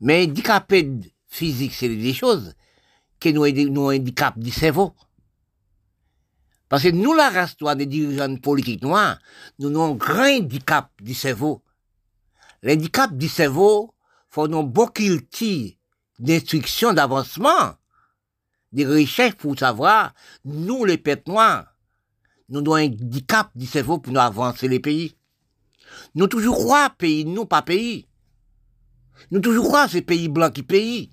Mais 0.00 0.24
handicapé 0.24 0.90
physique, 1.26 1.74
c'est 1.74 1.88
des 1.88 2.14
choses 2.14 2.54
que 3.20 3.28
nous, 3.30 3.46
nous 3.70 3.90
handicap 3.90 4.38
du 4.38 4.50
cerveau. 4.50 4.94
Parce 6.68 6.82
que 6.82 6.88
nous, 6.88 7.14
la 7.14 7.30
race 7.30 7.56
des 7.76 7.86
dirigeants 7.86 8.36
politiques 8.36 8.82
noirs, 8.82 9.18
nous 9.58 9.68
avons 9.68 9.94
un 9.94 9.96
grand 9.96 10.38
handicap 10.38 10.90
du 11.00 11.14
cerveau. 11.14 11.62
L'handicap 12.62 13.16
du 13.16 13.28
cerveau, 13.28 13.94
faut 14.28 14.48
nous 14.48 14.64
beaucoup 14.64 15.02
d'instructions, 16.18 16.92
d'avancement, 16.92 17.74
des 18.72 18.86
recherches 18.86 19.34
pour 19.34 19.58
savoir, 19.58 20.14
nous, 20.44 20.84
les 20.84 20.98
peuples 20.98 21.30
noirs, 21.30 21.74
nous 22.48 22.60
avons 22.60 22.74
un 22.74 22.84
handicap 22.84 23.50
du 23.54 23.66
cerveau 23.66 23.98
pour 23.98 24.12
nous 24.12 24.20
avancer 24.20 24.68
les 24.68 24.80
pays. 24.80 25.14
Nous 26.14 26.26
toujours 26.26 26.56
croire 26.56 26.94
pays, 26.96 27.24
nous 27.24 27.44
pas 27.44 27.62
pays. 27.62 28.06
Nous 29.30 29.40
toujours 29.40 29.66
croire 29.66 29.90
ces 29.90 30.02
pays 30.02 30.28
blancs 30.28 30.52
qui 30.52 30.62
pays. 30.62 31.10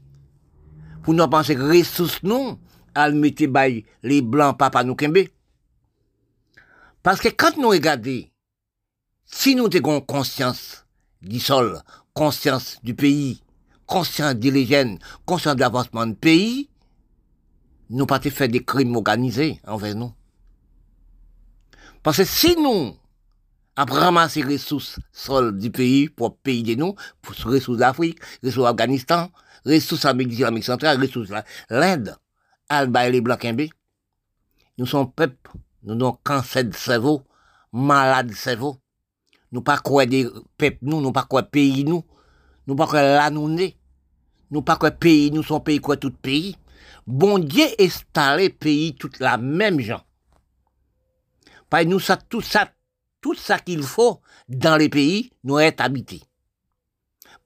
Pour 1.03 1.13
nous 1.13 1.27
penser 1.27 1.55
que 1.55 1.61
ressources 1.61 2.23
nous, 2.23 2.57
à 2.93 3.11
mettre 3.11 3.43
les 4.03 4.21
blancs 4.21 4.57
papa 4.57 4.83
nous 4.83 4.95
kembe. 4.95 5.27
Parce 7.03 7.19
que 7.19 7.27
quand 7.29 7.57
nous 7.57 7.69
regardons, 7.69 8.23
si 9.25 9.55
nous 9.55 9.67
avons 9.75 10.01
conscience 10.01 10.85
du 11.21 11.39
sol, 11.39 11.81
conscience 12.13 12.77
du 12.83 12.95
pays, 12.95 13.43
conscience 13.85 14.35
des 14.35 14.51
légendes, 14.51 14.99
conscience 15.25 15.55
de 15.55 15.59
l'avancement 15.59 16.07
du 16.07 16.15
pays, 16.15 16.69
nous 17.89 18.05
pas 18.05 18.19
faire 18.19 18.49
des 18.49 18.63
crimes 18.63 18.95
organisés 18.95 19.59
envers 19.67 19.95
nous. 19.95 20.11
Parce 22.03 22.17
que 22.17 22.25
si 22.25 22.55
nous 22.55 22.95
avons 23.75 23.93
ramassé 23.93 24.43
les 24.43 24.55
ressources 24.55 24.99
sol 25.11 25.57
du 25.57 25.71
pays, 25.71 26.09
pour 26.09 26.37
pays 26.37 26.63
de 26.63 26.75
nous, 26.75 26.95
pour 27.21 27.35
les 27.49 27.59
ressources 27.59 27.79
d'Afrique, 27.79 28.19
ressources 28.43 28.67
d'Afghanistan, 28.67 29.29
ressources 29.65 30.03
d'Amérique 30.03 30.63
centrale, 30.63 30.99
les 30.99 31.07
ressources 31.07 31.31
l'Inde, 31.69 32.15
Alba 32.69 33.07
et 33.07 33.11
les 33.11 33.21
Blancs 33.21 33.39
nous 34.77 34.85
sommes 34.85 35.11
peuple, 35.11 35.51
nous 35.83 35.93
avons 35.93 36.17
cancer 36.23 36.65
de 36.65 36.73
cerveau, 36.73 37.23
malade 37.71 38.27
de 38.27 38.33
cerveau. 38.33 38.77
Nous 39.51 39.61
pas 39.61 39.77
quoi 39.77 40.05
des 40.05 40.27
peuples, 40.57 40.79
nous, 40.81 40.99
nous 40.99 41.13
pas 41.13 41.23
quoi 41.23 41.43
pays, 41.43 41.85
nous. 41.85 42.03
Nous 42.67 42.75
pas 42.75 42.87
quoi 42.87 43.01
là, 43.01 43.29
nous. 43.29 43.47
Nous 44.51 44.61
pas 44.61 44.75
quoi 44.75 44.91
pays, 44.91 45.31
nous 45.31 45.43
sommes 45.43 45.63
pays 45.63 45.79
quoi 45.79 45.95
tout 45.95 46.11
pays. 46.11 46.57
Bon 47.07 47.37
Dieu 47.37 47.65
installé 47.79 48.49
pays 48.49 48.95
toute 48.95 49.19
la 49.19 49.37
même 49.37 49.79
gens. 49.79 50.01
Par 51.69 51.85
nous, 51.85 51.99
ça, 51.99 52.17
tout 52.17 52.41
ça, 52.41 52.69
tout 53.21 53.35
ça 53.35 53.59
qu'il 53.59 53.83
faut 53.83 54.21
dans 54.49 54.77
les 54.77 54.89
pays, 54.89 55.31
nous 55.43 55.59
être 55.59 55.81
habités. 55.81 56.21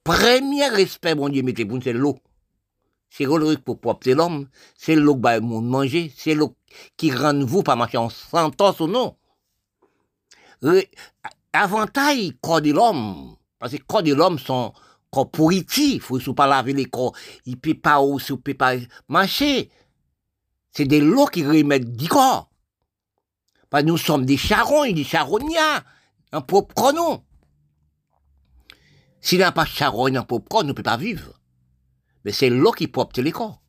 Premier 0.03 0.67
respect, 0.67 1.15
bon 1.15 1.29
Dieu, 1.29 1.43
mettez 1.43 1.65
pour 1.65 1.79
c'est 1.83 1.93
l'eau. 1.93 2.19
C'est 3.09 3.25
l'eau 3.25 3.57
pour 3.57 3.79
propre 3.79 4.09
l'homme, 4.11 4.47
c'est 4.77 4.95
l'eau 4.95 5.15
qui 5.15 5.21
va 5.21 5.39
manger, 5.39 6.13
c'est 6.15 6.35
l'eau 6.35 6.55
qui 6.95 7.11
rend 7.11 7.43
vous 7.43 7.63
pas 7.63 7.75
marcher 7.75 7.97
en 7.97 8.09
sentence 8.09 8.79
ou 8.79 8.87
non. 8.87 9.17
Avantage 11.51 12.33
corps 12.41 12.61
de 12.61 12.71
l'homme, 12.71 13.35
parce 13.57 13.73
que 13.73 13.83
corps 13.83 14.03
de 14.03 14.13
l'homme 14.13 14.37
sont 14.37 14.73
corps 15.09 15.29
il 15.51 15.99
faut 16.01 16.33
pas 16.33 16.47
laver 16.47 16.73
les 16.73 16.85
corps, 16.85 17.15
il 17.45 17.57
peut 17.57 17.73
pas 17.73 17.99
aussi, 17.99 18.33
il 18.33 18.39
peut 18.39 18.53
pas 18.53 18.75
marcher. 19.07 19.69
C'est 20.71 20.85
des 20.85 21.01
lots 21.01 21.25
qui 21.25 21.45
remettent 21.45 21.95
du 21.95 22.07
corps. 22.07 22.49
Nous 23.83 23.97
sommes 23.97 24.25
des 24.25 24.37
charognes, 24.37 24.95
des 24.95 25.03
charognats, 25.03 25.83
un 26.31 26.41
propre 26.41 26.91
nom. 26.91 27.23
S'il 29.21 29.39
n'y 29.39 29.43
a 29.43 29.51
pas 29.51 29.65
de 29.65 29.69
charogne, 29.69 30.17
un 30.17 30.23
propre 30.23 30.47
corps, 30.47 30.61
on 30.61 30.67
ne 30.67 30.73
peut 30.73 30.83
pas 30.83 30.97
vivre. 30.97 31.39
Mais 32.23 32.31
c'est 32.31 32.49
l'eau 32.49 32.71
qui 32.71 32.87
propre 32.87 33.19
les 33.21 33.31
corps. 33.31 33.61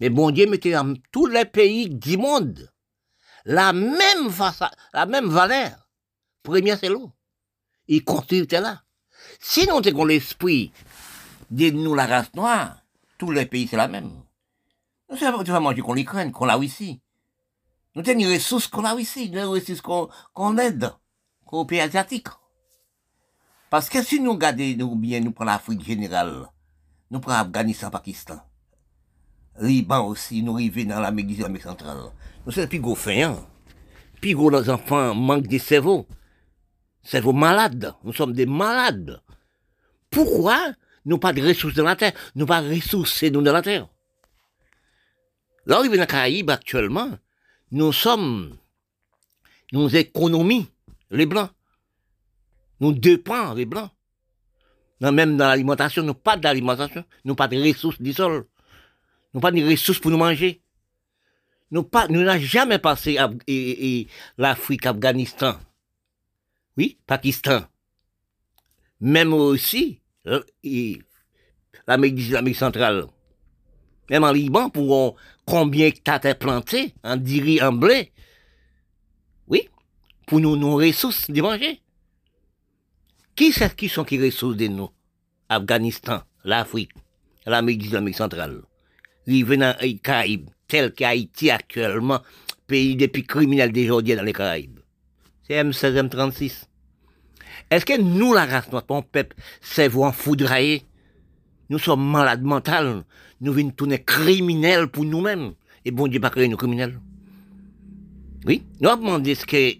Mais 0.00 0.10
bon 0.10 0.30
Dieu 0.30 0.48
mettait 0.48 0.72
dans 0.72 0.94
tous 1.12 1.26
les 1.26 1.44
pays 1.44 1.88
du 1.88 2.16
monde 2.16 2.70
la 3.44 3.72
même 3.72 4.28
valeur. 4.28 5.88
Première, 6.42 6.78
c'est 6.78 6.88
l'eau. 6.88 7.12
Il 7.88 8.04
continue 8.04 8.46
là. 8.50 8.82
Si 9.44 9.66
nous 9.66 9.80
avons 9.84 10.04
l'esprit 10.04 10.72
de 11.50 11.70
nous, 11.70 11.96
la 11.96 12.06
race 12.06 12.32
noire, 12.34 12.76
tous 13.18 13.32
les 13.32 13.44
pays, 13.44 13.66
c'est 13.66 13.76
la 13.76 13.88
même. 13.88 14.12
Nous 15.10 15.16
savons 15.16 15.60
manger 15.60 15.82
qu'on 15.82 15.94
l'Ukraine, 15.94 16.30
qu'on 16.30 16.44
l'a 16.44 16.56
ici. 16.58 17.00
Nous 17.96 18.08
avons 18.08 18.18
des 18.20 18.34
ressources 18.34 18.68
qu'on 18.68 18.84
a 18.84 18.94
ici, 18.94 19.28
des 19.30 19.42
ressources 19.42 19.80
qu'on 19.80 20.58
aide 20.58 20.92
aux 21.50 21.64
pays 21.64 21.80
asiatiques. 21.80 22.28
Parce 23.68 23.88
que 23.88 24.00
si 24.00 24.20
nous 24.20 24.32
regardons 24.34 24.94
bien, 24.94 25.18
nous 25.18 25.32
prenons 25.32 25.50
l'Afrique 25.50 25.84
générale, 25.84 26.46
nous 27.10 27.18
prenons 27.18 27.38
l'Afghanistan, 27.38 27.90
Pakistan, 27.90 28.40
Liban 29.60 30.06
aussi, 30.06 30.40
nous 30.44 30.54
arrivons 30.54 30.84
dans 30.84 31.00
l'Amérique 31.00 31.60
centrale. 31.60 32.12
Nous 32.46 32.52
sommes 32.52 32.68
plus 32.68 32.80
gros. 32.80 32.96
Plus 34.20 34.34
gros 34.36 34.50
les 34.50 34.70
enfants 34.70 35.16
manquent 35.16 35.48
de 35.48 35.58
cerveau. 35.58 36.06
Cerveau 37.02 37.32
malade. 37.32 37.92
Nous 38.04 38.12
sommes 38.12 38.32
des 38.32 38.46
malades. 38.46 39.20
Pourquoi 40.12 40.74
nous 41.06 41.18
pas 41.18 41.32
de 41.32 41.42
ressources 41.42 41.74
dans 41.74 41.84
la 41.84 41.96
terre? 41.96 42.12
Nous 42.36 42.46
pas 42.46 42.62
de 42.62 42.68
ressources 42.68 43.22
nous 43.24 43.42
dans 43.42 43.52
la 43.52 43.62
terre. 43.62 43.88
Là, 45.66 45.80
on 45.80 45.86
dans 45.88 45.92
la 45.92 46.06
Caraïbe 46.06 46.50
actuellement, 46.50 47.10
nous 47.70 47.92
sommes, 47.92 48.56
nous 49.72 49.96
économies, 49.96 50.68
les 51.10 51.26
Blancs. 51.26 51.50
Nous 52.80 52.92
dépendons, 52.92 53.54
les 53.54 53.64
Blancs. 53.64 53.90
même 55.00 55.36
dans 55.36 55.48
l'alimentation, 55.48 56.02
nous 56.02 56.14
pas 56.14 56.36
d'alimentation, 56.36 57.04
nous 57.24 57.34
pas 57.34 57.48
de 57.48 57.56
ressources 57.56 58.00
du 58.00 58.12
sol. 58.12 58.46
Nous 59.32 59.40
pas 59.40 59.50
de 59.50 59.64
ressources 59.64 59.98
pour 59.98 60.10
nous 60.10 60.18
manger. 60.18 60.60
Nous 61.70 61.84
pas, 61.84 62.06
nous 62.08 62.22
n'avons 62.22 62.44
jamais 62.44 62.78
passé 62.78 63.16
l'Afrique, 64.36 64.84
Afghanistan. 64.84 65.58
Oui, 66.76 66.98
Pakistan. 67.06 67.64
Même 69.00 69.32
aussi, 69.32 70.01
euh, 70.26 70.42
l'Amérique 71.86 72.56
centrale. 72.56 73.06
Même 74.10 74.24
en 74.24 74.32
Liban, 74.32 74.68
pour 74.70 75.16
combien 75.46 75.88
de 75.90 76.32
planté 76.34 76.94
en 77.02 77.16
diri, 77.16 77.62
en 77.62 77.72
blé. 77.72 78.12
Oui, 79.48 79.68
pour 80.26 80.40
nous, 80.40 80.56
nos 80.56 80.76
ressources 80.76 81.30
de 81.30 81.40
manger. 81.40 81.80
Qui 83.34 83.52
c'est 83.52 83.74
qui 83.74 83.88
sont 83.88 84.04
qui 84.04 84.22
ressources 84.22 84.56
de 84.56 84.66
nous? 84.66 84.90
Afghanistan, 85.48 86.22
l'Afrique, 86.44 86.92
l'Amérique 87.46 87.84
islamique 87.84 88.16
centrale. 88.16 88.62
Viennent 89.26 89.60
dans 89.60 89.76
les 89.80 89.98
Caraïbes, 89.98 90.50
tel 90.68 90.92
qu'Haïti 90.92 91.50
actuellement, 91.50 92.20
pays 92.66 92.96
des 92.96 93.08
plus 93.08 93.24
criminels 93.24 93.72
d'aujourd'hui 93.72 94.14
dans 94.14 94.22
les 94.22 94.32
Caraïbes. 94.32 94.80
C'est 95.46 95.62
M16, 95.62 96.08
M36. 96.08 96.64
Est-ce 97.70 97.84
que 97.84 98.00
nous, 98.00 98.32
la 98.34 98.46
race 98.46 98.70
notre 98.72 99.02
peuple, 99.02 99.36
c'est 99.60 99.88
vous 99.88 100.02
en 100.02 100.12
foudrailler? 100.12 100.84
Nous 101.70 101.78
sommes 101.78 102.10
malades 102.10 102.42
mentales. 102.42 103.04
Nous 103.40 103.52
venons 103.52 103.70
tourner 103.70 104.02
criminels 104.02 104.88
pour 104.88 105.04
nous-mêmes. 105.04 105.54
Et 105.84 105.90
bon 105.90 106.06
Dieu 106.06 106.20
pas 106.20 106.30
créer 106.30 106.48
nous 106.48 106.56
criminels. 106.56 107.00
Oui? 108.44 108.64
Nous 108.80 108.88
avons 108.88 109.02
demandé 109.02 109.34
que, 109.36 109.74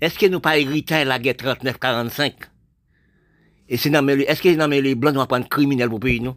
est-ce 0.00 0.18
que 0.18 0.26
nous 0.26 0.40
pas 0.40 0.58
hérité 0.58 1.04
la 1.04 1.18
guerre 1.18 1.34
39-45? 1.34 2.32
Et 3.68 3.76
c'est 3.76 3.90
est-ce 3.90 4.42
que 4.42 4.54
dans 4.54 4.66
les 4.68 4.94
blancs 4.94 5.14
vont 5.14 5.26
prendre 5.26 5.48
criminel 5.48 5.88
pour 5.88 6.00
pays, 6.00 6.20
non? 6.20 6.36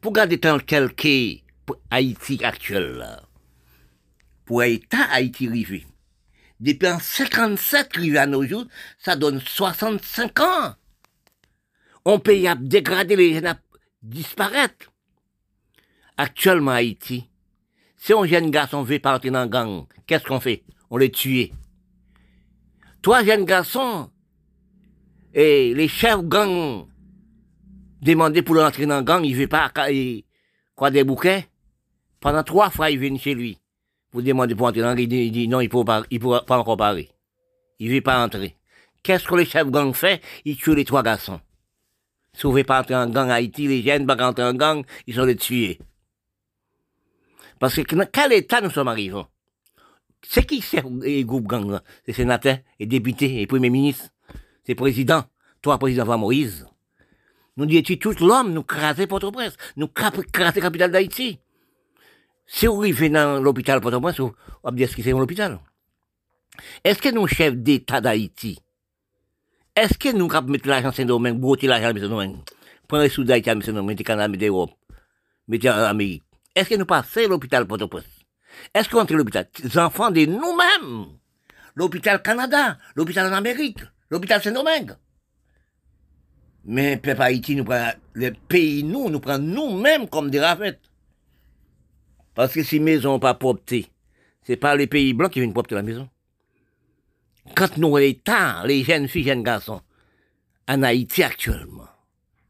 Pour 0.00 0.12
garder 0.12 0.38
tel 0.38 0.62
quel 0.64 0.94
qu'est 0.94 1.42
Haïti 1.90 2.42
actuel. 2.44 3.04
Pour 4.44 4.62
État 4.62 5.08
Haïti 5.10 5.48
rivé. 5.48 5.86
Depuis 6.60 6.88
en 6.88 6.98
57 6.98 7.96
rivé 7.96 8.18
à 8.18 8.26
nos 8.26 8.44
jours, 8.44 8.66
ça 8.98 9.16
donne 9.16 9.40
65 9.40 10.40
ans. 10.40 10.74
On 12.04 12.18
paye 12.18 12.46
à 12.48 12.54
dégrader 12.54 13.16
les 13.16 13.34
jeunes 13.34 13.46
à 13.46 13.58
disparaître. 14.02 14.92
Actuellement, 16.16 16.72
Haïti, 16.72 17.28
si 17.96 18.12
un 18.12 18.26
jeune 18.26 18.50
garçon 18.50 18.82
veut 18.82 18.98
partir 18.98 19.32
dans 19.32 19.42
le 19.42 19.48
gang, 19.48 19.86
qu'est-ce 20.06 20.24
qu'on 20.24 20.40
fait? 20.40 20.64
On 20.90 20.98
les 20.98 21.10
tue. 21.10 21.50
Trois 23.00 23.24
jeunes 23.24 23.46
garçons, 23.46 24.10
et 25.32 25.72
les 25.74 25.88
chefs 25.88 26.22
gang 26.22 26.86
demandaient 28.02 28.42
pour 28.42 28.56
rentrer 28.56 28.84
dans 28.84 28.98
le 28.98 29.04
gang, 29.04 29.24
il 29.24 29.36
veut 29.36 29.48
pas, 29.48 29.72
quoi 30.74 30.90
des 30.90 31.04
bouquets. 31.04 31.48
Pendant 32.20 32.42
trois 32.42 32.68
fois, 32.68 32.90
ils 32.90 32.98
viennent 32.98 33.18
chez 33.18 33.34
lui. 33.34 33.58
Vous 34.12 34.22
demandez 34.22 34.54
pour 34.54 34.66
entrer 34.66 34.80
dans 34.80 34.90
le 34.90 34.96
gang, 34.96 35.08
il 35.08 35.30
dit, 35.30 35.48
non, 35.48 35.60
il 35.60 35.70
ne 35.72 35.82
pas, 35.84 36.02
il 36.10 36.18
pas 36.18 36.58
encore 36.58 36.76
parler. 36.76 37.08
Il 37.78 37.90
veut 37.90 38.00
pas 38.00 38.22
entrer. 38.24 38.56
Qu'est-ce 39.02 39.26
que 39.26 39.34
les 39.34 39.44
chefs 39.44 39.70
gang 39.70 39.94
fait? 39.94 40.20
Ils 40.44 40.56
tuent 40.56 40.74
les 40.74 40.84
trois 40.84 41.02
garçons. 41.02 41.40
Si 42.32 42.42
vous 42.42 42.56
ne 42.56 42.62
pas 42.62 42.80
entrer 42.80 42.96
en 42.96 43.08
gang 43.08 43.30
Haïti, 43.30 43.68
les 43.68 43.82
jeunes 43.82 44.04
ne 44.04 44.22
entrer 44.22 44.44
en 44.44 44.54
gang, 44.54 44.84
ils 45.06 45.14
sont 45.14 45.24
les 45.24 45.36
tués. 45.36 45.78
Parce 47.58 47.82
que 47.82 47.94
dans 47.94 48.06
quel 48.10 48.32
état 48.32 48.60
nous 48.60 48.70
sommes 48.70 48.88
arrivés? 48.88 49.22
C'est 50.22 50.44
qui 50.44 50.62
les 51.02 51.24
groupes 51.24 51.46
gang 51.46 51.70
là? 51.70 51.82
C'est 52.04 52.12
sénateurs 52.12 52.58
et 52.78 52.86
députés 52.86 53.40
et 53.40 53.46
premiers 53.46 53.70
ministres. 53.70 54.10
C'est 54.64 54.74
président. 54.74 55.24
Toi, 55.62 55.78
président 55.78 56.04
Van 56.04 56.18
Moïse. 56.18 56.66
Nous 57.56 57.66
disons 57.66 57.96
tout 57.96 58.24
l'homme, 58.24 58.52
nous 58.52 58.62
craser 58.62 59.06
Port-au-Prince, 59.06 59.56
nous 59.76 59.88
craser 59.88 60.24
la 60.34 60.52
capitale 60.52 60.92
d'Haïti. 60.92 61.38
Si 62.52 62.66
vous 62.66 62.80
arrivez 62.80 63.08
dans 63.08 63.40
l'hôpital 63.40 63.80
Port-au-Prince, 63.80 64.18
vous 64.18 64.34
allez 64.64 64.76
dire 64.76 64.88
ce 64.90 64.96
que 64.96 65.02
c'est 65.04 65.12
l'hôpital. 65.12 65.60
Est-ce 66.82 67.00
que 67.00 67.08
nous, 67.10 67.28
chefs 67.28 67.54
d'État 67.54 68.00
d'Haïti, 68.00 68.58
est-ce 69.76 69.96
que 69.96 70.12
nous 70.12 70.28
avons 70.32 70.48
mettre 70.48 70.66
l'argent 70.66 70.90
dans 70.90 71.04
domaine, 71.04 71.38
broter 71.38 71.68
l'argent 71.68 71.92
dans 71.92 72.08
domaine, 72.08 72.42
prendre 72.88 73.04
les 73.04 73.08
sous 73.08 73.22
d'Haïti, 73.22 73.50
dans 73.50 73.60
domaine, 73.60 73.86
mettre 73.86 74.02
Canada, 74.02 74.26
mettre 74.26 74.44
l'Europe, 74.44 74.72
mettre 75.46 75.68
en 75.68 75.84
Amérique? 75.84 76.24
Est-ce 76.56 76.70
que 76.70 76.74
nous 76.74 76.86
passons 76.86 77.28
l'hôpital 77.28 77.68
Port-au-Prince? 77.68 78.04
Est-ce 78.74 78.88
qu'on 78.88 79.02
entre 79.02 79.14
l'hôpital? 79.14 79.48
Les 79.62 79.78
enfants 79.78 80.10
de 80.10 80.26
nous-mêmes. 80.26 81.06
L'hôpital 81.76 82.20
Canada, 82.20 82.78
l'hôpital 82.96 83.32
en 83.32 83.36
Amérique, 83.36 83.78
l'hôpital 84.10 84.42
Saint-Domingue. 84.42 84.96
Mais 86.64 86.96
peuple 86.96 87.22
Haïti, 87.22 87.54
nous 87.54 87.64
prend, 87.64 87.92
le 88.12 88.32
pays, 88.32 88.82
nous, 88.82 89.08
nous 89.08 89.20
prend 89.20 89.38
nous-mêmes 89.38 90.08
comme 90.08 90.30
des 90.30 90.40
rafettes. 90.40 90.89
Parce 92.34 92.52
que 92.54 92.62
si 92.62 92.80
maisons 92.80 93.18
pas 93.18 93.34
propres, 93.34 93.62
c'est 94.42 94.56
pas 94.56 94.76
les 94.76 94.86
pays 94.86 95.12
blancs 95.12 95.32
qui 95.32 95.40
viennent 95.40 95.52
propter 95.52 95.74
la 95.74 95.82
maison. 95.82 96.08
Quand 97.56 97.76
nous 97.76 97.98
États, 97.98 98.64
les 98.66 98.84
jeunes 98.84 99.08
filles, 99.08 99.24
jeunes 99.24 99.42
garçons, 99.42 99.82
en 100.68 100.82
Haïti 100.82 101.22
actuellement, 101.22 101.88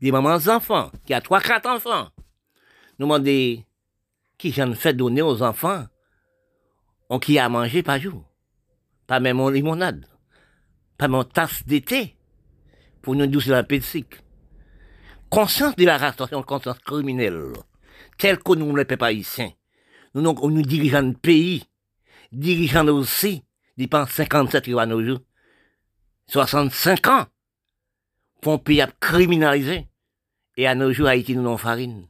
des 0.00 0.12
mamans 0.12 0.46
enfants, 0.48 0.90
qui 1.06 1.14
a 1.14 1.20
trois, 1.20 1.40
quatre 1.40 1.68
enfants, 1.68 2.10
nous 2.98 3.06
demandons 3.06 3.62
qui 4.36 4.52
j'en 4.52 4.74
fait 4.74 4.94
donner 4.94 5.22
aux 5.22 5.42
enfants, 5.42 5.86
on 7.08 7.18
qui 7.18 7.38
a 7.38 7.48
mangé 7.48 7.82
pas 7.82 7.98
jour, 7.98 8.24
pas 9.06 9.20
même 9.20 9.40
en 9.40 9.48
limonade, 9.48 10.06
pas 10.98 11.08
même 11.08 11.16
en 11.16 11.24
tasse 11.24 11.64
d'été, 11.66 12.16
pour 13.02 13.14
nous 13.14 13.26
doucer 13.26 13.50
la 13.50 13.64
pédic. 13.64 14.06
Conscience 15.30 15.76
de 15.76 15.84
la 15.84 15.96
restauration, 15.96 16.42
conscience 16.42 16.78
criminelle, 16.80 17.52
telle 18.18 18.38
que 18.38 18.54
nous 18.54 18.72
ne 18.72 18.82
pas 18.82 19.12
ici. 19.12 19.54
Nous, 20.14 20.22
nous, 20.22 20.50
nous 20.50 20.62
dirigeons 20.62 21.02
le 21.02 21.12
pays, 21.14 21.64
dirigeants 22.32 22.86
aussi, 22.88 23.44
dépense 23.76 24.10
57 24.10 24.68
à 24.76 24.86
nos 24.86 25.04
jours, 25.04 25.20
65 26.26 27.06
ans, 27.06 27.26
pour 28.40 28.54
un 28.54 28.58
pays 28.58 28.84
criminalisé. 28.98 29.88
Et 30.56 30.66
à 30.66 30.74
nos 30.74 30.92
jours, 30.92 31.06
Haïti, 31.06 31.34
nous 31.36 31.42
n'avons 31.42 31.56
farine. 31.56 32.08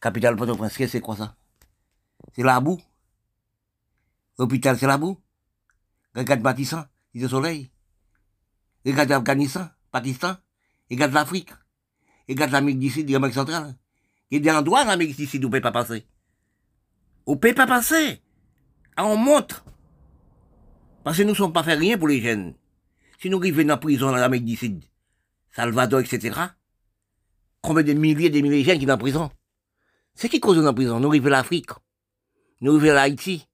Capitale 0.00 0.36
Port-au-Prince, 0.36 0.72
c'est 0.86 1.00
quoi 1.00 1.16
ça? 1.16 1.36
C'est 2.34 2.42
la 2.42 2.60
boue. 2.60 2.80
L'hôpital, 4.38 4.78
c'est 4.78 4.86
la 4.86 4.98
boue. 4.98 5.18
Regarde 6.14 6.40
bâtissant, 6.40 6.84
le 7.14 7.28
soleil. 7.28 7.70
Regarde 8.86 9.12
Afghanistan, 9.12 9.68
Pakistan. 9.90 10.36
Regarde 10.90 11.12
l'Afrique. 11.12 11.50
Regarde 12.28 12.52
l'Amérique 12.52 12.78
du 12.78 12.90
Sud, 12.90 13.10
l'Amérique 13.10 13.34
centrale. 13.34 13.76
Il 14.30 14.38
y 14.44 14.48
a 14.48 14.52
des 14.52 14.58
endroits 14.58 14.84
en 14.84 14.88
Amérique 14.88 15.16
du 15.16 15.24
où 15.24 15.40
on 15.42 15.46
ne 15.46 15.52
peut 15.52 15.60
pas 15.60 15.72
passer. 15.72 16.06
On 17.26 17.32
ne 17.32 17.36
peut 17.36 17.54
pas 17.54 17.66
passer. 17.66 18.20
On 18.98 19.16
montre. 19.16 19.64
Parce 21.04 21.16
que 21.18 21.22
nous 21.22 21.30
ne 21.30 21.34
sommes 21.34 21.52
pas 21.52 21.62
fait 21.62 21.74
rien 21.74 21.98
pour 21.98 22.08
les 22.08 22.20
jeunes. 22.20 22.54
Si 23.20 23.30
nous 23.30 23.38
arrivons 23.38 23.62
dans 23.62 23.68
la 23.68 23.76
prison 23.76 24.06
dans 24.06 24.16
l'Amérique 24.16 24.44
du 24.44 24.56
Sud, 24.56 24.84
Salvador, 25.52 26.00
etc., 26.00 26.38
combien 27.60 27.84
de 27.84 27.92
milliers 27.92 28.26
et 28.26 28.30
de 28.30 28.40
milliers 28.40 28.62
de 28.62 28.64
jeunes 28.64 28.78
qui 28.78 28.84
sont 28.84 28.88
la 28.88 28.96
prison? 28.96 29.30
C'est 30.14 30.28
qui 30.28 30.40
cause 30.40 30.58
la 30.58 30.72
prison? 30.72 31.00
Nous 31.00 31.08
arrivons 31.08 31.28
l'Afrique. 31.28 31.70
Nous 32.60 32.76
arrivons 32.76 32.94
l'Haïti. 32.94 33.48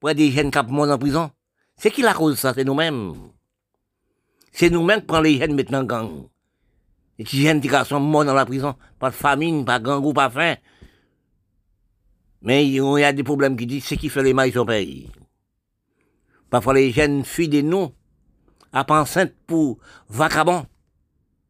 Pour 0.00 0.14
des 0.14 0.30
jeunes 0.30 0.50
qui 0.50 0.58
morts 0.68 0.90
en 0.90 0.98
prison. 0.98 1.30
C'est 1.76 1.90
qui 1.90 2.02
la 2.02 2.14
cause 2.14 2.38
ça? 2.38 2.54
C'est 2.54 2.64
nous-mêmes. 2.64 3.14
C'est 4.52 4.70
nous-mêmes 4.70 5.00
qui 5.00 5.06
prenons 5.06 5.22
les 5.22 5.38
jeunes 5.38 5.54
maintenant 5.54 5.80
en 5.80 5.84
gang. 5.84 6.28
Les 7.18 7.24
petits 7.24 7.42
jeunes 7.42 7.60
qui 7.60 7.68
sont 7.68 8.00
morts 8.00 8.24
dans 8.24 8.34
la 8.34 8.46
prison. 8.46 8.76
Pas 8.98 9.10
de 9.10 9.14
famine, 9.14 9.64
pas 9.64 9.80
de 9.80 9.84
gang 9.84 10.04
ou 10.04 10.12
pas 10.12 10.30
faim. 10.30 10.54
Mais 12.42 12.66
il 12.66 12.74
y 12.74 13.04
a 13.04 13.12
des 13.12 13.24
problèmes 13.24 13.56
qui 13.56 13.66
disent 13.66 13.84
c'est 13.84 13.96
qui 13.96 14.08
fait 14.08 14.22
les 14.22 14.32
mailles 14.32 14.56
au 14.56 14.64
pays. 14.64 15.10
Parfois 16.50 16.74
les 16.74 16.92
jeunes 16.92 17.24
fuient 17.24 17.48
des 17.48 17.62
noms 17.62 17.92
à 18.72 18.84
enceinte 18.88 19.34
pour 19.46 19.78
vacabons, 20.08 20.66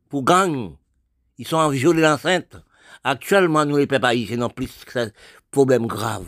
pour 0.08 0.22
gang. 0.22 0.76
Ils 1.36 1.46
sont 1.46 1.56
en 1.56 1.68
violé 1.68 2.02
l'enceinte. 2.02 2.56
Actuellement, 3.04 3.64
nous, 3.64 3.76
les 3.76 3.86
peuples 3.86 4.06
haïtiens, 4.06 4.38
n'ont 4.38 4.50
plus 4.50 4.84
de 4.94 5.12
problème 5.50 5.86
grave. 5.86 6.26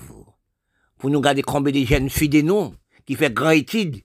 Pour 0.99 1.11
nous 1.11 1.21
garder 1.21 1.43
combien 1.43 1.73
de 1.73 1.85
jeunes 1.85 2.11
filles 2.11 2.29
de 2.29 2.43
nous, 2.43 2.75
qui 3.07 3.17
fait 3.17 3.33
grand 3.33 3.51
étude, 3.51 3.97
qui 3.97 4.05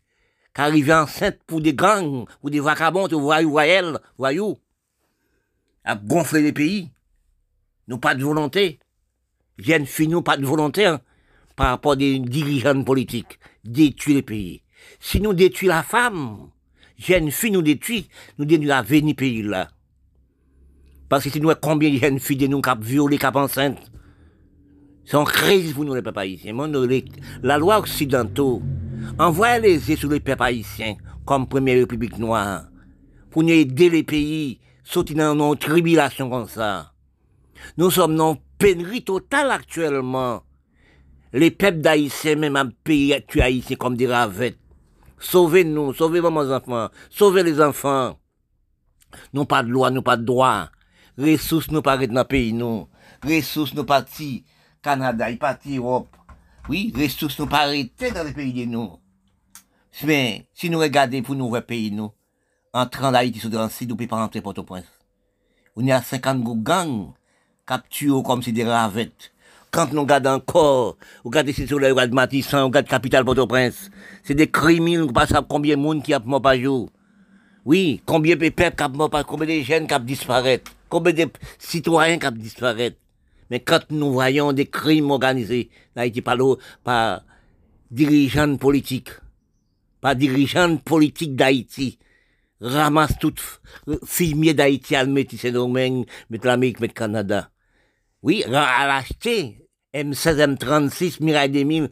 arrivent 0.62 0.91
enceintes 0.91 1.39
pour 1.45 1.62
des 1.62 1.74
gangs, 1.74 2.26
pour 2.41 2.49
des 2.49 2.60
vagabonds, 2.60 3.08
des 3.08 3.16
voyous, 3.16 3.51
voyelles, 3.51 3.99
voyous, 4.18 4.58
à 5.84 5.95
gonfler 5.95 6.41
les 6.41 6.53
pays. 6.53 6.91
Nous, 7.88 7.99
pas 7.99 8.16
de 8.16 8.24
volonté. 8.24 8.80
Filles, 9.58 10.08
nous, 10.08 10.22
pas 10.22 10.38
de 10.38 10.45
volonté, 10.45 10.86
hein, 10.86 11.01
par 11.56 11.68
rapport 11.68 11.93
à 11.93 11.95
des 11.95 12.20
dirigeants 12.20 12.84
politiques, 12.84 13.39
détruire 13.64 14.18
les 14.18 14.22
pays. 14.22 14.62
Si 14.99 15.22
nous 15.22 15.34
détruisons 15.34 15.74
la 15.74 15.84
femme, 15.84 16.49
jeunes 16.97 17.32
filles 17.32 17.51
nous 17.51 17.62
détruisent, 17.62 18.08
nous 18.38 18.45
détruisons 18.45 18.70
l'avenir 18.70 19.16
pays 19.16 19.41
là. 19.41 19.70
Parce 21.08 21.24
que 21.24 21.30
si 21.30 21.39
nous 21.39 21.51
combien 21.62 21.91
de 21.91 21.97
jeunes 21.97 22.20
filles 22.20 22.38
de 22.38 22.47
nous 22.47 22.62
qui 22.62 22.70
violées, 22.82 23.18
qui 23.18 23.26
enceintes, 23.26 23.91
c'est 25.06 25.18
une 25.18 25.26
crise 25.26 25.74
pour 25.74 25.86
nous 25.86 25.93
les 25.93 26.01
peuples 26.01 26.20
haïtiens. 26.20 26.56
La 27.43 27.60
loi 27.60 27.78
occidentale 27.78 28.62
envoie 29.20 29.60
les 29.60 29.89
yeux 29.89 29.95
sur 29.95 30.10
les 30.10 30.20
peuples 30.20 30.41
haïtiens 30.41 30.95
comme 31.26 31.47
première 31.47 31.78
république 31.78 32.18
noire 32.18 32.66
pour 33.30 33.43
nous 33.43 33.49
aider 33.49 33.89
les 33.89 34.03
pays 34.03 34.60
sortir 34.84 35.18
dans 35.18 35.36
nos 35.36 35.56
tribulations 35.56 36.30
comme 36.30 36.47
ça. 36.47 36.95
Nous 37.78 37.91
sommes 37.91 38.16
dans 38.16 38.38
pénurie 38.58 39.03
totale 39.03 39.51
actuellement. 39.51 40.43
Les 41.34 41.51
peuples 41.51 41.82
d'Haïtiens, 41.82 42.36
même 42.36 42.56
un 42.56 42.68
pays 42.68 43.16
tué 43.28 43.41
haïtien 43.41 43.76
comme 43.76 43.97
des 43.97 44.08
ravettes. 44.08 44.60
Sauvez-nous, 45.20 45.93
sauvez 45.93 46.20
vos 46.20 46.51
enfants, 46.51 46.89
sauvez 47.10 47.43
les 47.43 47.62
enfants. 47.62 48.20
Nous 49.34 49.45
pas 49.45 49.64
de 49.64 49.70
loi, 49.70 49.91
nous 49.91 50.01
pas 50.01 50.18
de 50.18 50.24
droit 50.24 50.70
ressources 51.18 51.72
nous 51.72 51.82
paraissent 51.82 52.10
dans 52.10 52.22
le 52.22 52.28
pays, 52.28 52.53
nous. 52.53 52.88
Ressources 53.24 53.74
nous 53.74 53.84
partis 53.84 54.45
Canada, 54.82 55.30
ils 55.30 55.39
partis 55.39 55.78
Europe. 55.78 56.16
Oui, 56.70 56.93
ressources 56.95 57.39
nous 57.39 57.47
paraissent 57.47 57.88
dans 58.14 58.24
le 58.24 58.34
pays 58.34 58.53
de 58.53 58.70
nous. 58.70 58.99
Mais, 60.03 60.47
si 60.53 60.70
nous 60.70 60.80
regardons 60.80 61.22
pour 61.22 61.36
nous, 61.36 61.62
pays, 61.62 61.91
nous, 61.91 62.12
entrant 62.74 63.12
d'Haïti 63.12 63.39
sur 63.39 63.49
le 63.49 63.70
site, 63.70 63.89
nous 63.89 63.95
ne 63.95 63.97
pouvons 63.97 64.08
pas 64.08 64.16
rentrer 64.18 64.41
Port-au-Prince. 64.41 64.86
On 65.76 65.86
y 65.86 65.91
a 65.91 66.01
50 66.01 66.43
gangs 66.64 67.14
si 68.41 68.53
des 68.53 68.63
ravettes. 68.63 69.32
Quand 69.72 69.91
nous 69.91 70.01
regardons 70.01 70.32
encore, 70.32 70.97
regardez 71.24 71.51
si 71.53 71.68
sur 71.68 71.80
le 71.80 71.93
de 71.93 72.13
Matissan, 72.13 72.66
regardez 72.66 72.89
Capitale 72.89 73.26
Port-au-Prince, 73.26 73.89
c'est 74.24 74.36
des 74.36 74.49
criminels, 74.49 75.01
nous 75.01 75.11
ne 75.11 75.13
savons 75.13 75.41
pas 75.41 75.45
combien 75.49 75.76
de 75.76 75.82
monde 75.82 76.03
qui 76.03 76.13
a 76.13 76.20
mort 76.20 76.41
par 76.41 76.55
jour. 76.55 76.89
Oui, 77.66 78.01
combien 78.05 78.36
de 78.36 78.49
peuples 78.49 78.76
qui 78.76 78.97
mort 78.97 79.09
combien 79.28 79.59
de 79.59 79.63
jeunes 79.63 79.88
qui 79.88 79.99
disparaissent 80.01 80.61
combien 80.89 81.13
de 81.13 81.32
citoyens 81.59 82.20
qui 82.20 82.32
disparaissent. 82.32 82.93
Mais 83.49 83.59
quand 83.59 83.82
nous 83.89 84.13
voyons 84.13 84.53
des 84.53 84.66
crimes 84.66 85.11
organisés, 85.11 85.70
Haïti 85.95 86.22
par, 86.22 86.38
par 86.84 87.22
dirigeants 87.91 88.57
politiques, 88.57 89.11
par 90.01 90.16
dirigeants 90.16 90.78
politiques 90.78 91.36
d'Haïti, 91.36 91.99
ramasse 92.61 93.18
tout 93.20 93.36
filmier 94.05 94.53
d'Haïti, 94.53 94.95
à 94.95 95.05
mettre 95.05 95.36
Saint-Domingue, 95.38 96.05
mettre 96.30 96.47
l'Amérique, 96.47 96.80
mettre 96.80 96.93
Canada. 96.93 97.49
Oui, 98.26 98.44
à 98.44 98.88
l'acheter 98.88 99.70
M16, 99.94 100.58
M36, 100.58 101.24
Mirai 101.24 101.48
2000, 101.48 101.92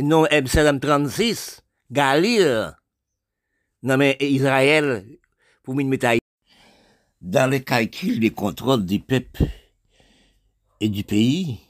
non 0.00 0.24
M16, 0.24 0.80
M36, 0.80 1.60
Galil. 1.92 2.74
Non 3.84 3.96
mais 3.96 4.16
Israël, 4.18 5.06
pour 5.62 5.76
me 5.76 5.84
mettre 5.84 6.18
Dans 7.20 7.48
les 7.48 7.62
calculs 7.62 8.18
des 8.18 8.30
contrôles 8.30 8.84
du 8.84 8.98
peuple 8.98 9.44
et 10.80 10.88
du 10.88 11.04
pays, 11.04 11.60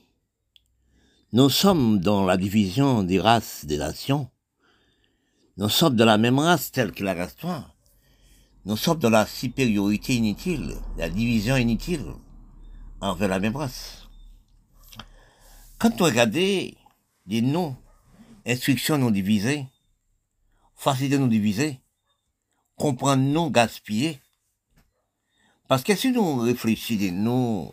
nous 1.34 1.50
sommes 1.50 2.00
dans 2.00 2.24
la 2.24 2.38
division 2.38 3.02
des 3.02 3.20
races 3.20 3.66
des 3.66 3.76
nations. 3.76 4.30
Nous 5.58 5.68
sommes 5.68 5.96
de 5.96 6.04
la 6.04 6.16
même 6.16 6.38
race 6.38 6.72
telle 6.72 6.92
que 6.92 7.04
la 7.04 7.12
race. 7.12 7.36
Nous 8.64 8.78
sommes 8.78 8.98
dans 8.98 9.10
la 9.10 9.26
supériorité 9.26 10.14
inutile, 10.14 10.72
la 10.96 11.10
division 11.10 11.58
inutile 11.58 12.14
envers 13.00 13.28
la 13.28 13.40
même 13.40 13.56
race. 13.56 14.08
Quand 15.78 15.96
vous 15.96 16.04
regardez 16.04 16.76
les 17.26 17.40
noms, 17.40 17.76
instructions 18.46 18.98
non 18.98 19.10
divisées, 19.10 19.66
facilité 20.76 21.18
non 21.18 21.26
divisées, 21.26 21.80
comprendre 22.76 23.22
non 23.22 23.48
gaspiller, 23.48 24.20
parce 25.68 25.84
que 25.84 25.94
si 25.94 26.10
nous 26.10 26.38
réfléchissons 26.40 27.14
nous 27.14 27.72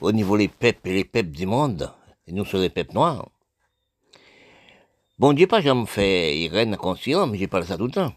au 0.00 0.12
niveau 0.12 0.36
des 0.36 0.48
peuples 0.48 0.88
et 0.88 0.94
les 0.94 1.04
peuples 1.04 1.30
du 1.30 1.46
monde, 1.46 1.92
et 2.26 2.32
nous 2.32 2.44
sommes 2.44 2.62
les 2.62 2.70
peuples 2.70 2.94
noirs. 2.94 3.30
Bon 5.18 5.32
Dieu, 5.32 5.46
pas 5.46 5.62
jamais 5.62 5.86
fait 5.86 6.38
Irène 6.40 6.76
conscient, 6.76 7.26
mais 7.26 7.38
j'ai 7.38 7.46
parlé 7.46 7.66
ça 7.66 7.78
tout 7.78 7.86
le 7.86 7.92
temps. 7.92 8.12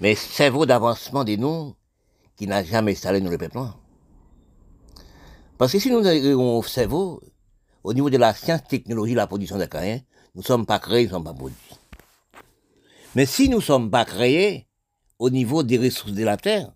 Mais 0.00 0.14
cerveau 0.14 0.64
d'avancement 0.64 1.24
des 1.24 1.36
noms 1.36 1.76
qui 2.36 2.46
n'a 2.46 2.64
jamais 2.64 2.92
installé 2.92 3.20
nous 3.20 3.30
les 3.30 3.38
peuples 3.38 3.56
noirs. 3.56 3.81
Parce 5.58 5.72
que 5.72 5.78
si 5.78 5.90
nous 5.90 6.04
avons 6.06 6.60
un 6.60 6.62
cerveau, 6.62 7.22
au 7.84 7.94
niveau 7.94 8.10
de 8.10 8.16
la 8.16 8.34
science, 8.34 8.62
technologie, 8.68 9.14
la 9.14 9.26
production 9.26 9.58
d'acariens, 9.58 10.00
nous 10.34 10.42
ne 10.42 10.46
sommes 10.46 10.66
pas 10.66 10.78
créés, 10.78 11.04
nous 11.04 11.08
ne 11.08 11.12
sommes 11.12 11.24
pas 11.24 11.34
produits. 11.34 11.56
Mais 13.14 13.26
si 13.26 13.48
nous 13.48 13.58
ne 13.58 13.62
sommes 13.62 13.90
pas 13.90 14.04
créés 14.04 14.66
au 15.18 15.30
niveau 15.30 15.62
des 15.62 15.78
ressources 15.78 16.12
de 16.12 16.24
la 16.24 16.36
Terre, 16.36 16.72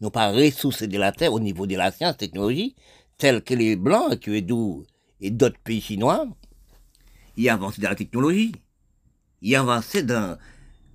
nous 0.00 0.10
pas 0.10 0.32
ressources 0.32 0.82
de 0.82 0.98
la 0.98 1.12
Terre 1.12 1.32
au 1.32 1.40
niveau 1.40 1.66
de 1.66 1.76
la 1.76 1.92
science, 1.92 2.16
technologie, 2.16 2.74
tels 3.16 3.42
que 3.42 3.54
les 3.54 3.76
Blancs, 3.76 4.18
qui 4.18 4.42
d'où 4.42 4.84
et 5.20 5.30
d'autres 5.30 5.58
pays 5.60 5.80
chinois, 5.80 6.26
ils 7.36 7.48
avancé 7.48 7.80
dans 7.80 7.88
la 7.88 7.94
technologie. 7.94 8.52
Ils 9.42 9.56
avancé 9.56 10.02
dans 10.02 10.38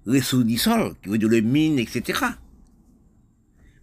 les 0.06 0.20
ressources 0.20 0.46
du 0.46 0.58
sol, 0.58 0.96
qui 1.02 1.10
veut 1.10 1.18
dire 1.18 1.30
les 1.30 1.42
mines, 1.42 1.80
etc. 1.80 2.20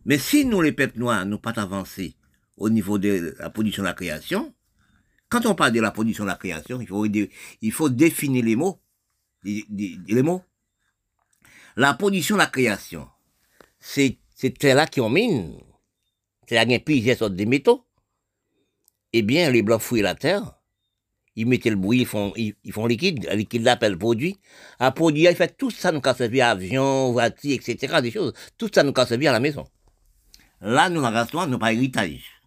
Mais 0.05 0.18
si 0.18 0.44
nous, 0.44 0.61
les 0.61 0.72
peuples 0.72 0.99
noirs, 0.99 1.26
nous 1.26 1.38
pas 1.38 1.59
avancé 1.59 2.14
au 2.59 2.70
niveau 2.70 2.98
de 2.98 3.34
la 3.38 3.50
production 3.50 3.82
de 3.82 3.88
la 3.88 3.94
création, 3.94 4.52
quand 5.28 5.46
on 5.46 5.54
parle 5.54 5.72
de 5.72 5.80
la 5.80 5.90
production 5.90 6.24
de 6.24 6.28
la 6.28 6.36
création, 6.36 6.80
il 6.80 6.86
faut, 6.86 7.06
il 7.06 7.72
faut 7.72 7.88
définir 7.88 8.44
les 8.44 8.56
mots. 8.56 8.80
Les, 9.44 10.22
mots. 10.22 10.42
La 11.76 11.94
production 11.94 12.36
de 12.36 12.40
la 12.40 12.46
création, 12.46 13.09
c'est, 13.78 14.18
c'est 14.34 14.74
là 14.74 14.86
qui 14.86 15.00
ont 15.00 15.11
mine. 15.11 15.59
C'est 16.46 16.54
là 16.56 16.66
qu'il 16.66 16.82
plusieurs 16.82 17.18
sortes 17.18 17.36
de 17.36 17.44
métaux 17.44 17.84
eh 19.12 19.22
bien, 19.22 19.50
les 19.50 19.62
blancs 19.62 19.80
fouillent 19.80 20.02
la 20.02 20.14
terre, 20.14 20.54
ils 21.36 21.46
mettent 21.46 21.64
le 21.64 21.76
bruit, 21.76 22.00
ils 22.00 22.06
font, 22.06 22.32
ils, 22.36 22.54
font 22.72 22.86
liquide, 22.86 23.26
le 23.30 23.36
liquide 23.36 23.62
l'appelle 23.62 23.96
produit. 23.96 24.38
À 24.78 24.90
produit, 24.90 25.24
ils 25.24 25.36
font 25.36 25.46
tout 25.56 25.70
ça, 25.70 25.92
nous 25.92 26.00
casse 26.00 26.18
servir 26.18 26.46
avion, 26.46 27.12
voiture, 27.12 27.54
etc., 27.54 28.00
des 28.02 28.11
choses. 28.11 28.32
Tout 28.56 28.70
ça 28.72 28.82
nous 28.82 28.92
casse 28.92 29.09
servir 29.09 29.30
à 29.30 29.34
la 29.34 29.40
maison. 29.40 29.66
Là, 30.61 30.90
nous, 30.90 31.00
la 31.00 31.26
nous 31.46 31.59
pas 31.59 31.72
héritage. 31.72 32.38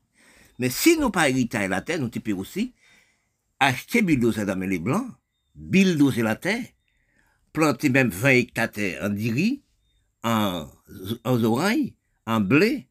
Mais 0.61 0.69
si 0.69 0.95
nous 0.95 1.09
pas 1.09 1.27
héritage 1.27 1.67
la 1.69 1.81
terre, 1.81 1.97
nous 1.97 2.11
pouvons 2.11 2.41
aussi 2.41 2.75
acheter 3.59 4.03
bulldozer 4.03 4.45
dans 4.45 4.59
les 4.59 4.77
blancs, 4.77 5.07
bulldozer 5.55 6.21
la 6.21 6.35
terre, 6.35 6.63
planter 7.51 7.89
même 7.89 8.09
20 8.09 8.29
hectares 8.29 8.69
en 9.01 9.09
diri, 9.09 9.63
en, 10.23 10.67
en 11.23 11.43
oreilles, 11.43 11.95
en 12.27 12.41
blé, 12.41 12.87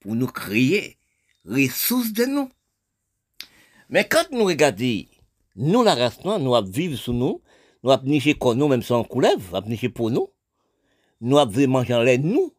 pour 0.00 0.14
nous 0.14 0.26
créer 0.26 0.98
ressources 1.46 2.12
de 2.12 2.26
nous. 2.26 2.50
Mais 3.88 4.06
quand 4.06 4.30
nous 4.30 4.44
regardons, 4.44 5.06
nous, 5.56 5.82
la 5.82 5.94
race 5.94 6.22
noire, 6.26 6.38
nous 6.38 6.54
vivre 6.70 6.98
sous 6.98 7.14
nous, 7.14 7.40
nous 7.82 7.90
avons 7.90 8.04
niché 8.04 8.34
comme 8.34 8.58
nous, 8.58 8.68
même 8.68 8.82
sans 8.82 9.02
couleuvre, 9.02 9.40
nous 9.50 9.56
avons 9.56 9.70
niché 9.70 9.88
pour 9.88 10.10
nous. 10.10 10.28
Nous 11.22 11.38
avons 11.38 11.68
manger 11.68 12.02
les 12.04 12.18
nous, 12.18 12.52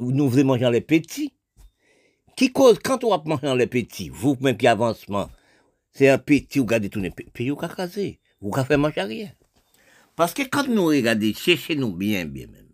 nous 0.00 0.28
voulons 0.28 0.44
manger 0.46 0.68
les 0.68 0.80
petits. 0.80 1.35
Qui 2.36 2.52
cause, 2.52 2.78
quand 2.84 3.02
on 3.02 3.10
va 3.10 3.22
manger 3.24 3.56
les 3.56 3.66
petits, 3.66 4.10
vous, 4.10 4.36
même 4.40 4.58
qui 4.58 4.66
avancement, 4.66 5.30
c'est 5.90 6.10
un 6.10 6.18
petit, 6.18 6.58
vous 6.58 6.66
regardez 6.66 6.90
tous 6.90 7.00
les 7.00 7.10
pays, 7.10 7.48
vous 7.48 7.56
casser, 7.56 8.20
vous 8.40 8.52
faire 8.52 8.78
manger 8.78 9.02
rien. 9.02 9.32
Parce 10.14 10.34
que 10.34 10.42
quand 10.42 10.68
nous 10.68 10.84
regardons, 10.84 11.32
cherchez-nous 11.32 11.92
bien, 11.92 12.26
bien 12.26 12.46
même. 12.46 12.68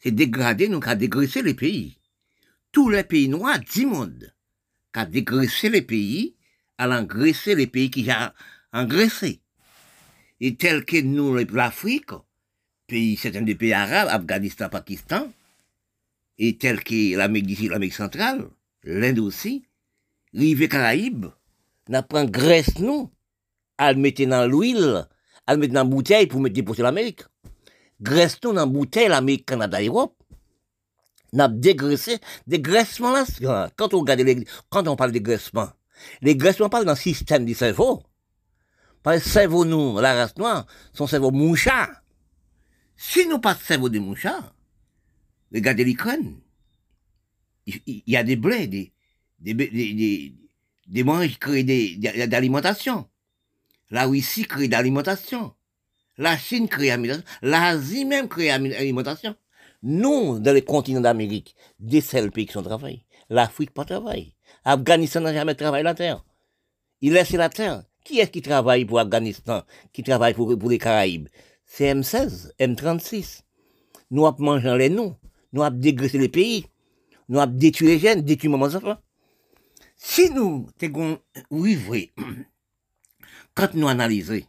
C'est 0.00 0.10
dégrader, 0.10 0.68
nous, 0.68 0.80
qu'à 0.80 0.96
dégraisser 0.96 1.42
les 1.42 1.54
pays. 1.54 1.98
Tous 2.72 2.90
les 2.90 3.04
pays 3.04 3.28
noirs 3.28 3.60
du 3.60 3.86
monde 3.86 4.32
à 4.96 5.04
dégraisser 5.04 5.68
les 5.68 5.82
pays, 5.82 6.34
à 6.78 6.88
engraisser 6.88 7.54
les 7.54 7.66
pays 7.66 7.90
qui 7.90 8.08
ont 8.10 8.32
engraissé. 8.72 9.40
Et 10.40 10.56
tel 10.56 10.84
que 10.84 11.00
nous, 11.02 11.34
l'Afrique, 11.34 12.10
pays, 12.86 13.16
certains 13.16 13.42
des 13.42 13.54
pays 13.54 13.72
arabes, 13.72 14.08
Afghanistan, 14.10 14.68
Pakistan, 14.68 15.30
et 16.38 16.56
tel 16.56 16.82
que 16.82 17.16
l'Amérique 17.16 17.68
l'Amérique 17.68 17.94
centrale, 17.94 18.48
l'Inde 18.86 19.18
aussi, 19.18 19.66
rive 20.32 20.68
Caraïbes, 20.68 21.26
n'a 21.88 22.02
pas 22.02 22.24
graisse 22.24 22.78
nous, 22.78 23.10
à 23.78 23.92
le 23.92 23.98
mettre 23.98 24.24
dans 24.24 24.46
l'huile, 24.46 25.06
à 25.46 25.54
le 25.54 25.60
mettre 25.60 25.74
dans 25.74 25.80
la 25.80 25.84
bouteille 25.84 26.26
pour 26.26 26.40
mettre 26.40 26.54
déposer 26.54 26.82
l'Amérique. 26.82 27.22
Graisse 28.00 28.38
nous 28.42 28.52
dans 28.52 28.60
la 28.60 28.66
bouteille, 28.66 29.08
l'Amérique, 29.08 29.46
Canada, 29.46 29.82
Europe 29.82 30.14
n'a 31.32 31.48
dégraissé, 31.48 32.18
dégraissement 32.46 33.12
là, 33.12 33.24
quand 33.76 33.92
on 33.92 34.00
regarde 34.00 34.20
les, 34.20 34.46
quand 34.70 34.86
on 34.88 34.96
parle 34.96 35.10
de 35.10 35.18
dégraissement, 35.18 35.68
les 36.22 36.36
graissements 36.36 36.68
parlent 36.68 36.84
d'un 36.84 36.94
système 36.94 37.44
du 37.44 37.52
cerveau. 37.52 38.02
Parce 39.02 39.22
que 39.22 39.28
cerveau, 39.28 39.64
nous, 39.64 40.00
la 40.00 40.14
race 40.14 40.36
noire, 40.36 40.66
son 40.92 41.06
cerveau 41.06 41.30
mouchard. 41.30 41.90
Si 42.96 43.26
nous 43.26 43.38
pas 43.38 43.54
de 43.54 43.60
cerveau 43.60 43.88
de 43.88 43.98
mouchard, 43.98 44.54
regardez 45.52 45.84
l'Ukraine. 45.84 46.40
Il, 47.66 48.02
y 48.06 48.16
a 48.16 48.22
des 48.22 48.36
blés, 48.36 48.66
des, 48.66 48.92
des, 49.40 49.54
des, 49.54 50.34
des, 50.86 51.04
manches 51.04 51.28
qui 51.28 51.38
créent 51.38 52.26
d'alimentation. 52.26 53.08
La 53.90 54.06
Russie 54.06 54.44
crée 54.44 54.68
d'alimentation. 54.68 55.54
La 56.18 56.36
Chine 56.36 56.68
crée 56.68 56.88
d'alimentation. 56.88 57.24
L'Asie 57.42 58.04
même 58.04 58.28
crée 58.28 58.48
d'alimentation. 58.48 59.34
Nous, 59.82 60.38
dans 60.38 60.52
les 60.52 60.62
continents 60.62 61.00
d'Amérique, 61.00 61.54
des 61.78 62.00
seuls 62.00 62.30
pays 62.30 62.46
qui 62.46 62.52
sont 62.52 62.62
travaillés. 62.62 63.04
L'Afrique 63.28 63.72
pas 63.72 63.84
travaille. 63.84 64.32
Afghanistan 64.64 65.20
n'a 65.20 65.32
jamais 65.32 65.54
travaillé 65.54 65.84
la 65.84 65.94
terre. 65.94 66.24
Il 67.00 67.12
laisse 67.12 67.32
la 67.32 67.48
terre. 67.48 67.84
Qui 68.04 68.20
est-ce 68.20 68.30
qui 68.30 68.40
travaille 68.40 68.84
pour 68.84 69.00
Afghanistan, 69.00 69.64
qui 69.92 70.04
travaille 70.04 70.32
pour, 70.32 70.70
les 70.70 70.78
Caraïbes? 70.78 71.28
C'est 71.64 71.92
M16, 71.92 72.52
M36. 72.60 73.42
Nous 74.12 74.24
avons 74.24 74.44
mangé 74.44 74.78
les 74.78 74.88
noms. 74.88 75.16
Nous 75.52 75.62
avons 75.62 75.76
dégraissé 75.76 76.16
les 76.16 76.28
pays. 76.28 76.66
Nous 77.28 77.38
avons 77.38 77.52
détruit 77.52 77.88
les 77.88 77.98
jeunes, 77.98 78.22
détruit 78.22 78.50
les 78.50 78.76
enfants. 78.76 78.98
Si 79.96 80.30
nous, 80.30 80.68
oui, 81.50 81.74
vrai, 81.74 82.12
quand 83.54 83.74
nous 83.74 83.88
analysons, 83.88 84.42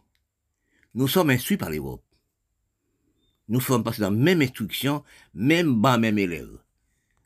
nous 0.94 1.08
sommes 1.08 1.30
instruits 1.30 1.56
par 1.56 1.70
l'Europe 1.70 2.02
nous 3.48 3.60
sommes 3.60 3.82
passés 3.82 4.02
dans 4.02 4.10
la 4.10 4.16
même 4.16 4.42
instruction, 4.42 5.02
même 5.34 5.80
bas, 5.80 5.98
même 5.98 6.18
élève. 6.18 6.50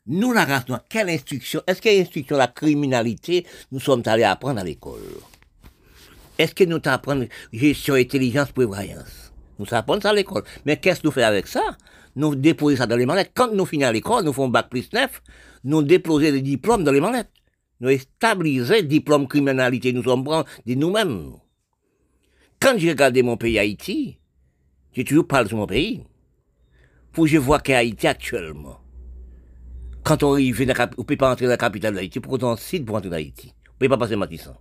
Nous, 0.07 0.31
la 0.31 0.45
race 0.45 0.67
noire, 0.67 0.83
quelle 0.89 1.09
instruction? 1.09 1.61
Est-ce 1.67 1.81
qu'il 1.81 1.93
y 1.93 1.97
a 1.97 2.01
instruction 2.01 2.37
la 2.37 2.47
criminalité? 2.47 3.45
Nous 3.71 3.79
sommes 3.79 4.03
allés 4.05 4.23
apprendre 4.23 4.59
à 4.59 4.63
l'école. 4.63 4.99
Est-ce 6.37 6.55
que 6.55 6.63
nous 6.63 6.79
apprenons 6.85 7.27
gestion, 7.51 7.95
intelligence, 7.95 8.51
prévoyance 8.51 9.33
Nous 9.59 9.65
apprenons 9.71 10.01
ça 10.01 10.09
à 10.09 10.13
l'école. 10.13 10.43
Mais 10.65 10.77
qu'est-ce 10.77 11.01
que 11.01 11.07
nous 11.07 11.11
faisons 11.11 11.27
avec 11.27 11.47
ça? 11.47 11.77
Nous 12.15 12.35
déposons 12.35 12.77
ça 12.77 12.87
dans 12.87 12.95
les 12.95 13.05
manettes. 13.05 13.31
Quand 13.33 13.53
nous 13.53 13.65
finissons 13.65 13.91
l'école, 13.91 14.23
nous 14.23 14.33
faisons 14.33 14.49
bac 14.49 14.69
plus 14.69 14.91
9, 14.93 15.21
nous 15.63 15.83
déposons 15.83 16.19
les 16.19 16.41
diplômes 16.41 16.83
dans 16.83 16.91
les 16.91 17.01
manettes. 17.01 17.31
Nous 17.79 17.97
stabilisons 17.97 18.81
diplôme 18.83 19.27
criminalité, 19.27 19.93
nous 19.93 20.03
sommes 20.03 20.23
prendre 20.23 20.45
de 20.65 20.73
nous-mêmes. 20.75 21.33
Quand 22.59 22.75
j'ai 22.77 22.91
regardé 22.91 23.23
mon 23.23 23.35
pays 23.35 23.59
Haïti, 23.59 24.19
j'ai 24.93 25.03
toujours 25.03 25.27
parlé 25.27 25.49
de 25.49 25.55
mon 25.55 25.67
pays 25.67 26.03
pour 27.11 27.27
je 27.27 27.37
vois 27.37 27.59
qu'Haïti 27.59 28.07
actuellement, 28.07 28.79
quand 30.03 30.23
on 30.23 30.33
arrive, 30.33 30.61
on 30.61 30.65
ne 30.65 31.03
peut 31.03 31.15
pas 31.15 31.31
entrer 31.31 31.45
dans 31.45 31.51
la 31.51 31.57
capitale 31.57 31.93
d'Haïti, 31.93 32.19
pour 32.19 32.37
qu'on 32.37 32.55
site 32.57 32.85
pour 32.85 32.95
entrer 32.95 33.09
dans 33.09 33.15
Haïti? 33.15 33.53
On 33.67 33.73
ne 33.73 33.79
peut 33.79 33.89
pas 33.89 33.97
passer 33.97 34.15
Matissan. 34.15 34.55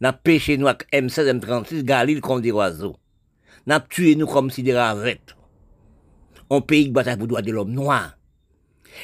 N'a 0.00 0.12
pêché 0.12 0.56
nous 0.56 0.66
avec 0.66 0.90
M16, 0.92 1.40
M36, 1.40 1.82
Galil 1.82 2.20
comme 2.20 2.40
des 2.40 2.52
oiseaux. 2.52 2.96
N'a 3.66 3.80
tué 3.80 4.16
nous 4.16 4.26
comme 4.26 4.50
si 4.50 4.62
des 4.62 4.74
ravettes. 4.74 5.34
Un 6.50 6.60
pays 6.60 6.84
qui 6.84 6.90
bataille 6.90 7.16
pour 7.16 7.26
droit 7.26 7.42
de 7.42 7.52
l'homme 7.52 7.72
noir. 7.72 8.16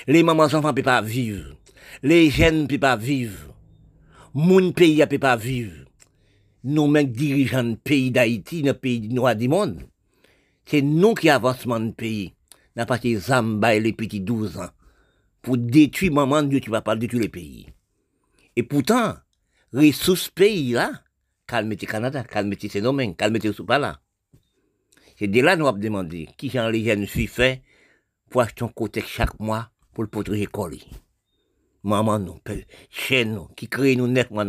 Les 0.06 0.22
mamans 0.22 0.44
enfants 0.44 0.68
ne 0.68 0.72
peuvent 0.72 0.84
pas 0.84 1.02
vivre. 1.02 1.56
Les 2.02 2.30
jeunes 2.30 2.62
ne 2.62 2.66
peuvent 2.66 2.78
pas 2.78 2.96
vivre. 2.96 3.54
Mon 4.34 4.72
pays 4.72 4.98
ne 4.98 5.04
peut 5.04 5.18
pas 5.18 5.36
vivre. 5.36 5.84
Nous, 6.64 6.86
mêmes 6.86 7.12
dirigeants 7.12 7.62
du 7.62 7.76
pays 7.76 8.10
d'Haïti, 8.10 8.62
le 8.62 8.72
pays 8.72 9.00
du 9.00 9.14
noir 9.14 9.36
du 9.36 9.48
monde, 9.48 9.82
c'est 10.64 10.80
nous 10.80 11.14
qui 11.14 11.28
avancement 11.28 11.78
le 11.78 11.92
pays. 11.92 12.34
N'a 12.74 12.86
pas 12.86 12.98
Zamba 12.98 13.74
et 13.74 13.80
les 13.80 13.92
petits 13.92 14.20
12 14.20 14.58
ans. 14.58 14.70
Pour 15.42 15.58
détruire 15.58 16.12
maman 16.12 16.42
Dieu, 16.42 16.60
tu 16.60 16.70
vas 16.70 16.80
pas 16.80 16.96
détruire 16.96 17.24
le 17.24 17.28
pays. 17.28 17.68
Et 18.56 18.62
pourtant, 18.62 19.14
ressources 19.72 20.30
pays 20.30 20.72
là, 20.72 20.90
calmez 21.46 21.76
Canada, 21.76 22.24
calmez 22.24 22.56
Phénomène, 22.56 23.14
calmez 23.14 23.40
sous 23.52 23.66
pas 23.66 23.78
là. 23.78 24.00
C'est 25.16 25.28
de 25.28 25.40
là 25.40 25.56
nous 25.56 25.66
avons 25.68 25.78
demandé 25.78 26.28
qui 26.36 26.50
j'en 26.50 26.68
les 26.68 26.84
jeunes 26.84 27.06
filles 27.06 27.28
fait 27.28 27.62
pour 28.30 28.40
acheter 28.40 28.64
un 28.64 28.68
côté 28.68 29.02
chaque 29.06 29.38
mois 29.38 29.70
pour 29.92 30.02
le 30.02 30.10
protéger 30.10 30.46
colis. 30.46 30.88
Maman 31.84 32.18
nous, 32.18 32.40
chez 32.90 33.24
nous, 33.24 33.46
qui 33.54 33.68
crée 33.68 33.94
nous 33.94 34.08
neuf 34.08 34.30
mois. 34.30 34.44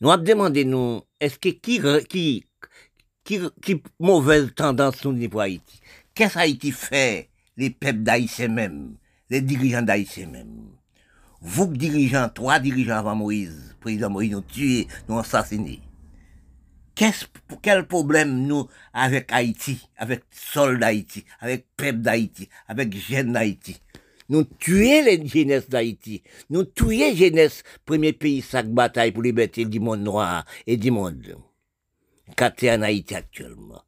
Nous 0.00 0.10
avons 0.10 0.22
demandé 0.22 0.64
nous, 0.64 1.02
est-ce 1.20 1.38
que 1.38 1.50
qui, 1.50 1.80
qui, 2.08 2.44
qui, 3.22 3.40
qui 3.62 3.82
mauvaise 4.00 4.52
tendance 4.54 5.04
nous 5.04 5.28
pour 5.28 5.42
Haïti? 5.42 5.80
Qu'est-ce 6.14 6.34
qu'Haïti 6.34 6.72
fait, 6.72 7.28
les 7.56 7.70
peuples 7.70 7.98
d'Haïti 7.98 8.48
même, 8.48 8.96
les 9.30 9.40
dirigeants 9.40 9.82
d'Haïti 9.82 10.26
même? 10.26 10.70
Vous 11.42 11.66
dirigeants, 11.66 12.28
trois 12.28 12.58
dirigeants 12.58 12.96
avant 12.96 13.14
Moïse, 13.14 13.76
président 13.80 14.10
Moïse 14.10 14.32
nous 14.32 14.40
tué, 14.40 14.88
nous 15.08 15.18
assassiné. 15.18 15.80
Quel 16.96 17.86
problème 17.86 18.46
nous 18.46 18.68
avec 18.94 19.30
Haïti, 19.30 19.86
avec 19.98 20.24
sol 20.30 20.80
d'Haïti, 20.80 21.26
avec 21.40 21.66
peuple 21.76 21.98
d'Haïti, 21.98 22.48
avec 22.66 22.96
jeunes 22.96 23.34
d'Haïti? 23.34 23.76
Nous 24.30 24.44
tuer 24.44 25.02
les 25.02 25.24
jeunesse 25.28 25.68
d'Haïti. 25.68 26.22
Nous 26.48 26.64
tuer 26.64 27.14
jeunesse, 27.14 27.62
premier 27.84 28.14
pays 28.14 28.40
sac 28.40 28.66
bataille 28.68 29.12
pour 29.12 29.22
liberté 29.22 29.66
du 29.66 29.78
monde 29.78 30.00
noir 30.00 30.46
et 30.66 30.78
du 30.78 30.90
monde. 30.90 31.36
Quand 32.34 32.50
en 32.64 32.82
Haïti 32.82 33.14
actuellement. 33.14 33.82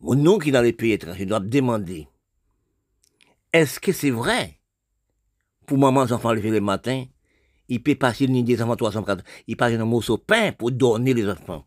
Nous 0.00 0.38
qui 0.38 0.52
dans 0.52 0.62
les 0.62 0.72
pays 0.72 0.92
étrangers 0.92 1.26
doit 1.26 1.40
demander, 1.40 2.06
est-ce 3.52 3.80
que 3.80 3.90
c'est 3.90 4.10
vrai? 4.10 4.60
Pour 5.66 5.78
maman, 5.78 6.02
enfants 6.02 6.32
lever 6.32 6.50
le 6.50 6.60
matin, 6.60 7.04
il 7.68 7.82
peut 7.82 7.96
passer 7.96 8.26
une 8.26 8.44
des 8.44 8.62
enfants 8.62 8.76
340, 8.76 9.24
il 9.48 9.56
passe 9.56 9.74
un 9.74 9.84
morceau 9.84 10.16
de 10.16 10.22
pain 10.22 10.52
pour 10.52 10.70
donner 10.70 11.12
les 11.12 11.28
enfants 11.28 11.66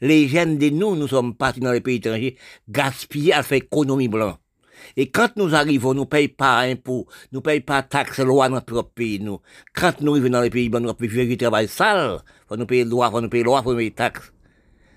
les 0.00 0.28
jeunes 0.28 0.58
de 0.58 0.70
nous, 0.70 0.96
nous 0.96 1.08
sommes 1.08 1.34
partis 1.34 1.60
dans 1.60 1.72
les 1.72 1.80
pays 1.80 1.96
étrangers, 1.96 2.36
gaspiller 2.68 3.32
à 3.32 3.42
faire 3.42 3.58
économie 3.58 4.08
blanc. 4.08 4.38
Et 4.96 5.10
quand 5.10 5.36
nous 5.36 5.54
arrivons, 5.54 5.94
nous 5.94 6.06
payons 6.06 6.32
pas 6.36 6.60
impôts, 6.60 7.06
nous 7.32 7.40
payons 7.40 7.62
pas 7.62 7.82
taxes, 7.82 8.20
loi 8.20 8.48
dans 8.48 8.56
notre 8.56 8.82
pays, 8.82 9.18
nous. 9.20 9.40
Quand 9.74 10.00
nous 10.00 10.12
arrivons 10.12 10.30
dans 10.30 10.40
les 10.40 10.50
pays, 10.50 10.68
nous 10.68 10.94
faire 10.94 11.26
du 11.26 11.36
travail 11.36 11.68
sale, 11.68 12.20
faut 12.48 12.56
nous 12.56 12.66
payer 12.66 12.84
loi, 12.84 13.10
faut 13.10 13.20
nous 13.20 13.28
payer 13.28 13.44
loi, 13.44 13.62
faut 13.62 13.72
nous 13.72 13.78
payer 13.78 13.90
taxes. 13.90 14.32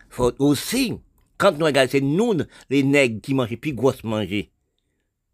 Faut 0.09 0.33
aussi, 0.39 0.93
quand 1.37 1.57
nous 1.57 1.65
regardons, 1.65 1.89
c'est 1.91 2.01
nous, 2.01 2.33
les 2.69 2.83
nègres, 2.83 3.21
qui 3.21 3.33
mangent 3.33 3.55
plus 3.57 3.73
gros 3.73 3.93
manger. 4.03 4.51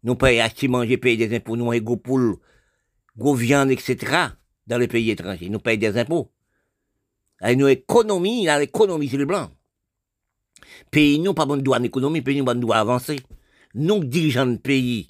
Nous 0.02 0.16
payons 0.16 0.44
acheter 0.44 0.68
manger, 0.68 0.98
payer 0.98 1.26
des 1.26 1.36
impôts, 1.36 1.56
nous, 1.56 1.70
gros 1.80 1.96
poules, 1.96 2.36
gros 3.16 3.34
viande, 3.34 3.70
etc., 3.70 3.96
dans 4.66 4.78
les 4.78 4.88
pays 4.88 5.10
étrangers. 5.10 5.48
Nous 5.48 5.58
payons 5.58 5.80
des 5.80 5.98
impôts. 5.98 6.33
Et 7.46 7.56
nous, 7.56 7.68
économie, 7.68 8.46
l'économie, 8.46 9.08
c'est 9.08 9.16
le 9.16 9.26
blanc. 9.26 9.50
Pays, 10.90 11.18
nous, 11.18 11.34
pas 11.34 11.46
bon 11.46 11.62
douane 11.62 11.84
économie, 11.84 12.22
pays, 12.22 12.38
nous, 12.38 12.44
pas 12.44 12.54
droit 12.54 12.76
avancer. 12.76 13.20
Nous, 13.74 14.04
dirigeants 14.04 14.46
de 14.46 14.56
pays, 14.56 15.08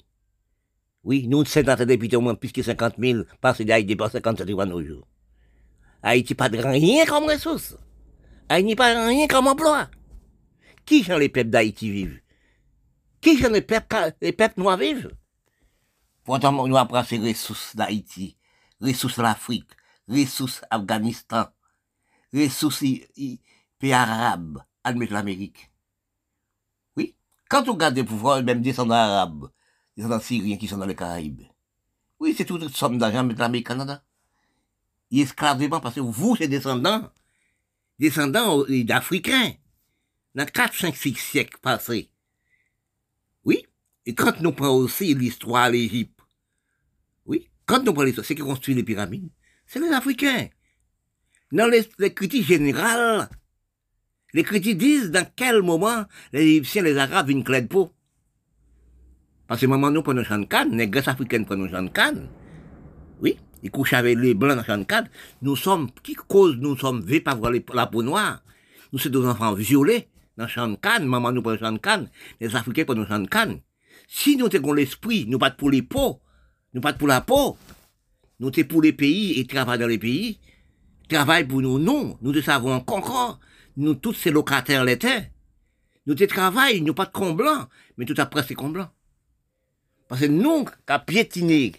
oui, 1.05 1.27
nous, 1.27 1.45
sénateurs 1.45 1.85
députés, 1.85 2.15
au 2.15 2.21
moins 2.21 2.33
plus 2.33 2.51
que 2.51 2.63
50 2.63 2.95
000, 2.97 3.23
parce 3.39 3.61
d'Haïti, 3.61 3.95
par 3.95 4.11
57 4.11 4.47
000 4.47 4.65
nos 4.65 4.83
jours. 4.83 5.07
Haïti 6.01 6.35
pas 6.35 6.49
de 6.49 6.57
rien 6.57 7.05
comme 7.05 7.25
ressource. 7.25 7.77
Haïti 8.49 8.75
pas 8.75 9.07
rien 9.07 9.27
comme 9.27 9.47
emploi. 9.47 9.89
Qui 10.85 11.03
sont 11.03 11.17
les 11.17 11.29
peuples 11.29 11.49
d'Haïti 11.49 11.89
vivent? 11.89 12.21
Qui 13.21 13.37
sont 13.37 13.49
les 13.49 13.61
peuples, 13.61 14.13
les 14.21 14.33
peuples 14.33 14.59
noirs 14.61 14.77
vivent? 14.77 15.09
Pourtant, 16.23 16.67
nous 16.67 16.77
apprenons 16.77 17.03
ces 17.03 17.17
ressources 17.17 17.75
d'Haïti, 17.75 18.37
ressources 18.81 19.17
de 19.17 19.23
l'Afrique, 19.23 19.69
ressources 20.07 20.61
Afghanistan, 20.69 21.45
ressources 22.35 22.79
pays 22.79 23.93
arabes, 23.93 24.63
admettre 24.83 25.13
l'Amérique. 25.13 25.71
Oui. 26.95 27.15
Quand 27.49 27.67
on 27.67 27.73
regarde 27.73 27.95
les 27.95 28.03
pouvoirs, 28.03 28.43
même 28.43 28.61
descendants 28.61 28.95
arabes, 28.95 29.49
descendants 29.95 30.19
syriens 30.19 30.57
qui 30.57 30.67
sont 30.67 30.77
dans 30.77 30.85
les 30.85 30.95
Caraïbes. 30.95 31.43
Oui, 32.19 32.33
c'est 32.37 32.45
toute 32.45 32.67
somme 32.75 32.97
d'argent 32.97 33.19
avec 33.19 33.37
l'Amérique 33.37 33.67
Canada. 33.67 34.03
Il 35.11 35.21
esclavement 35.21 35.79
parce 35.79 35.95
que 35.95 35.99
vous, 35.99 36.35
c'est 36.35 36.47
descendants, 36.47 37.11
descendants 37.99 38.63
d'Africains, 38.67 39.53
dans 40.33 40.45
4, 40.45 40.73
5, 40.73 40.95
6 40.95 41.15
siècles 41.15 41.57
passés. 41.61 42.09
Oui. 43.43 43.65
Et 44.05 44.13
quand 44.13 44.39
nous 44.41 44.51
prenons 44.51 44.75
aussi 44.75 45.13
l'histoire 45.13 45.67
de 45.67 45.73
l'Égypte, 45.73 46.19
oui, 47.25 47.49
quand 47.65 47.83
nous 47.83 47.93
prenons 47.93 48.05
l'histoire, 48.05 48.25
c'est 48.25 48.35
qui 48.35 48.41
construit 48.41 48.75
les 48.75 48.83
pyramides, 48.83 49.29
c'est 49.65 49.79
les 49.79 49.91
Africains. 49.91 50.47
Dans 51.55 51.67
les, 51.67 52.13
critiques 52.13 52.45
générales, 52.45 53.29
les 54.33 54.43
critiques 54.43 54.77
disent 54.77 55.09
dans 55.09 55.25
quel 55.37 55.61
moment 55.61 56.03
les 56.33 56.41
Égyptiens, 56.41 56.81
les 56.83 56.97
Arabes 56.97 57.27
viennent 57.27 57.45
clé 57.45 57.61
de 57.61 57.67
peau. 57.67 57.93
Parce 59.47 59.61
que 59.61 59.65
moment 59.65 59.89
nous 59.89 60.03
prenons 60.03 60.45
canne, 60.47 60.77
les 60.77 60.89
Grèces 60.89 61.07
africaines 61.07 61.45
de 61.45 61.87
canne. 61.87 62.27
Oui, 63.21 63.37
ils 63.63 63.71
couchent 63.71 63.93
avec 63.93 64.17
les 64.17 64.33
blancs 64.33 64.67
dans 64.67 64.83
canne. 64.83 65.07
Nous 65.41 65.55
sommes, 65.55 65.89
qui 66.03 66.13
cause 66.15 66.57
nous 66.57 66.75
sommes 66.75 67.05
vus 67.05 67.21
par 67.21 67.39
la 67.39 67.87
peau 67.87 68.03
noire? 68.03 68.43
Nous 68.91 68.99
sommes 68.99 69.13
des 69.13 69.25
enfants 69.25 69.53
violés 69.53 70.09
dans 70.35 70.75
canne, 70.75 71.05
maman 71.05 71.31
nous 71.31 71.41
prend 71.41 71.77
canne, 71.77 72.09
les 72.41 72.53
Africains 72.53 72.83
prennent 72.83 73.29
canne. 73.29 73.61
Si 74.09 74.35
nous 74.35 74.53
avons 74.53 74.73
l'esprit, 74.73 75.25
nous 75.25 75.39
pas 75.39 75.51
pour 75.51 75.69
les 75.69 75.83
peaux, 75.83 76.19
nous 76.73 76.81
pas 76.81 76.91
pour 76.91 77.07
la 77.07 77.21
peau, 77.21 77.57
nous 78.41 78.51
sommes 78.51 78.65
pour 78.65 78.81
les 78.81 78.91
pays 78.91 79.39
et 79.39 79.47
travaillons 79.47 79.83
dans 79.83 79.87
les 79.87 79.97
pays, 79.97 80.37
travaillent 81.07 81.47
pour 81.47 81.61
nous, 81.61 81.79
non, 81.79 82.17
nous 82.21 82.31
ne 82.31 82.41
savons 82.41 82.73
encore 82.73 83.39
nous 83.77 83.95
tous 83.95 84.13
ces 84.13 84.31
locataires 84.31 84.83
l'étaient. 84.83 85.31
Nous 86.05 86.15
te 86.15 86.23
travaillons, 86.23 86.85
nous 86.85 86.93
pas 86.93 87.05
de 87.05 87.11
con 87.11 87.33
blanc, 87.33 87.67
mais 87.97 88.05
tout 88.05 88.15
après 88.17 88.43
c'est 88.47 88.53
con 88.53 88.69
blanc. 88.69 88.89
Parce 90.07 90.21
que 90.21 90.27
nous, 90.27 90.65
qu'à 90.85 90.99
piétiner, 90.99 91.73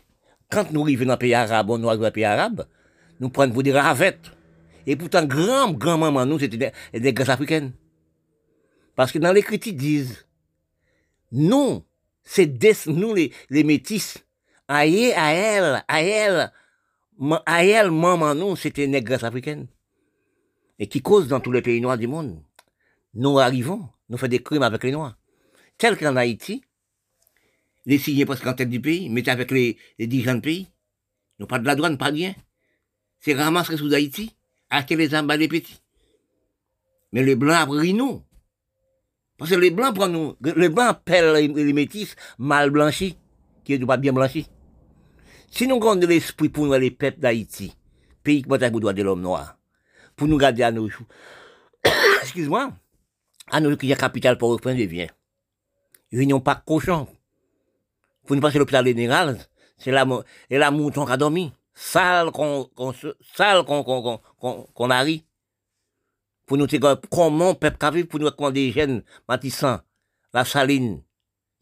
quand 0.51 0.71
nous 0.73 0.83
arrivons 0.83 1.07
dans 1.07 1.13
le 1.13 1.19
pays 1.19 1.35
arabe, 1.35 1.71
on 1.71 1.79
dans 1.79 1.95
le 1.95 2.11
pays 2.11 2.25
arabe, 2.25 2.67
nous 3.21 3.31
prenons 3.31 3.53
pour 3.53 3.63
des 3.63 3.73
ravettes. 3.73 4.33
Et 4.87 4.97
pourtant, 4.97 5.25
grand, 5.25 5.73
grand 5.73 5.99
maman, 5.99 6.27
nous, 6.27 6.39
c'était 6.39 6.73
des, 6.93 7.13
des 7.13 7.31
africaines. 7.31 7.73
Parce 8.95 9.13
que 9.13 9.19
dans 9.19 9.33
les 9.33 9.43
critiques 9.43 9.77
disent, 9.77 10.27
non, 11.33 11.85
c'est 12.25 12.47
des, 12.47 12.73
nous, 12.87 13.15
les, 13.15 13.33
les 13.51 13.65
métis, 13.65 14.25
elle, 14.69 15.13
à 15.17 15.33
elle, 15.33 15.85
à 15.87 16.03
elle, 16.03 16.53
elle, 17.47 17.91
maman, 17.91 18.35
nous, 18.35 18.57
c'était 18.57 18.87
des 18.87 19.03
grèces 19.03 19.25
africaines 19.25 19.69
et 20.79 20.89
qui 20.89 21.01
cause 21.03 21.29
dans 21.29 21.41
tous 21.41 21.53
les 21.53 21.63
pays 21.63 21.81
noirs 21.81 21.99
du 21.99 22.07
monde. 22.07 22.43
Nous 23.15 23.39
arrivons, 23.39 23.89
nous 24.09 24.19
faisons 24.19 24.31
des 24.31 24.43
crimes 24.43 24.63
avec 24.63 24.85
les 24.85 24.93
Noirs. 24.93 25.17
Tel 25.79 25.97
qu'en 25.97 26.17
Haïti, 26.17 26.63
les 27.87 27.99
signés 27.99 28.27
presque 28.27 28.47
en 28.47 28.55
tête 28.55 28.69
du 28.69 28.81
pays, 28.81 29.09
mais 29.09 29.27
avec 29.29 29.51
les, 29.51 29.79
dirigeants 29.99 30.35
du 30.35 30.41
pays. 30.41 30.69
Nous 31.39 31.47
pas 31.47 31.59
de 31.59 31.67
la 31.67 31.77
douane, 31.77 31.99
pas 31.99 32.07
rien. 32.07 32.35
C'est 33.21 33.35
ramasser 33.35 33.77
sous 33.77 33.93
Haïti, 33.93 34.35
acheter 34.71 34.97
les 34.97 35.15
armes 35.15 35.33
les 35.33 35.49
petits. 35.49 35.81
Mais 37.13 37.23
les 37.23 37.37
blancs 37.37 37.57
après 37.57 37.93
nous. 37.93 38.23
Parce 39.39 39.51
que 39.51 39.57
les 39.57 39.71
blancs 39.71 39.95
prennent 39.95 40.13
nous, 40.13 40.35
les 40.41 40.69
blancs 40.69 40.89
appellent 40.89 41.35
les, 41.55 41.73
métis 41.73 42.17
mal 42.39 42.71
blanchis, 42.71 43.17
qui 43.65 43.75
est 43.75 43.87
pas 43.87 43.97
bien 43.97 44.13
blanchis. 44.13 44.49
Si 45.51 45.67
nous 45.67 45.77
avons 45.77 45.97
de 45.97 46.07
l'esprit 46.07 46.49
pour 46.49 46.67
nous 46.67 46.75
les 46.75 46.91
peuples 46.91 47.21
d'Haïti, 47.21 47.75
pays 48.23 48.43
qui 48.43 48.49
porte 48.49 48.63
droit 48.63 48.93
de 48.93 49.03
l'homme 49.03 49.23
noir, 49.23 49.57
pour 50.17 50.29
nous 50.29 50.39
garder 50.39 50.63
à 50.63 50.73
nos. 50.73 50.89
Excuse-moi. 52.23 52.73
À 53.51 53.61
nos 53.61 53.73
a 53.73 53.97
capital 53.97 54.39
pour 54.39 54.51
reprendre 54.51 54.77
des 54.77 54.87
biens. 54.87 55.07
N'ont 56.13 56.41
pas 56.41 56.57
cochon. 56.57 57.07
Pour 58.27 58.35
nous 58.35 58.43
passer 58.43 58.59
l'hôpital 58.59 58.85
général, 58.85 59.39
c'est 59.79 59.93
la, 59.93 60.05
et 60.51 60.59
mouton 60.71 61.07
qui 61.07 61.13
a 61.13 61.17
dormi. 61.17 61.53
Sale 61.75 62.31
qu'on, 62.33 62.65
qu'on, 62.75 62.93
sale 63.35 63.65
arrive. 64.91 65.23
Pour 66.47 66.57
nous 66.57 66.67
dire 66.67 66.81
comment 67.11 67.55
peuple 67.55 67.93
qui 67.93 68.05
pour 68.05 68.19
nous 68.19 68.27
recommander 68.27 68.67
des 68.67 68.73
jeunes 68.73 69.03
matissants, 69.29 69.81
la 70.33 70.45
saline. 70.45 71.03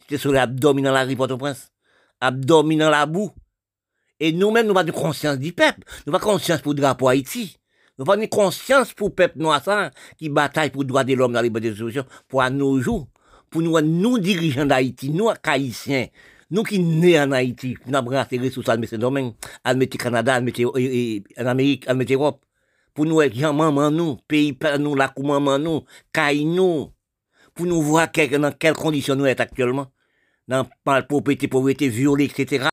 C'était 0.01 0.19
sur 0.19 0.33
l'abdomen 0.33 0.85
dans 0.85 0.93
la 0.93 1.05
rue 1.05 1.17
Port-au-Prince. 1.17 1.73
Abdomen 2.21 2.79
dans 2.79 2.91
la 2.91 3.07
boue. 3.07 3.33
Et 4.21 4.33
nous-mêmes, 4.33 4.67
nous 4.67 4.75
pas 4.75 4.85
de 4.85 4.93
conscience 4.93 5.39
du 5.39 5.53
peuple. 5.53 5.83
Nous 6.07 6.13
pas 6.13 6.21
conscience 6.21 6.61
pour 6.61 6.73
le 6.73 6.81
drapeau 6.81 7.09
Haïti. 7.09 7.57
Nous 7.99 8.11
avons 8.11 8.27
conscience 8.27 8.93
pour 8.93 9.09
le 9.09 9.15
peuple 9.15 9.39
noir 9.39 9.63
qui 10.19 10.29
bataille 10.29 10.71
pour 10.71 10.83
le 10.83 10.89
droit 10.89 11.05
de 11.05 11.15
l'homme 11.15 11.33
dans 11.33 11.41
les 11.41 11.51
bonnes 11.51 11.75
solutions 11.75 12.05
pour 12.29 12.43
nos 12.51 12.81
jours, 12.81 13.07
pour 13.51 13.63
nous, 13.63 13.81
nous 13.81 14.19
dirigeants 14.19 14.67
d'Haïti, 14.67 15.11
nous, 15.11 15.31
Haïtiens, 15.45 16.09
nous 16.51 16.65
qui 16.65 16.81
nés 16.81 17.21
en 17.21 17.31
Haïti, 17.31 17.77
nous 17.87 17.97
avons 17.97 18.11
les 18.11 18.39
ressources 18.39 18.69
à 18.69 18.77
mettre 18.77 18.97
domaine, 18.97 19.33
à 19.63 19.75
Canada, 19.75 20.35
à 20.35 20.41
en 20.41 21.47
Amérique, 21.47 21.89
à 21.89 21.95
Europe. 21.95 22.45
Pour 22.95 23.07
nous, 23.07 23.21
gens 23.33 23.53
maman 23.53 23.91
nous, 23.93 24.19
pays 24.27 24.57
nous, 24.79 24.97
la 24.97 25.13
maman 25.17 25.59
nous, 25.59 25.85
caille 26.13 26.45
nous. 26.45 26.91
Pour 27.55 27.67
nous 27.67 27.81
voir 27.81 28.09
dans 28.13 28.53
quelles 28.59 28.75
conditions 28.75 29.15
nous 29.15 29.27
sommes 29.27 29.35
actuellement. 29.39 29.87
Dans 30.47 30.67
la 30.87 31.03
pauvreté, 31.03 31.49
pauvreté, 31.49 31.89
violée, 31.89 32.25
etc. 32.25 32.63